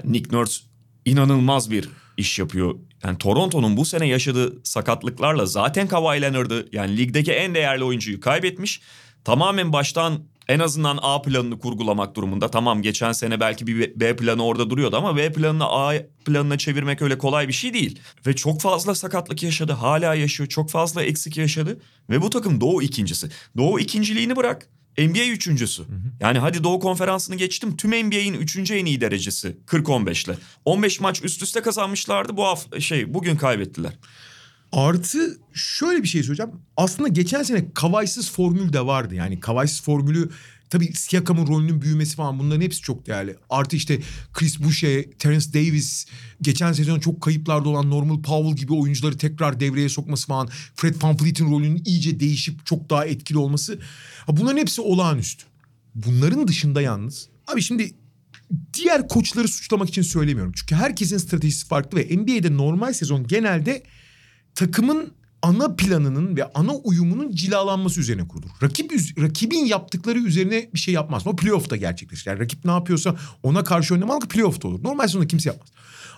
Nick 0.05 0.37
Nurse 0.37 0.63
inanılmaz 1.05 1.71
bir 1.71 1.89
iş 2.17 2.39
yapıyor. 2.39 2.75
Yani 3.05 3.19
Toronto'nun 3.19 3.77
bu 3.77 3.85
sene 3.85 4.09
yaşadığı 4.09 4.61
sakatlıklarla 4.65 5.47
zaten 5.47 5.89
Kawhi 5.89 6.23
Leonard'ı 6.23 6.69
yani 6.73 6.97
ligdeki 6.97 7.33
en 7.33 7.55
değerli 7.55 7.85
oyuncuyu 7.85 8.21
kaybetmiş. 8.21 8.81
Tamamen 9.25 9.73
baştan 9.73 10.21
en 10.49 10.59
azından 10.59 10.99
A 11.03 11.23
planını 11.23 11.59
kurgulamak 11.59 12.17
durumunda. 12.17 12.51
Tamam 12.51 12.83
geçen 12.83 13.13
sene 13.13 13.41
belki 13.41 13.67
bir 13.67 14.01
B 14.01 14.17
planı 14.17 14.45
orada 14.45 14.71
duruyordu 14.71 14.97
ama 14.97 15.17
B 15.17 15.33
planını 15.33 15.65
A 15.65 15.95
planına 16.25 16.59
çevirmek 16.59 17.03
öyle 17.03 17.19
kolay 17.19 17.49
bir 17.49 17.53
şey 17.53 17.75
değil. 17.75 18.01
Ve 18.27 18.37
çok 18.37 18.61
fazla 18.61 18.95
sakatlık 18.95 19.43
yaşadı. 19.43 19.73
Hala 19.73 20.15
yaşıyor. 20.15 20.49
Çok 20.49 20.71
fazla 20.71 21.03
eksik 21.03 21.37
yaşadı. 21.37 21.81
Ve 22.11 22.23
bu 22.23 22.31
takım 22.31 22.61
Doğu 22.61 22.83
ikincisi. 22.83 23.29
Doğu 23.57 23.81
ikinciliğini 23.81 24.37
bırak. 24.37 24.69
NBA 24.99 25.25
üçüncüsü. 25.33 25.83
Hı 25.83 25.87
hı. 25.87 26.13
Yani 26.21 26.39
hadi 26.39 26.65
Doğu 26.65 26.81
konferansını 26.81 27.37
geçtim. 27.37 27.77
Tüm 27.77 27.91
NBA'in 27.91 28.35
üçüncü 28.35 28.75
en 28.75 28.85
iyi 28.87 29.01
derecesi 29.01 29.57
40-15'le. 29.67 30.35
15 30.65 31.01
maç 31.01 31.25
üst 31.25 31.43
üste 31.43 31.63
kazanmışlardı. 31.63 32.37
Bu 32.37 32.45
hafta 32.45 32.81
şey 32.81 33.15
bugün 33.15 33.37
kaybettiler. 33.37 33.93
Artı 34.77 35.39
şöyle 35.55 36.03
bir 36.03 36.09
şey 36.09 36.23
söyleyeceğim. 36.23 36.53
Aslında 36.77 37.09
geçen 37.09 37.43
sene 37.43 37.73
Kavay'sız 37.75 38.31
formül 38.31 38.73
de 38.73 38.87
vardı. 38.87 39.15
Yani 39.15 39.41
Kavay'sız 39.41 39.83
formülü 39.83 40.31
tabii 40.71 40.93
Siakam'ın 40.93 41.47
rolünün 41.47 41.83
büyümesi 41.83 42.17
falan 42.17 42.39
bunların 42.39 42.61
hepsi 42.61 42.83
çok 42.83 43.07
değerli. 43.07 43.37
Artı 43.51 43.77
işte 43.77 44.01
Chris 44.33 44.63
Boucher, 44.63 45.05
Terence 45.19 45.53
Davis, 45.55 46.07
geçen 46.43 46.73
sezon 46.73 47.01
çok 47.01 47.21
kayıplarda 47.21 47.69
olan 47.69 47.91
Normal 47.91 48.23
Powell 48.23 48.57
gibi 48.57 48.73
oyuncuları 48.73 49.19
tekrar 49.19 49.61
devreye 49.61 49.89
sokması 49.89 50.27
falan. 50.27 50.49
Fred 50.75 51.03
VanVleet'in 51.03 51.51
rolünün 51.51 51.83
iyice 51.85 52.21
değişip 52.21 52.67
çok 52.67 52.91
daha 52.91 53.07
etkili 53.07 53.39
olması. 53.39 53.79
Bunların 54.29 54.59
hepsi 54.59 54.81
olağanüstü. 54.81 55.45
Bunların 55.95 56.49
dışında 56.49 56.81
yalnız 56.81 57.29
abi 57.47 57.63
şimdi 57.63 57.95
diğer 58.75 59.09
koçları 59.09 59.49
suçlamak 59.49 59.89
için 59.89 60.03
söylemiyorum. 60.03 60.53
Çünkü 60.57 60.75
herkesin 60.75 61.19
stratejisi 61.19 61.67
farklı 61.67 61.99
ve 61.99 62.17
NBA'de 62.17 62.57
normal 62.57 62.93
sezon 62.93 63.27
genelde 63.27 63.83
takımın 64.57 65.13
ana 65.43 65.77
planının 65.77 66.37
ve 66.37 66.45
ana 66.55 66.75
uyumunun 66.75 67.33
cilalanması 67.33 68.01
üzerine 68.01 68.29
kurulur. 68.29 68.51
Rakip 68.63 68.93
rakibin 69.19 69.65
yaptıkları 69.65 70.19
üzerine 70.19 70.71
bir 70.75 70.79
şey 70.79 70.95
yapmaz. 70.95 71.27
O 71.27 71.37
playoff'ta 71.37 71.77
gerçekleşir. 71.77 72.31
Yani 72.31 72.41
rakip 72.41 72.65
ne 72.65 72.71
yapıyorsa 72.71 73.17
ona 73.43 73.65
karşı 73.65 73.95
oynamak 73.95 74.31
playoff'ta 74.31 74.69
olur. 74.69 74.85
Normal 74.85 75.07
sezonda 75.07 75.27
kimse 75.27 75.49
yapmaz. 75.49 75.69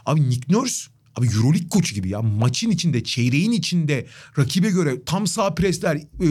Abi 0.06 0.30
Nick 0.30 0.52
Nurse 0.52 0.90
Abi 1.16 1.26
Euroleague 1.26 1.68
koçu 1.68 1.94
gibi 1.94 2.08
ya 2.08 2.22
maçın 2.22 2.70
içinde 2.70 3.04
çeyreğin 3.04 3.52
içinde 3.52 4.06
rakibe 4.38 4.70
göre 4.70 5.04
tam 5.04 5.26
sağ 5.26 5.54
presler 5.54 5.96
e, 5.96 6.28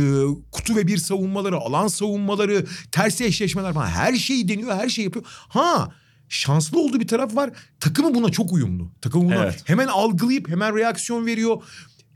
kutu 0.51 0.75
ve 0.75 0.87
bir 0.87 0.97
savunmaları 0.97 1.57
alan 1.57 1.87
savunmaları 1.87 2.65
ters 2.91 3.21
eşleşmeler 3.21 3.73
falan 3.73 3.87
her 3.87 4.15
şeyi 4.15 4.47
deniyor 4.47 4.75
her 4.75 4.89
şeyi 4.89 5.05
yapıyor. 5.05 5.25
Ha 5.27 5.91
şanslı 6.29 6.79
olduğu 6.79 6.99
bir 6.99 7.07
taraf 7.07 7.35
var 7.35 7.49
takımı 7.79 8.15
buna 8.15 8.29
çok 8.29 8.53
uyumlu. 8.53 8.91
Takımı 9.01 9.25
buna 9.25 9.43
evet. 9.43 9.63
hemen 9.65 9.87
algılayıp 9.87 10.49
hemen 10.49 10.75
reaksiyon 10.75 11.25
veriyor 11.25 11.61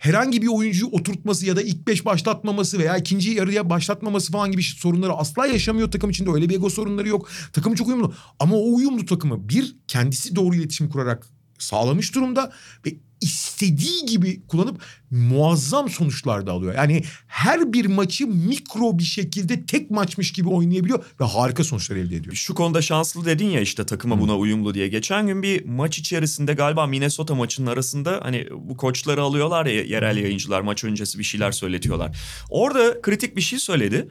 herhangi 0.01 0.41
bir 0.41 0.47
oyuncuyu 0.47 0.91
oturtması 0.91 1.45
ya 1.45 1.55
da 1.55 1.61
ilk 1.61 1.87
beş 1.87 2.05
başlatmaması 2.05 2.79
veya 2.79 2.97
ikinci 2.97 3.31
yarıya 3.31 3.69
başlatmaması 3.69 4.31
falan 4.31 4.51
gibi 4.51 4.63
sorunları 4.63 5.13
asla 5.13 5.45
yaşamıyor 5.45 5.91
takım 5.91 6.09
içinde. 6.09 6.29
Öyle 6.31 6.49
bir 6.49 6.55
ego 6.55 6.69
sorunları 6.69 7.07
yok. 7.07 7.29
Takım 7.53 7.75
çok 7.75 7.87
uyumlu. 7.87 8.13
Ama 8.39 8.55
o 8.55 8.75
uyumlu 8.75 9.05
takımı 9.05 9.49
bir 9.49 9.75
kendisi 9.87 10.35
doğru 10.35 10.55
iletişim 10.55 10.89
kurarak 10.89 11.27
sağlamış 11.59 12.15
durumda 12.15 12.51
ve 12.85 12.95
istediği 13.21 14.05
gibi 14.05 14.41
kullanıp 14.47 14.81
muazzam 15.11 15.89
sonuçlar 15.89 16.47
da 16.47 16.51
alıyor. 16.51 16.75
Yani 16.75 17.03
her 17.27 17.73
bir 17.73 17.85
maçı 17.85 18.27
mikro 18.27 18.97
bir 18.97 19.03
şekilde 19.03 19.65
tek 19.65 19.91
maçmış 19.91 20.33
gibi 20.33 20.49
oynayabiliyor 20.49 21.05
ve 21.19 21.25
harika 21.25 21.63
sonuçlar 21.63 21.95
elde 21.95 22.15
ediyor. 22.15 22.35
Şu 22.35 22.55
konuda 22.55 22.81
şanslı 22.81 23.25
dedin 23.25 23.49
ya 23.49 23.61
işte 23.61 23.85
takıma 23.85 24.19
buna 24.19 24.37
uyumlu 24.37 24.73
diye. 24.73 24.87
Geçen 24.87 25.27
gün 25.27 25.43
bir 25.43 25.65
maç 25.65 25.99
içerisinde 25.99 26.53
galiba 26.53 26.87
Minnesota 26.87 27.35
maçının 27.35 27.67
arasında 27.67 28.19
hani 28.23 28.47
bu 28.51 28.77
koçları 28.77 29.21
alıyorlar 29.21 29.65
ya 29.65 29.83
yerel 29.83 30.17
yayıncılar 30.17 30.61
maç 30.61 30.83
öncesi 30.83 31.19
bir 31.19 31.23
şeyler 31.23 31.51
söyletiyorlar. 31.51 32.17
Orada 32.49 33.01
kritik 33.01 33.35
bir 33.35 33.41
şey 33.41 33.59
söyledi. 33.59 34.07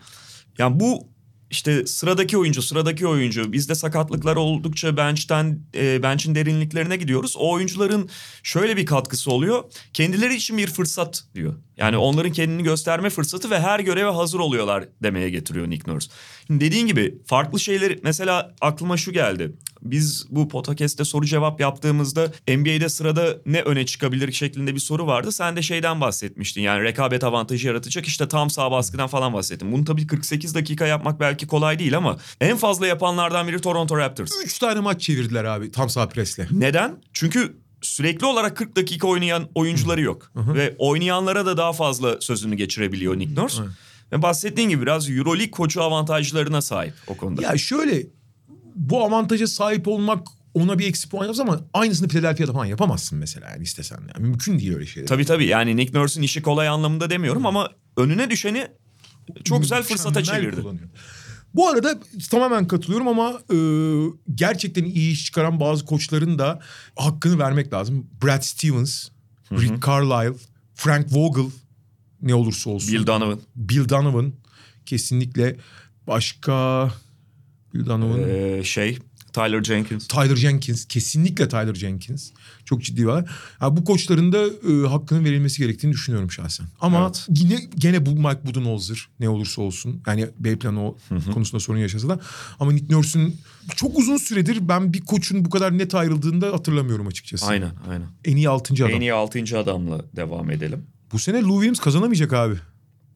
Yani 0.58 0.80
bu 0.80 1.08
işte 1.50 1.86
sıradaki 1.86 2.38
oyuncu, 2.38 2.62
sıradaki 2.62 3.06
oyuncu. 3.06 3.52
Bizde 3.52 3.74
sakatlıklar 3.74 4.36
oldukça 4.36 4.96
bench'ten 4.96 5.58
e, 5.74 6.02
bench'in 6.02 6.34
derinliklerine 6.34 6.96
gidiyoruz. 6.96 7.36
O 7.36 7.50
oyuncuların 7.52 8.10
şöyle 8.42 8.76
bir 8.76 8.86
katkısı 8.86 9.30
oluyor. 9.30 9.64
Kendileri 9.92 10.34
için 10.34 10.58
bir 10.58 10.66
fırsat 10.66 11.24
diyor. 11.34 11.54
Yani 11.76 11.96
onların 11.96 12.32
kendini 12.32 12.62
gösterme 12.62 13.10
fırsatı 13.10 13.50
ve 13.50 13.60
her 13.60 13.80
göreve 13.80 14.10
hazır 14.10 14.38
oluyorlar 14.38 14.84
demeye 15.02 15.30
getiriyor 15.30 15.70
Nick 15.70 15.92
Nurse. 15.92 16.10
Şimdi 16.50 16.64
dediğin 16.64 16.86
gibi 16.86 17.18
farklı 17.26 17.60
şeyleri 17.60 18.00
mesela 18.02 18.54
aklıma 18.60 18.96
şu 18.96 19.12
geldi. 19.12 19.52
Biz 19.82 20.26
bu 20.30 20.48
podcast'te 20.48 21.04
soru 21.04 21.26
cevap 21.26 21.60
yaptığımızda 21.60 22.32
NBA'de 22.48 22.88
sırada 22.88 23.36
ne 23.46 23.62
öne 23.62 23.86
çıkabilir 23.86 24.32
şeklinde 24.32 24.74
bir 24.74 24.80
soru 24.80 25.06
vardı. 25.06 25.32
Sen 25.32 25.56
de 25.56 25.62
şeyden 25.62 26.00
bahsetmiştin. 26.00 26.62
Yani 26.62 26.82
rekabet 26.82 27.24
avantajı 27.24 27.66
yaratacak 27.66 28.06
işte 28.06 28.28
tam 28.28 28.50
sağ 28.50 28.70
baskıdan 28.70 29.06
falan 29.06 29.32
bahsettin. 29.32 29.72
Bunu 29.72 29.84
tabii 29.84 30.06
48 30.06 30.54
dakika 30.54 30.86
yapmak 30.86 31.20
belki 31.20 31.46
kolay 31.46 31.78
değil 31.78 31.96
ama 31.96 32.16
en 32.40 32.56
fazla 32.56 32.86
yapanlardan 32.86 33.48
biri 33.48 33.60
Toronto 33.60 33.98
Raptors. 33.98 34.30
Üç 34.44 34.58
tane 34.58 34.80
maç 34.80 35.00
çevirdiler 35.00 35.44
abi 35.44 35.70
tam 35.70 35.90
sağ 35.90 36.08
presle. 36.08 36.48
Neden? 36.50 37.02
Çünkü 37.12 37.56
sürekli 37.82 38.26
olarak 38.26 38.56
40 38.56 38.76
dakika 38.76 39.06
oynayan 39.06 39.48
oyuncuları 39.54 40.00
yok. 40.00 40.32
Ve 40.36 40.74
oynayanlara 40.78 41.46
da 41.46 41.56
daha 41.56 41.72
fazla 41.72 42.20
sözünü 42.20 42.54
geçirebiliyor 42.54 43.18
Nick 43.18 43.42
Nurse. 43.42 43.62
Ve 44.12 44.22
bahsettiğin 44.22 44.68
gibi 44.68 44.82
biraz 44.82 45.10
Euroleague 45.10 45.50
koçu 45.50 45.82
avantajlarına 45.82 46.62
sahip 46.62 46.94
o 47.06 47.16
konuda. 47.16 47.42
Ya 47.42 47.58
şöyle 47.58 48.06
bu 48.74 49.04
avantaja 49.04 49.46
sahip 49.46 49.88
olmak 49.88 50.26
ona 50.54 50.78
bir 50.78 50.86
eksi 50.86 51.08
puan 51.08 51.26
yapsa 51.26 51.42
ama 51.42 51.60
aynısını 51.74 52.08
Philadelphia'da 52.08 52.52
falan 52.52 52.64
yapamazsın 52.64 53.18
mesela 53.18 53.50
yani 53.50 53.62
istesen. 53.62 53.98
Yani 54.14 54.26
mümkün 54.26 54.58
değil 54.58 54.74
öyle 54.74 54.86
şeyler. 54.86 55.06
Tabii 55.08 55.24
tabii 55.24 55.46
yani 55.46 55.76
Nick 55.76 55.98
Nurse'un 55.98 56.22
işi 56.22 56.42
kolay 56.42 56.68
anlamında 56.68 57.10
demiyorum 57.10 57.46
ama 57.46 57.70
önüne 57.96 58.30
düşeni 58.30 58.66
çok 59.44 59.62
güzel 59.62 59.82
fırsata 59.82 60.22
çevirdi. 60.22 60.62
kullanıyor. 60.62 60.88
Bu 61.54 61.68
arada 61.68 62.00
tamamen 62.30 62.66
katılıyorum 62.66 63.08
ama 63.08 63.40
e, 63.52 63.56
gerçekten 64.34 64.84
iyi 64.84 65.12
iş 65.12 65.24
çıkaran 65.24 65.60
bazı 65.60 65.84
koçların 65.84 66.38
da 66.38 66.60
hakkını 66.96 67.38
vermek 67.38 67.72
lazım. 67.72 68.06
Brad 68.24 68.42
Stevens, 68.42 69.08
Rick 69.52 69.86
Carlisle, 69.86 70.38
Frank 70.74 71.06
Vogel 71.10 71.50
ne 72.22 72.34
olursa 72.34 72.70
olsun. 72.70 72.92
Bill 72.92 73.06
Donovan. 73.06 73.40
Bill 73.56 73.88
Donovan 73.88 74.32
kesinlikle 74.86 75.56
başka 76.06 76.88
Bill 77.74 77.86
Donovan. 77.86 78.20
Ee, 78.28 78.64
şey 78.64 78.98
Tyler 79.32 79.62
Jenkins. 79.64 80.08
Tyler 80.08 80.36
Jenkins 80.36 80.84
kesinlikle 80.84 81.48
Tyler 81.48 81.74
Jenkins 81.74 82.30
çok 82.64 82.82
ciddi 82.82 83.06
var. 83.06 83.30
Ha, 83.58 83.76
bu 83.76 83.84
koçların 83.84 84.32
da 84.32 84.46
e, 84.46 84.88
hakkının 84.88 85.24
verilmesi 85.24 85.58
gerektiğini 85.62 85.92
düşünüyorum 85.92 86.30
şahsen. 86.30 86.66
Ama 86.80 87.00
Evet. 87.04 87.26
yine 87.28 87.60
gene 87.78 88.06
bu 88.06 88.10
Mike 88.10 88.40
Budenholzer 88.46 89.08
ne 89.20 89.28
olursa 89.28 89.62
olsun 89.62 90.02
yani 90.06 90.28
B 90.38 90.58
planı 90.58 90.86
o 90.86 90.98
konusunda 91.34 91.60
sorun 91.60 91.78
yaşasa 91.78 92.08
da 92.08 92.20
ama 92.60 92.72
Nick 92.72 92.94
Nurse'un 92.94 93.34
çok 93.76 93.98
uzun 93.98 94.16
süredir 94.16 94.68
ben 94.68 94.92
bir 94.92 95.00
koçun 95.00 95.44
bu 95.44 95.50
kadar 95.50 95.78
net 95.78 95.94
ayrıldığını 95.94 96.40
da 96.40 96.52
hatırlamıyorum 96.52 97.06
açıkçası. 97.06 97.46
Aynen 97.46 97.72
aynen. 97.90 98.06
En 98.24 98.36
iyi 98.36 98.48
altıncı 98.48 98.84
adam. 98.84 98.96
En 98.96 99.00
iyi 99.00 99.12
6. 99.14 99.58
adamla 99.58 100.04
devam 100.16 100.50
edelim. 100.50 100.86
Bu 101.12 101.18
sene 101.18 101.42
Lou 101.42 101.54
Williams 101.54 101.80
kazanamayacak 101.80 102.32
abi. 102.32 102.54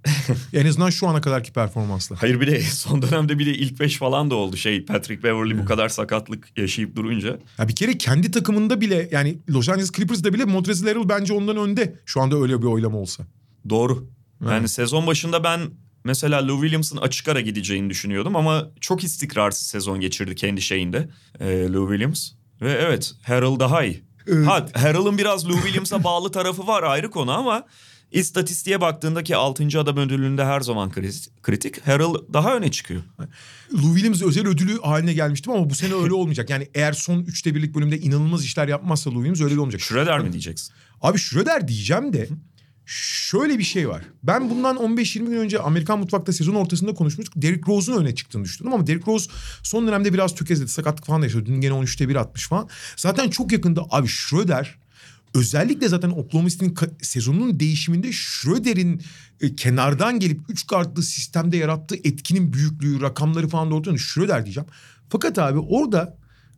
en 0.53 0.67
azından 0.67 0.91
şu 0.91 1.09
ana 1.09 1.21
kadarki 1.21 1.53
performansla. 1.53 2.17
Hayır 2.23 2.41
bir 2.41 2.47
de 2.47 2.61
son 2.73 3.03
dönemde 3.03 3.39
bir 3.39 3.47
de 3.47 3.55
ilk 3.55 3.81
5 3.81 3.97
falan 3.97 4.31
da 4.31 4.35
oldu. 4.35 4.57
Şey 4.57 4.85
Patrick 4.85 5.23
Beverly 5.23 5.59
bu 5.59 5.65
kadar 5.65 5.89
sakatlık 5.89 6.59
yaşayıp 6.59 6.97
durunca. 6.97 7.39
Ya 7.59 7.69
bir 7.69 7.75
kere 7.75 7.99
kendi 7.99 8.31
takımında 8.31 8.81
bile 8.81 9.09
yani 9.13 9.39
Los 9.51 9.69
Angeles 9.69 9.93
Clippers'da 9.93 10.33
bile 10.33 10.45
Montrezl 10.45 10.87
Harrell 10.87 11.09
bence 11.09 11.33
ondan 11.33 11.57
önde. 11.57 12.01
Şu 12.07 12.21
anda 12.21 12.37
öyle 12.37 12.63
bir 12.63 12.67
oylama 12.67 12.99
olsa. 12.99 13.27
Doğru. 13.69 14.09
Yani 14.43 14.59
Evet. 14.59 14.71
sezon 14.71 15.07
başında 15.07 15.45
ben 15.45 15.61
mesela 16.05 16.49
Lou 16.49 16.61
Williams'ın 16.61 16.97
açık 16.97 17.29
ara 17.29 17.41
gideceğini 17.41 17.91
düşünüyordum 17.91 18.37
ama 18.37 18.71
çok 18.81 19.05
istikrarsız 19.05 19.67
sezon 19.67 20.01
geçirdi 20.01 20.35
kendi 20.35 20.63
şeyinde 20.63 21.09
e, 21.41 21.69
Lou 21.73 21.89
Williams. 21.89 22.31
Ve 22.61 22.73
evet 22.73 23.13
Harrell 23.23 23.59
daha 23.59 23.85
iyi. 23.85 24.03
Ha 24.45 24.67
Harrell'ın 24.75 25.19
biraz 25.19 25.49
Lou 25.49 25.57
Williams'a 25.57 26.05
bağlı 26.05 26.31
tarafı 26.31 26.67
var 26.67 26.83
ayrı 26.83 27.11
konu 27.11 27.33
ama 27.33 27.65
istatistiğe 28.13 28.81
baktığındaki 28.81 29.37
6. 29.37 29.81
adam 29.81 29.97
ödülünde 29.97 30.45
her 30.45 30.61
zaman 30.61 30.91
kritik. 31.43 31.87
Harrell 31.87 32.15
daha 32.33 32.57
öne 32.57 32.71
çıkıyor. 32.71 33.03
Lou 33.73 33.95
Williams 33.95 34.23
özel 34.23 34.47
ödülü 34.47 34.81
haline 34.81 35.13
gelmiştim 35.13 35.53
ama 35.53 35.71
bu 35.71 35.75
sene 35.75 35.95
öyle 35.95 36.15
olmayacak. 36.15 36.51
Yani 36.51 36.69
eğer 36.75 36.93
son 36.93 37.23
üçte 37.23 37.55
birlik 37.55 37.75
bölümde 37.75 37.99
inanılmaz 37.99 38.45
işler 38.45 38.69
yapmazsa 38.69 39.11
Lou 39.11 39.25
Williams 39.25 39.41
öyle 39.41 39.61
olmayacak. 39.61 39.81
Schroeder 39.81 40.19
mi 40.19 40.33
diyeceksin? 40.33 40.75
Abi 41.03 41.19
Schröder 41.19 41.69
diyeceğim 41.69 42.13
de 42.13 42.29
şöyle 42.87 43.59
bir 43.59 43.65
şey 43.65 43.89
var. 43.89 44.03
Ben 44.23 44.51
bundan 44.51 44.77
15-20 44.77 45.19
gün 45.19 45.37
önce 45.37 45.59
Amerikan 45.59 45.99
Mutfak'ta 45.99 46.33
sezon 46.33 46.55
ortasında 46.55 46.95
konuşmuştuk. 46.95 47.43
Derrick 47.43 47.73
Rose'un 47.73 48.01
öne 48.01 48.15
çıktığını 48.15 48.45
düşündüm 48.45 48.73
ama 48.73 48.87
Derrick 48.87 49.13
Rose 49.13 49.31
son 49.63 49.87
dönemde 49.87 50.13
biraz 50.13 50.35
tökezledi. 50.35 50.71
Sakatlık 50.71 51.07
falan 51.07 51.23
da 51.23 51.27
yaşadı. 51.27 51.47
Dün 51.47 51.61
gene 51.61 51.73
13'te 51.73 52.09
1 52.09 52.17
atmış 52.17 52.49
falan. 52.49 52.69
Zaten 52.97 53.31
çok 53.31 53.53
yakında 53.53 53.83
abi 53.91 54.09
Schröder 54.09 54.79
özellikle 55.35 55.89
zaten 55.89 56.11
Oklahoma 56.11 56.49
City'nin 56.49 56.75
sezonunun 57.03 57.61
değişiminde 57.61 58.13
Schröder'in 58.13 59.03
e, 59.41 59.55
kenardan 59.55 60.21
gelip 60.21 60.41
3 60.49 60.67
kartlı 60.67 61.03
sistemde 61.03 61.57
yarattığı 61.57 61.97
etkinin 61.97 62.53
büyüklüğü, 62.53 63.01
rakamları 63.01 63.49
falan 63.49 63.71
da 63.71 63.75
ortada. 63.75 63.99
Schröder 63.99 64.45
diyeceğim. 64.45 64.69
Fakat 65.09 65.39
abi 65.39 65.59
orada 65.59 66.17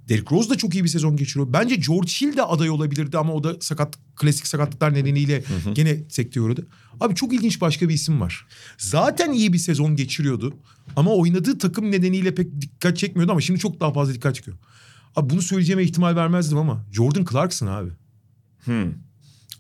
Derrick 0.09 0.37
Rose 0.37 0.51
da 0.51 0.55
çok 0.55 0.75
iyi 0.75 0.85
bir 0.85 0.89
sezon 0.89 1.17
geçiriyor. 1.17 1.53
Bence 1.53 1.75
George 1.75 2.11
Hill 2.11 2.37
de 2.37 2.43
aday 2.43 2.71
olabilirdi 2.71 3.19
ama 3.19 3.33
o 3.33 3.45
da 3.45 3.57
sakat 3.61 3.99
klasik 4.17 4.47
sakatlıklar 4.47 4.95
nedeniyle 4.95 5.45
gene 5.73 6.05
sekteye 6.09 6.41
uğradı. 6.41 6.67
Abi 7.01 7.15
çok 7.15 7.33
ilginç 7.33 7.61
başka 7.61 7.89
bir 7.89 7.95
isim 7.95 8.21
var. 8.21 8.47
Zaten 8.79 9.33
iyi 9.33 9.53
bir 9.53 9.59
sezon 9.59 9.97
geçiriyordu 9.97 10.55
ama 10.97 11.15
oynadığı 11.15 11.59
takım 11.59 11.91
nedeniyle 11.91 12.35
pek 12.35 12.61
dikkat 12.61 12.97
çekmiyordu 12.97 13.33
ama 13.33 13.41
şimdi 13.41 13.61
çok 13.61 13.81
daha 13.81 13.93
fazla 13.93 14.15
dikkat 14.15 14.35
çekiyor. 14.35 14.57
Abi 15.17 15.31
bunu 15.31 15.43
söyleyeceğime 15.43 15.83
ihtimal 15.83 16.17
vermezdim 16.17 16.59
ama 16.59 16.85
Jordan 16.93 17.25
Clarkson 17.25 17.67
abi. 17.67 17.91
Hmm. 18.65 18.93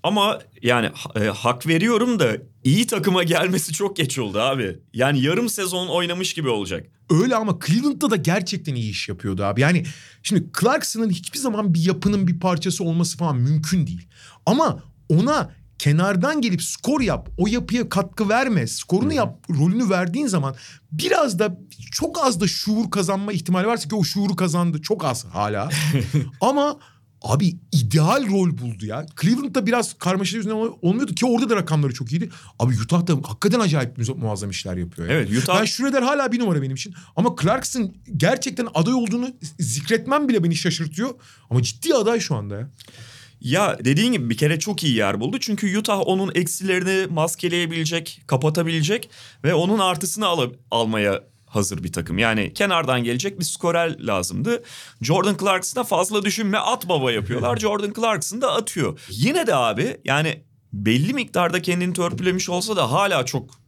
Ama 0.02 0.38
yani 0.62 0.90
e, 1.20 1.20
hak 1.20 1.66
veriyorum 1.66 2.18
da 2.18 2.36
iyi 2.64 2.86
takıma 2.86 3.22
gelmesi 3.22 3.72
çok 3.72 3.96
geç 3.96 4.18
oldu 4.18 4.38
abi. 4.40 4.78
Yani 4.94 5.22
yarım 5.22 5.48
sezon 5.48 5.88
oynamış 5.88 6.34
gibi 6.34 6.48
olacak. 6.48 6.86
Öyle 7.10 7.36
ama 7.36 7.58
Cleveland'da 7.66 8.10
da 8.10 8.16
gerçekten 8.16 8.74
iyi 8.74 8.90
iş 8.90 9.08
yapıyordu 9.08 9.44
abi. 9.44 9.60
Yani 9.60 9.84
şimdi 10.22 10.46
Clarkson'ın 10.60 11.10
hiçbir 11.10 11.38
zaman 11.38 11.74
bir 11.74 11.84
yapının 11.84 12.26
bir 12.26 12.40
parçası 12.40 12.84
olması 12.84 13.18
falan 13.18 13.36
mümkün 13.36 13.86
değil. 13.86 14.08
Ama 14.46 14.82
ona 15.08 15.50
kenardan 15.78 16.40
gelip 16.40 16.62
skor 16.62 17.00
yap, 17.00 17.28
o 17.38 17.46
yapıya 17.46 17.88
katkı 17.88 18.28
verme, 18.28 18.66
skorunu 18.66 19.12
yap, 19.12 19.38
rolünü 19.50 19.90
verdiğin 19.90 20.26
zaman 20.26 20.56
biraz 20.92 21.38
da 21.38 21.58
çok 21.92 22.24
az 22.24 22.40
da 22.40 22.48
şuur 22.48 22.90
kazanma 22.90 23.32
ihtimali 23.32 23.66
varsa 23.66 23.88
ki 23.88 23.94
o 23.94 24.04
şuuru 24.04 24.36
kazandı. 24.36 24.82
Çok 24.82 25.04
az 25.04 25.24
hala. 25.24 25.70
Ama 26.40 26.78
abi 27.32 27.56
ideal 27.72 28.26
rol 28.30 28.58
buldu 28.58 28.86
ya. 28.86 29.06
Cleveland'da 29.22 29.66
biraz 29.66 29.98
karmaşa 29.98 30.36
yüzünden 30.36 30.54
ol- 30.54 30.78
olmuyordu 30.82 31.14
ki 31.14 31.26
orada 31.26 31.50
da 31.50 31.56
rakamları 31.56 31.94
çok 31.94 32.12
iyiydi. 32.12 32.28
Abi 32.58 32.74
Utah'da 32.84 33.12
hakikaten 33.12 33.60
acayip 33.60 33.98
mu- 33.98 34.14
muazzam 34.16 34.50
işler 34.50 34.76
yapıyor. 34.76 35.08
ya. 35.08 35.14
Evet 35.14 35.30
Utah 35.42 35.60
Ben 35.60 35.64
Schroeder 35.64 36.02
hala 36.02 36.32
bir 36.32 36.38
numara 36.40 36.62
benim 36.62 36.74
için. 36.76 36.94
Ama 37.16 37.34
Clarkson 37.42 37.94
gerçekten 38.16 38.68
aday 38.74 38.94
olduğunu 38.94 39.30
zikretmem 39.58 40.28
bile 40.28 40.44
beni 40.44 40.56
şaşırtıyor. 40.56 41.10
Ama 41.50 41.62
ciddi 41.62 41.94
aday 41.94 42.20
şu 42.20 42.34
anda 42.34 42.54
ya. 42.56 42.70
ya 43.40 43.78
dediğin 43.84 44.12
gibi 44.12 44.30
bir 44.30 44.36
kere 44.36 44.58
çok 44.58 44.84
iyi 44.84 44.94
yer 44.94 45.20
buldu. 45.20 45.36
Çünkü 45.40 45.78
Utah 45.78 46.00
onun 46.06 46.32
eksilerini 46.34 47.06
maskeleyebilecek, 47.12 48.22
kapatabilecek 48.26 49.10
ve 49.44 49.54
onun 49.54 49.78
artısını 49.78 50.26
al- 50.26 50.52
almaya 50.70 51.22
hazır 51.46 51.82
bir 51.82 51.92
takım. 51.92 52.18
Yani 52.18 52.52
kenardan 52.54 53.04
gelecek 53.04 53.38
bir 53.38 53.44
skorer 53.44 54.06
lazımdı. 54.06 54.62
Jordan 55.02 55.36
Clarkson'a 55.36 55.84
fazla 55.84 56.24
düşünme 56.24 56.58
at 56.58 56.88
baba 56.88 57.12
yapıyorlar. 57.12 57.56
Jordan 57.60 57.92
Clarkson 57.92 58.40
da 58.40 58.54
atıyor. 58.54 59.00
Yine 59.10 59.46
de 59.46 59.54
abi 59.54 59.96
yani 60.04 60.42
belli 60.72 61.14
miktarda 61.14 61.62
kendini 61.62 61.92
törpülemiş 61.92 62.48
olsa 62.48 62.76
da 62.76 62.92
hala 62.92 63.26
çok 63.26 63.65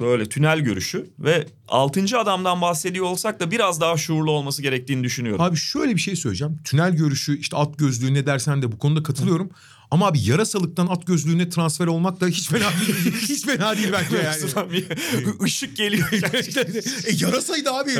böyle 0.00 0.28
tünel 0.28 0.60
görüşü 0.60 1.10
ve 1.18 1.46
6. 1.68 2.18
adamdan 2.18 2.60
bahsediyor 2.60 3.06
olsak 3.06 3.40
da 3.40 3.50
biraz 3.50 3.80
daha 3.80 3.96
şuurlu 3.96 4.30
olması 4.30 4.62
gerektiğini 4.62 5.04
düşünüyorum. 5.04 5.40
Abi 5.40 5.56
şöyle 5.56 5.94
bir 5.94 6.00
şey 6.00 6.16
söyleyeceğim. 6.16 6.58
Tünel 6.64 6.96
görüşü 6.96 7.38
işte 7.38 7.56
at 7.56 7.78
gözlüğü 7.78 8.14
ne 8.14 8.26
dersen 8.26 8.62
de 8.62 8.72
bu 8.72 8.78
konuda 8.78 9.02
katılıyorum. 9.02 9.50
Ama 9.90 10.06
abi 10.06 10.20
yarasalıktan 10.20 10.86
at 10.86 11.06
gözlüğüne 11.06 11.48
transfer 11.48 11.86
olmak 11.86 12.20
da 12.20 12.26
hiç 12.26 12.48
fena 12.48 12.70
değil. 12.80 13.14
hiç 13.20 13.46
fena 13.46 13.76
değil 13.76 13.88
bence 13.92 14.16
yani. 14.16 14.72
bir 14.72 14.86
ışık 15.44 15.76
geliyor. 15.76 16.08
e 17.06 17.12
yarasaydı 17.18 17.70
abi. 17.70 17.90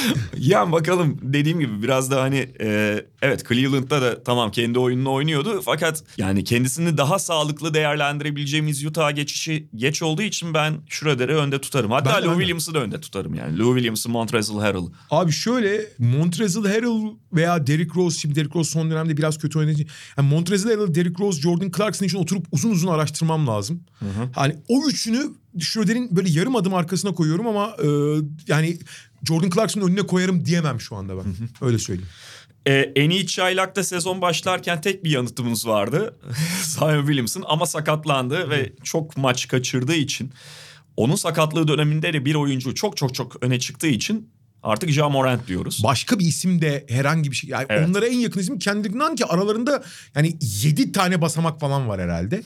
ya 0.38 0.72
bakalım 0.72 1.18
dediğim 1.22 1.60
gibi 1.60 1.82
biraz 1.82 2.10
da 2.10 2.22
hani 2.22 2.48
e, 2.60 3.00
evet 3.22 3.48
Cleveland'da 3.48 4.02
da 4.02 4.22
tamam 4.22 4.50
kendi 4.50 4.78
oyununu 4.78 5.12
oynuyordu 5.12 5.62
fakat 5.64 6.04
yani 6.16 6.44
kendisini 6.44 6.96
daha 6.96 7.18
sağlıklı 7.18 7.74
değerlendirebileceğimiz 7.74 8.84
Utah'a 8.84 9.10
geçişi 9.10 9.68
geç 9.74 10.02
olduğu 10.02 10.22
için 10.22 10.54
ben 10.54 10.74
Schroeder'i 10.88 11.34
önde 11.34 11.60
tutarım. 11.60 11.90
Hatta 11.90 12.20
Ben 12.22 12.28
Lou. 12.28 12.38
Williams'ı 12.38 12.74
da 12.74 12.78
önde 12.78 13.00
tutarım 13.00 13.34
yani. 13.34 13.58
Lou 13.58 13.74
Williams'ı, 13.74 14.08
Montrezl 14.08 14.58
Harrell. 14.58 14.86
Abi 15.10 15.32
şöyle 15.32 15.86
Montrezl 15.98 16.64
Harrell 16.64 17.16
veya 17.32 17.66
Derrick 17.66 17.94
Rose 17.96 18.18
şimdi 18.18 18.34
Derrick 18.34 18.58
Rose 18.58 18.70
son 18.70 18.90
dönemde 18.90 19.16
biraz 19.16 19.38
kötü 19.38 19.58
oynadı. 19.58 19.80
Yani 20.18 20.28
Montrezl 20.28 20.68
Harrell, 20.68 20.94
Derrick 20.94 21.24
Rose, 21.24 21.40
Jordan 21.40 21.70
Clarkson 21.76 22.06
için 22.06 22.18
oturup 22.18 22.46
uzun 22.52 22.70
uzun 22.70 22.88
araştırmam 22.88 23.46
lazım. 23.46 23.82
Hani 24.34 24.56
o 24.68 24.88
üçünü 24.88 25.30
Schroeder'in 25.60 26.16
böyle 26.16 26.30
yarım 26.30 26.56
adım 26.56 26.74
arkasına 26.74 27.12
koyuyorum 27.12 27.46
ama 27.46 27.76
e, 27.82 27.88
yani 28.48 28.78
Jordan 29.28 29.50
Clarkson'un 29.50 29.88
önüne 29.88 30.02
koyarım 30.02 30.44
diyemem 30.44 30.80
şu 30.80 30.96
anda 30.96 31.16
ben. 31.16 31.24
Öyle 31.60 31.78
söyleyeyim. 31.78 32.08
Ee, 32.66 32.72
en 32.72 33.10
iyi 33.10 33.26
çaylakta 33.26 33.84
sezon 33.84 34.20
başlarken 34.20 34.80
tek 34.80 35.04
bir 35.04 35.10
yanıtımız 35.10 35.66
vardı. 35.66 36.16
Zion 36.64 37.00
Williamson 37.00 37.44
ama 37.46 37.66
sakatlandı 37.66 38.50
ve 38.50 38.72
çok 38.84 39.16
maç 39.16 39.48
kaçırdığı 39.48 39.94
için 39.94 40.32
onun 40.96 41.16
sakatlığı 41.16 41.68
döneminde 41.68 42.12
de 42.12 42.24
bir 42.24 42.34
oyuncu 42.34 42.74
çok 42.74 42.96
çok 42.96 43.14
çok 43.14 43.44
öne 43.44 43.58
çıktığı 43.58 43.86
için 43.86 44.30
artık 44.62 44.90
Ja 44.90 45.08
Morant 45.08 45.46
diyoruz. 45.48 45.80
Başka 45.84 46.18
bir 46.18 46.24
isim 46.26 46.62
de 46.62 46.86
herhangi 46.88 47.30
bir 47.30 47.36
şey. 47.36 47.50
Yani 47.50 47.66
Evet. 47.68 47.88
onlara 47.88 48.06
en 48.06 48.18
yakın 48.18 48.40
isim 48.40 48.58
kendinden 48.58 49.16
ki 49.16 49.24
aralarında 49.26 49.84
yani 50.16 50.36
yedi 50.62 50.92
tane 50.92 51.20
basamak 51.20 51.60
falan 51.60 51.88
var 51.88 52.00
herhalde. 52.00 52.42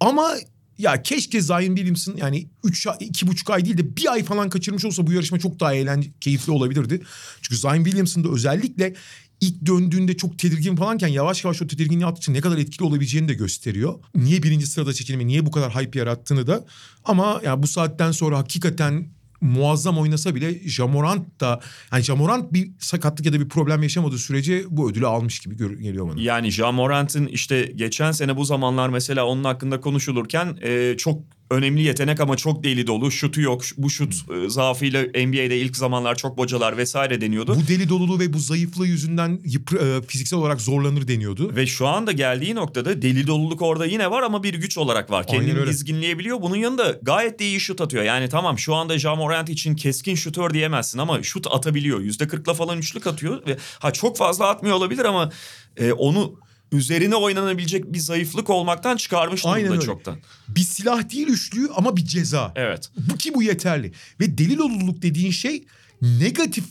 Ama 0.00 0.34
ya 0.78 1.02
keşke 1.02 1.40
Zion 1.40 1.76
Williamson 1.76 2.16
yani 2.16 2.48
üç, 2.64 2.86
ay- 2.86 2.96
iki 3.00 3.26
buçuk 3.26 3.50
ay 3.50 3.64
değil 3.64 3.78
de 3.78 3.96
bir 3.96 4.12
ay 4.12 4.24
falan 4.24 4.50
kaçırmış 4.50 4.84
olsa 4.84 5.06
bu 5.06 5.12
yarışma 5.12 5.38
çok 5.38 5.60
daha 5.60 5.74
eğlenceli, 5.74 6.12
keyifli 6.20 6.52
olabilirdi. 6.52 7.02
Çünkü 7.42 7.56
Zion 7.56 7.84
Williamson 7.84 8.24
da 8.24 8.28
özellikle 8.28 8.94
ilk 9.40 9.66
döndüğünde 9.66 10.16
çok 10.16 10.38
tedirgin 10.38 10.76
falanken 10.76 11.08
yavaş 11.08 11.44
yavaş 11.44 11.62
o 11.62 11.66
tedirginliği 11.66 12.06
attıkça 12.06 12.32
ne 12.32 12.40
kadar 12.40 12.58
etkili 12.58 12.84
olabileceğini 12.84 13.28
de 13.28 13.34
gösteriyor. 13.34 13.94
Niye 14.14 14.42
birinci 14.42 14.66
sırada 14.66 14.92
çekilme, 14.92 15.26
niye 15.26 15.46
bu 15.46 15.50
kadar 15.50 15.74
hype 15.74 15.98
yarattığını 15.98 16.46
da. 16.46 16.64
Ama 17.04 17.40
ya 17.44 17.62
bu 17.62 17.66
saatten 17.66 18.12
sonra 18.12 18.38
hakikaten 18.38 19.08
muazzam 19.44 19.98
oynasa 19.98 20.34
bile 20.34 20.68
Jamorant 20.68 21.40
da 21.40 21.60
yani 21.92 22.02
Jamorant 22.02 22.52
bir 22.52 22.70
sakatlık 22.78 23.26
ya 23.26 23.32
da 23.32 23.40
bir 23.40 23.48
problem 23.48 23.82
yaşamadığı 23.82 24.18
sürece 24.18 24.64
bu 24.70 24.90
ödülü 24.90 25.06
almış 25.06 25.40
gibi 25.40 25.56
geliyor 25.56 26.08
bana. 26.08 26.20
Yani 26.20 26.52
Ja 26.52 26.72
Morant'ın 26.72 27.26
işte 27.26 27.72
geçen 27.74 28.12
sene 28.12 28.36
bu 28.36 28.44
zamanlar 28.44 28.88
mesela 28.88 29.26
onun 29.26 29.44
hakkında 29.44 29.80
konuşulurken 29.80 30.58
e, 30.62 30.96
çok 30.96 31.22
önemli 31.50 31.82
yetenek 31.82 32.20
ama 32.20 32.36
çok 32.36 32.64
deli 32.64 32.86
dolu. 32.86 33.10
Şutu 33.10 33.40
yok. 33.40 33.62
Bu 33.76 33.90
şut 33.90 34.14
e, 34.14 34.48
zaafıyla 34.48 35.02
NBA'de 35.02 35.58
ilk 35.58 35.76
zamanlar 35.76 36.14
çok 36.14 36.38
bocalar 36.38 36.76
vesaire 36.76 37.20
deniyordu. 37.20 37.56
Bu 37.56 37.68
deli 37.68 37.88
doluluğu 37.88 38.18
ve 38.20 38.32
bu 38.32 38.38
zayıflığı 38.38 38.86
yüzünden 38.86 39.40
yıpr- 39.44 39.98
e, 39.98 40.02
fiziksel 40.02 40.38
olarak 40.38 40.60
zorlanır 40.60 41.08
deniyordu. 41.08 41.56
Ve 41.56 41.66
şu 41.66 41.86
anda 41.86 42.12
geldiği 42.12 42.54
noktada 42.54 43.02
deli 43.02 43.26
doluluk 43.26 43.62
orada 43.62 43.86
yine 43.86 44.10
var 44.10 44.22
ama 44.22 44.42
bir 44.42 44.54
güç 44.54 44.78
olarak 44.78 45.10
var. 45.10 45.24
Aynen 45.28 45.40
Kendini 45.40 45.60
öyle. 45.60 45.70
dizginleyebiliyor. 45.70 46.42
Bunun 46.42 46.56
yanında 46.56 46.98
gayet 47.02 47.38
de 47.38 47.44
iyi 47.46 47.60
şut 47.60 47.80
atıyor. 47.80 48.04
Yani 48.04 48.28
tamam 48.28 48.58
şu 48.58 48.74
anda 48.74 48.98
Ja 48.98 49.14
Morant 49.14 49.48
için 49.48 49.74
keskin 49.76 50.14
şutör 50.14 50.50
diyemezsin 50.54 50.98
ama 50.98 51.22
şut 51.22 51.46
atabiliyor. 51.50 52.00
Yüzde 52.00 52.28
kırkla 52.28 52.54
falan 52.54 52.78
üçlük 52.78 53.06
atıyor. 53.06 53.46
Ve 53.46 53.56
ha 53.78 53.92
çok 53.92 54.16
fazla 54.16 54.48
atmıyor 54.48 54.76
olabilir 54.76 55.04
ama 55.04 55.30
e, 55.76 55.92
onu 55.92 56.43
üzerine 56.74 57.14
oynanabilecek 57.16 57.92
bir 57.92 57.98
zayıflık 57.98 58.50
olmaktan 58.50 58.96
çıkarmış 58.96 59.42
Aynen 59.46 59.60
durumda 59.60 59.74
öyle. 59.74 59.86
çoktan. 59.86 60.18
Bir 60.48 60.60
silah 60.60 61.10
değil 61.10 61.28
üçlü 61.28 61.68
ama 61.76 61.96
bir 61.96 62.04
ceza. 62.04 62.52
Evet. 62.56 62.90
Bu 63.10 63.16
ki 63.16 63.34
bu 63.34 63.42
yeterli. 63.42 63.92
Ve 64.20 64.38
deli 64.38 64.58
doluluk 64.58 65.02
dediğin 65.02 65.30
şey 65.30 65.64
negatif 66.02 66.64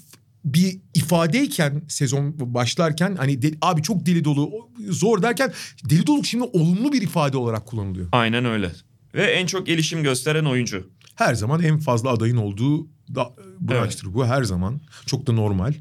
bir 0.45 0.77
ifadeyken 0.93 1.81
sezon 1.87 2.35
başlarken 2.53 3.15
hani 3.15 3.41
de- 3.41 3.53
abi 3.61 3.83
çok 3.83 4.05
deli 4.05 4.23
dolu 4.23 4.51
zor 4.89 5.21
derken 5.21 5.53
deli 5.89 6.07
doluluk 6.07 6.25
şimdi 6.25 6.43
olumlu 6.43 6.91
bir 6.93 7.01
ifade 7.01 7.37
olarak 7.37 7.65
kullanılıyor. 7.65 8.07
Aynen 8.11 8.45
öyle. 8.45 8.71
Ve 9.13 9.23
en 9.25 9.45
çok 9.45 9.67
gelişim 9.67 10.03
gösteren 10.03 10.45
oyuncu. 10.45 10.89
Her 11.15 11.35
zaman 11.35 11.63
en 11.63 11.79
fazla 11.79 12.09
adayın 12.09 12.37
olduğu 12.37 12.87
da 13.15 13.33
branştır. 13.59 14.13
Bu 14.13 14.25
her 14.25 14.43
zaman 14.43 14.81
çok 15.05 15.27
da 15.27 15.31
normal. 15.31 15.73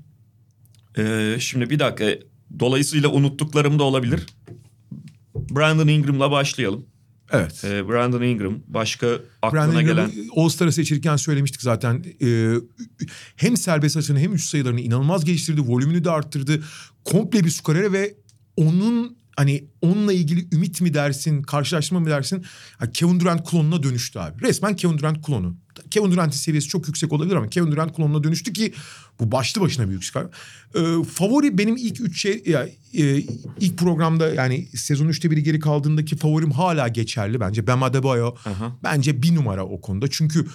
Ee, 0.98 1.36
şimdi 1.40 1.70
bir 1.70 1.78
dakika. 1.78 2.04
Dolayısıyla 2.58 3.08
unuttuklarım 3.08 3.78
da 3.78 3.82
olabilir. 3.82 4.26
Brandon 5.34 5.88
Ingram'la 5.88 6.30
başlayalım. 6.30 6.86
Evet. 7.32 7.64
Ee, 7.64 7.88
Brandon 7.88 8.22
Ingram 8.22 8.58
başka 8.68 9.08
aklına 9.42 9.62
Brandon 9.62 9.80
gelen 9.80 10.08
Ingram'ı 10.08 10.26
All-Star'a 10.36 10.72
seçilirken 10.72 11.16
söylemiştik 11.16 11.62
zaten. 11.62 12.04
Ee, 12.22 12.54
hem 13.36 13.56
serbest 13.56 13.96
atışını 13.96 14.18
hem 14.18 14.34
üst 14.34 14.48
sayılarını 14.48 14.80
inanılmaz 14.80 15.24
geliştirdi. 15.24 15.60
Volümünü 15.60 16.04
de 16.04 16.10
arttırdı. 16.10 16.62
Komple 17.04 17.44
bir 17.44 17.50
skorere 17.50 17.92
ve 17.92 18.14
onun 18.56 19.16
hani 19.36 19.64
onunla 19.82 20.12
ilgili 20.12 20.54
ümit 20.54 20.80
mi 20.80 20.94
dersin, 20.94 21.42
karşılaşma 21.42 22.00
mı 22.00 22.10
dersin? 22.10 22.44
Kevin 22.92 23.20
Durant 23.20 23.50
klonuna 23.50 23.82
dönüştü 23.82 24.18
abi. 24.18 24.42
Resmen 24.42 24.76
Kevin 24.76 24.98
Durant 24.98 25.26
klonu. 25.26 25.56
Kevin 25.92 26.12
Durant'in 26.12 26.36
seviyesi 26.36 26.68
çok 26.68 26.86
yüksek 26.86 27.12
olabilir 27.12 27.36
ama 27.36 27.48
Kevin 27.48 27.72
Durant 27.72 27.96
klonuna 27.96 28.24
dönüştü 28.24 28.52
ki 28.52 28.72
bu 29.20 29.32
başlı 29.32 29.60
başına 29.60 29.88
büyük 29.88 30.04
skor. 30.04 30.24
Ee, 30.74 31.04
favori 31.04 31.58
benim 31.58 31.76
ilk 31.76 32.00
üç 32.00 32.22
şey 32.22 32.42
ya, 32.46 32.68
e, 32.94 33.18
ilk 33.60 33.78
programda 33.78 34.34
yani 34.34 34.66
sezon 34.66 35.08
üçte 35.08 35.30
biri 35.30 35.42
geri 35.42 35.60
kaldığındaki 35.60 36.16
favorim 36.16 36.50
hala 36.50 36.88
geçerli 36.88 37.40
bence. 37.40 37.66
Bam 37.66 37.82
Adebayo 37.82 38.34
Aha. 38.44 38.76
bence 38.82 39.22
bir 39.22 39.34
numara 39.34 39.64
o 39.64 39.80
konuda. 39.80 40.10
Çünkü 40.10 40.46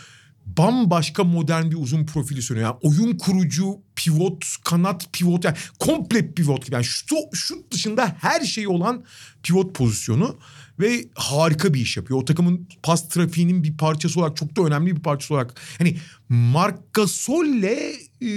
bambaşka 0.58 1.24
modern 1.24 1.72
bir 1.72 1.76
uzun 1.76 2.06
profili 2.06 2.42
sunuyor. 2.42 2.66
Yani 2.66 2.78
oyun 2.82 3.18
kurucu, 3.18 3.82
pivot, 3.96 4.46
kanat 4.64 5.14
pivot 5.14 5.46
yani 5.46 5.58
komple 5.80 6.34
pivot 6.34 6.66
gibi. 6.66 6.76
Yani 6.76 6.86
şut, 6.86 7.10
şut 7.34 7.72
dışında 7.72 8.16
her 8.20 8.42
şey 8.42 8.68
olan 8.68 9.04
pivot 9.44 9.76
pozisyonu 9.76 10.38
ve 10.80 11.06
harika 11.16 11.74
bir 11.74 11.80
iş 11.80 11.98
yapıyor. 11.98 12.20
O 12.22 12.26
takımın 12.26 12.68
pas 12.84 13.10
trafiğinin 13.10 13.64
bir 13.64 13.78
parçası 13.78 14.20
olarak 14.20 14.38
çok 14.38 14.56
da 14.56 14.62
önemli 14.62 14.96
bir 14.96 15.02
parçası 15.02 15.34
olarak. 15.34 15.62
Hani 15.78 15.98
Marc 16.30 16.78
Gasol'le 16.94 17.94
e, 18.22 18.30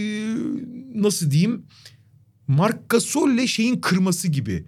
nasıl 0.95 1.31
diyeyim? 1.31 1.67
Marc 2.49 2.79
Gasol'le 2.89 3.47
şeyin 3.47 3.81
kırması 3.81 4.29
gibi. 4.29 4.67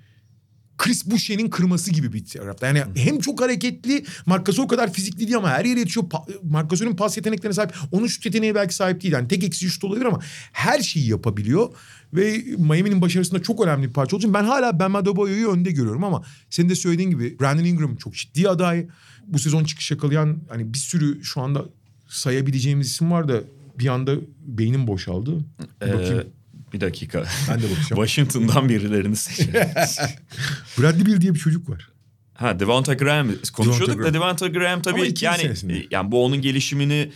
Chris 0.83 1.07
Boucher'in 1.07 1.49
kırması 1.51 1.91
gibi 1.91 2.13
bir 2.13 2.25
tarafta. 2.25 2.67
Yani 2.67 2.83
hem 2.95 3.21
çok 3.21 3.41
hareketli, 3.41 4.05
Marc 4.27 4.45
Gasol 4.45 4.69
kadar 4.69 4.93
fizikli 4.93 5.19
değil 5.19 5.37
ama 5.37 5.51
her 5.51 5.65
yere 5.65 5.79
yetişiyor. 5.79 6.07
Pa- 6.07 6.35
Marc 6.43 6.69
Gasol'ün 6.69 6.97
pas 6.97 7.17
yeteneklerine 7.17 7.55
sahip. 7.55 7.75
Onun 7.93 8.07
şut 8.07 8.25
yeteneği 8.27 8.55
belki 8.55 8.75
sahip 8.75 9.03
değil. 9.03 9.15
Yani 9.15 9.29
tek 9.29 9.45
eksiği 9.45 9.71
şut 9.71 9.85
olabilir 9.85 10.05
ama 10.05 10.21
her 10.53 10.81
şeyi 10.81 11.09
yapabiliyor. 11.09 11.69
Ve 12.15 12.45
Miami'nin 12.59 13.01
başarısında 13.01 13.43
çok 13.43 13.61
önemli 13.67 13.89
bir 13.89 13.93
parça 13.93 14.17
olduğu 14.17 14.23
için 14.23 14.35
ben 14.35 14.45
hala 14.45 14.81
Bam 14.81 14.97
Adebayo'yu 14.97 15.51
önde 15.51 15.71
görüyorum 15.71 16.05
ama 16.05 16.23
senin 16.51 16.69
de 16.69 16.75
söylediğin 16.75 17.11
gibi 17.11 17.41
Brandon 17.41 17.65
Ingram 17.65 17.97
çok 17.97 18.15
ciddi 18.15 18.49
aday. 18.49 18.87
Bu 19.27 19.39
sezon 19.39 19.65
çıkış 19.65 19.91
yakalayan 19.91 20.39
hani 20.49 20.73
bir 20.73 20.79
sürü 20.79 21.25
şu 21.25 21.41
anda 21.41 21.65
sayabileceğimiz 22.09 22.87
isim 22.87 23.11
var 23.11 23.29
da 23.29 23.41
bir 23.79 23.87
anda 23.87 24.15
beynim 24.47 24.87
boşaldı. 24.87 25.45
Ee, 25.83 25.93
bakayım. 25.95 26.25
Bir 26.73 26.81
dakika. 26.81 27.25
Ben 27.49 27.59
de 27.59 27.63
bakacağım. 27.71 27.89
Washington'dan 28.07 28.69
birilerini 28.69 29.17
seçelim. 29.17 29.55
Bradley 30.79 31.07
Beal 31.07 31.21
diye 31.21 31.35
bir 31.35 31.39
çocuk 31.39 31.71
var. 31.71 31.89
ha 32.35 32.61
Devonta 32.61 32.95
Graham 32.95 33.29
konuşuyorduk 33.53 33.97
Devonta 33.99 34.09
da 34.09 34.15
Devonta 34.15 34.49
Graham 34.49 34.83
tabii 34.83 35.15
yani 35.21 35.39
senesinde. 35.43 35.87
yani 35.91 36.13
bu 36.13 36.25
onun 36.25 36.41
gelişimini 36.43 37.13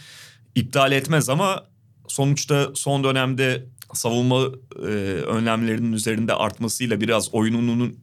iptal 0.55 0.93
etmez 0.93 1.29
ama 1.29 1.65
sonuçta 2.09 2.71
son 2.75 3.05
dönemde 3.05 3.67
savunma 3.95 4.45
e, 4.83 4.87
önlemlerinin 5.27 5.93
üzerinde 5.93 6.35
artmasıyla 6.35 7.01
biraz 7.01 7.35
oyununun 7.35 7.97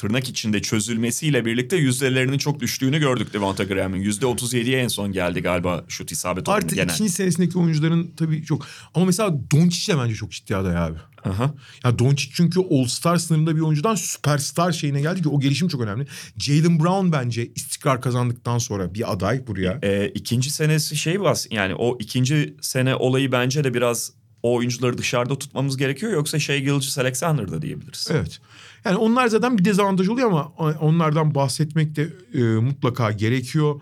tırnak 0.00 0.28
içinde 0.28 0.62
çözülmesiyle 0.62 1.44
birlikte 1.44 1.76
yüzdelerinin 1.76 2.38
çok 2.38 2.60
düştüğünü 2.60 2.98
gördük 2.98 3.32
Devonta 3.32 3.64
Graham'ın. 3.64 3.96
Yüzde 3.96 4.26
37'ye 4.26 4.78
en 4.78 4.88
son 4.88 5.12
geldi 5.12 5.40
galiba 5.40 5.84
şut 5.88 6.12
isabet 6.12 6.48
oranı 6.48 6.56
Artı 6.56 6.74
genel. 6.74 6.94
ikinci 6.94 7.10
senesindeki 7.12 7.58
oyuncuların 7.58 8.14
tabii 8.16 8.44
çok... 8.44 8.66
Ama 8.94 9.06
mesela 9.06 9.34
Doncic 9.50 9.92
de 9.92 9.98
bence 9.98 10.14
çok 10.14 10.30
ciddi 10.30 10.56
aday 10.56 10.76
abi. 10.76 10.98
Aha. 11.24 11.54
Ya 11.84 11.98
Doncic 11.98 12.30
çünkü 12.34 12.60
All-Star 12.60 13.16
sınırında 13.16 13.56
bir 13.56 13.60
oyuncudan 13.60 13.94
süperstar 13.94 14.72
şeyine 14.72 15.00
geldi 15.00 15.22
ki 15.22 15.28
o 15.28 15.40
gelişim 15.40 15.68
çok 15.68 15.80
önemli. 15.80 16.06
Jalen 16.38 16.80
Brown 16.80 17.12
bence 17.12 17.46
istikrar 17.54 18.00
kazandıktan 18.00 18.58
sonra 18.58 18.94
bir 18.94 19.12
aday 19.12 19.46
buraya. 19.46 19.78
E, 19.82 20.08
ikinci 20.08 20.50
senesi 20.50 20.96
şey 20.96 21.20
bas 21.20 21.46
yani 21.50 21.74
o 21.74 21.98
ikinci 22.00 22.56
sene 22.60 22.94
olayı 22.94 23.32
bence 23.32 23.64
de 23.64 23.74
biraz 23.74 24.12
o 24.42 24.54
oyuncuları 24.54 24.98
dışarıda 24.98 25.38
tutmamız 25.38 25.76
gerekiyor 25.76 26.12
yoksa 26.12 26.38
şey 26.38 26.60
Gilgis 26.60 26.98
Alexander 26.98 27.50
da 27.50 27.62
diyebiliriz. 27.62 28.08
Evet. 28.10 28.40
Yani 28.84 28.96
onlar 28.96 29.26
zaten 29.26 29.58
bir 29.58 29.64
dezavantaj 29.64 30.08
oluyor 30.08 30.28
ama 30.28 30.44
onlardan 30.80 31.34
bahsetmek 31.34 31.96
de 31.96 32.08
e, 32.34 32.42
mutlaka 32.42 33.12
gerekiyor. 33.12 33.80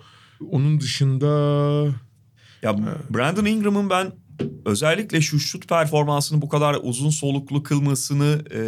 Onun 0.50 0.80
dışında 0.80 1.26
Ya 2.62 2.76
Brandon 3.10 3.44
Ingram'ın 3.44 3.90
ben 3.90 4.12
özellikle 4.64 5.20
şu 5.20 5.40
şut 5.40 5.68
performansını 5.68 6.42
bu 6.42 6.48
kadar 6.48 6.78
uzun 6.82 7.10
soluklu 7.10 7.62
kılmasını 7.62 8.44
e, 8.54 8.60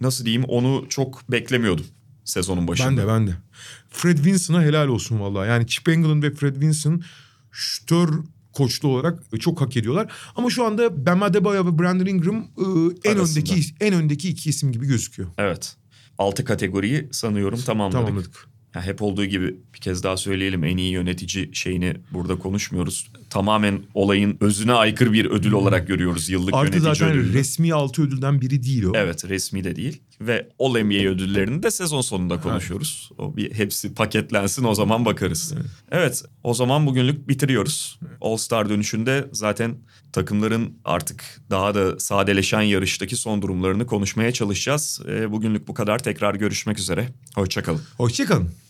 nasıl 0.00 0.24
diyeyim 0.24 0.44
onu 0.44 0.86
çok 0.88 1.30
beklemiyordum 1.30 1.86
sezonun 2.24 2.68
başında. 2.68 2.88
ben 2.88 2.96
de 2.96 3.06
ben 3.08 3.26
de. 3.26 3.32
Fred 3.90 4.24
Vinson'a 4.24 4.62
helal 4.62 4.88
olsun 4.88 5.20
vallahi. 5.20 5.48
Yani 5.48 5.66
Chip 5.66 5.88
Engel'ın 5.88 6.22
ve 6.22 6.34
Fred 6.34 6.60
Vinson 6.60 7.02
şütör 7.52 8.08
koçlu 8.52 8.88
olarak 8.88 9.40
çok 9.40 9.60
hak 9.60 9.76
ediyorlar. 9.76 10.12
Ama 10.36 10.50
şu 10.50 10.64
anda 10.64 11.06
Bam 11.06 11.22
Adebayo 11.22 11.66
ve 11.66 11.78
Brandon 11.78 12.06
Ingram 12.06 12.36
e, 12.36 12.64
en 13.10 13.16
Arasında. 13.16 13.40
öndeki 13.40 13.74
en 13.80 13.94
öndeki 13.94 14.28
iki 14.28 14.50
isim 14.50 14.72
gibi 14.72 14.86
gözüküyor. 14.86 15.28
Evet. 15.38 15.76
Altı 16.18 16.44
kategoriyi 16.44 17.08
sanıyorum 17.12 17.60
tamamladık. 17.60 18.06
Tamamladık. 18.06 18.48
Ya 18.74 18.82
hep 18.82 19.02
olduğu 19.02 19.24
gibi 19.24 19.56
bir 19.74 19.78
kez 19.78 20.02
daha 20.02 20.16
söyleyelim 20.16 20.64
en 20.64 20.76
iyi 20.76 20.92
yönetici 20.92 21.50
şeyini 21.54 21.96
burada 22.12 22.38
konuşmuyoruz. 22.38 23.10
Tamamen 23.30 23.82
olayın 23.94 24.36
özüne 24.40 24.72
aykırı 24.72 25.12
bir 25.12 25.24
ödül 25.26 25.52
olarak 25.52 25.88
görüyoruz 25.88 26.28
yıllık 26.28 26.54
Artı 26.54 26.66
yönetici 26.76 26.94
zaten 26.94 27.10
ödülünü. 27.16 27.32
resmi 27.32 27.74
altı 27.74 28.02
ödülden 28.02 28.40
biri 28.40 28.62
değil 28.62 28.84
o. 28.84 28.92
Evet 28.94 29.24
resmi 29.28 29.64
de 29.64 29.76
değil 29.76 30.00
ve 30.20 30.48
All 30.58 30.78
NBA 30.82 31.08
ödüllerini 31.08 31.62
de 31.62 31.70
sezon 31.70 32.00
sonunda 32.00 32.40
konuşuyoruz. 32.40 33.10
O 33.18 33.36
bir 33.36 33.54
hepsi 33.54 33.94
paketlensin 33.94 34.64
o 34.64 34.74
zaman 34.74 35.04
bakarız. 35.04 35.54
Evet. 35.90 36.24
o 36.42 36.54
zaman 36.54 36.86
bugünlük 36.86 37.28
bitiriyoruz. 37.28 38.00
All 38.20 38.36
Star 38.36 38.68
dönüşünde 38.68 39.28
zaten 39.32 39.76
takımların 40.12 40.78
artık 40.84 41.40
daha 41.50 41.74
da 41.74 42.00
sadeleşen 42.00 42.60
yarıştaki 42.60 43.16
son 43.16 43.42
durumlarını 43.42 43.86
konuşmaya 43.86 44.32
çalışacağız. 44.32 45.00
Ee, 45.08 45.32
bugünlük 45.32 45.68
bu 45.68 45.74
kadar 45.74 45.98
tekrar 45.98 46.34
görüşmek 46.34 46.78
üzere. 46.78 47.08
Hoşçakalın. 47.34 47.80
Hoşçakalın. 47.96 48.69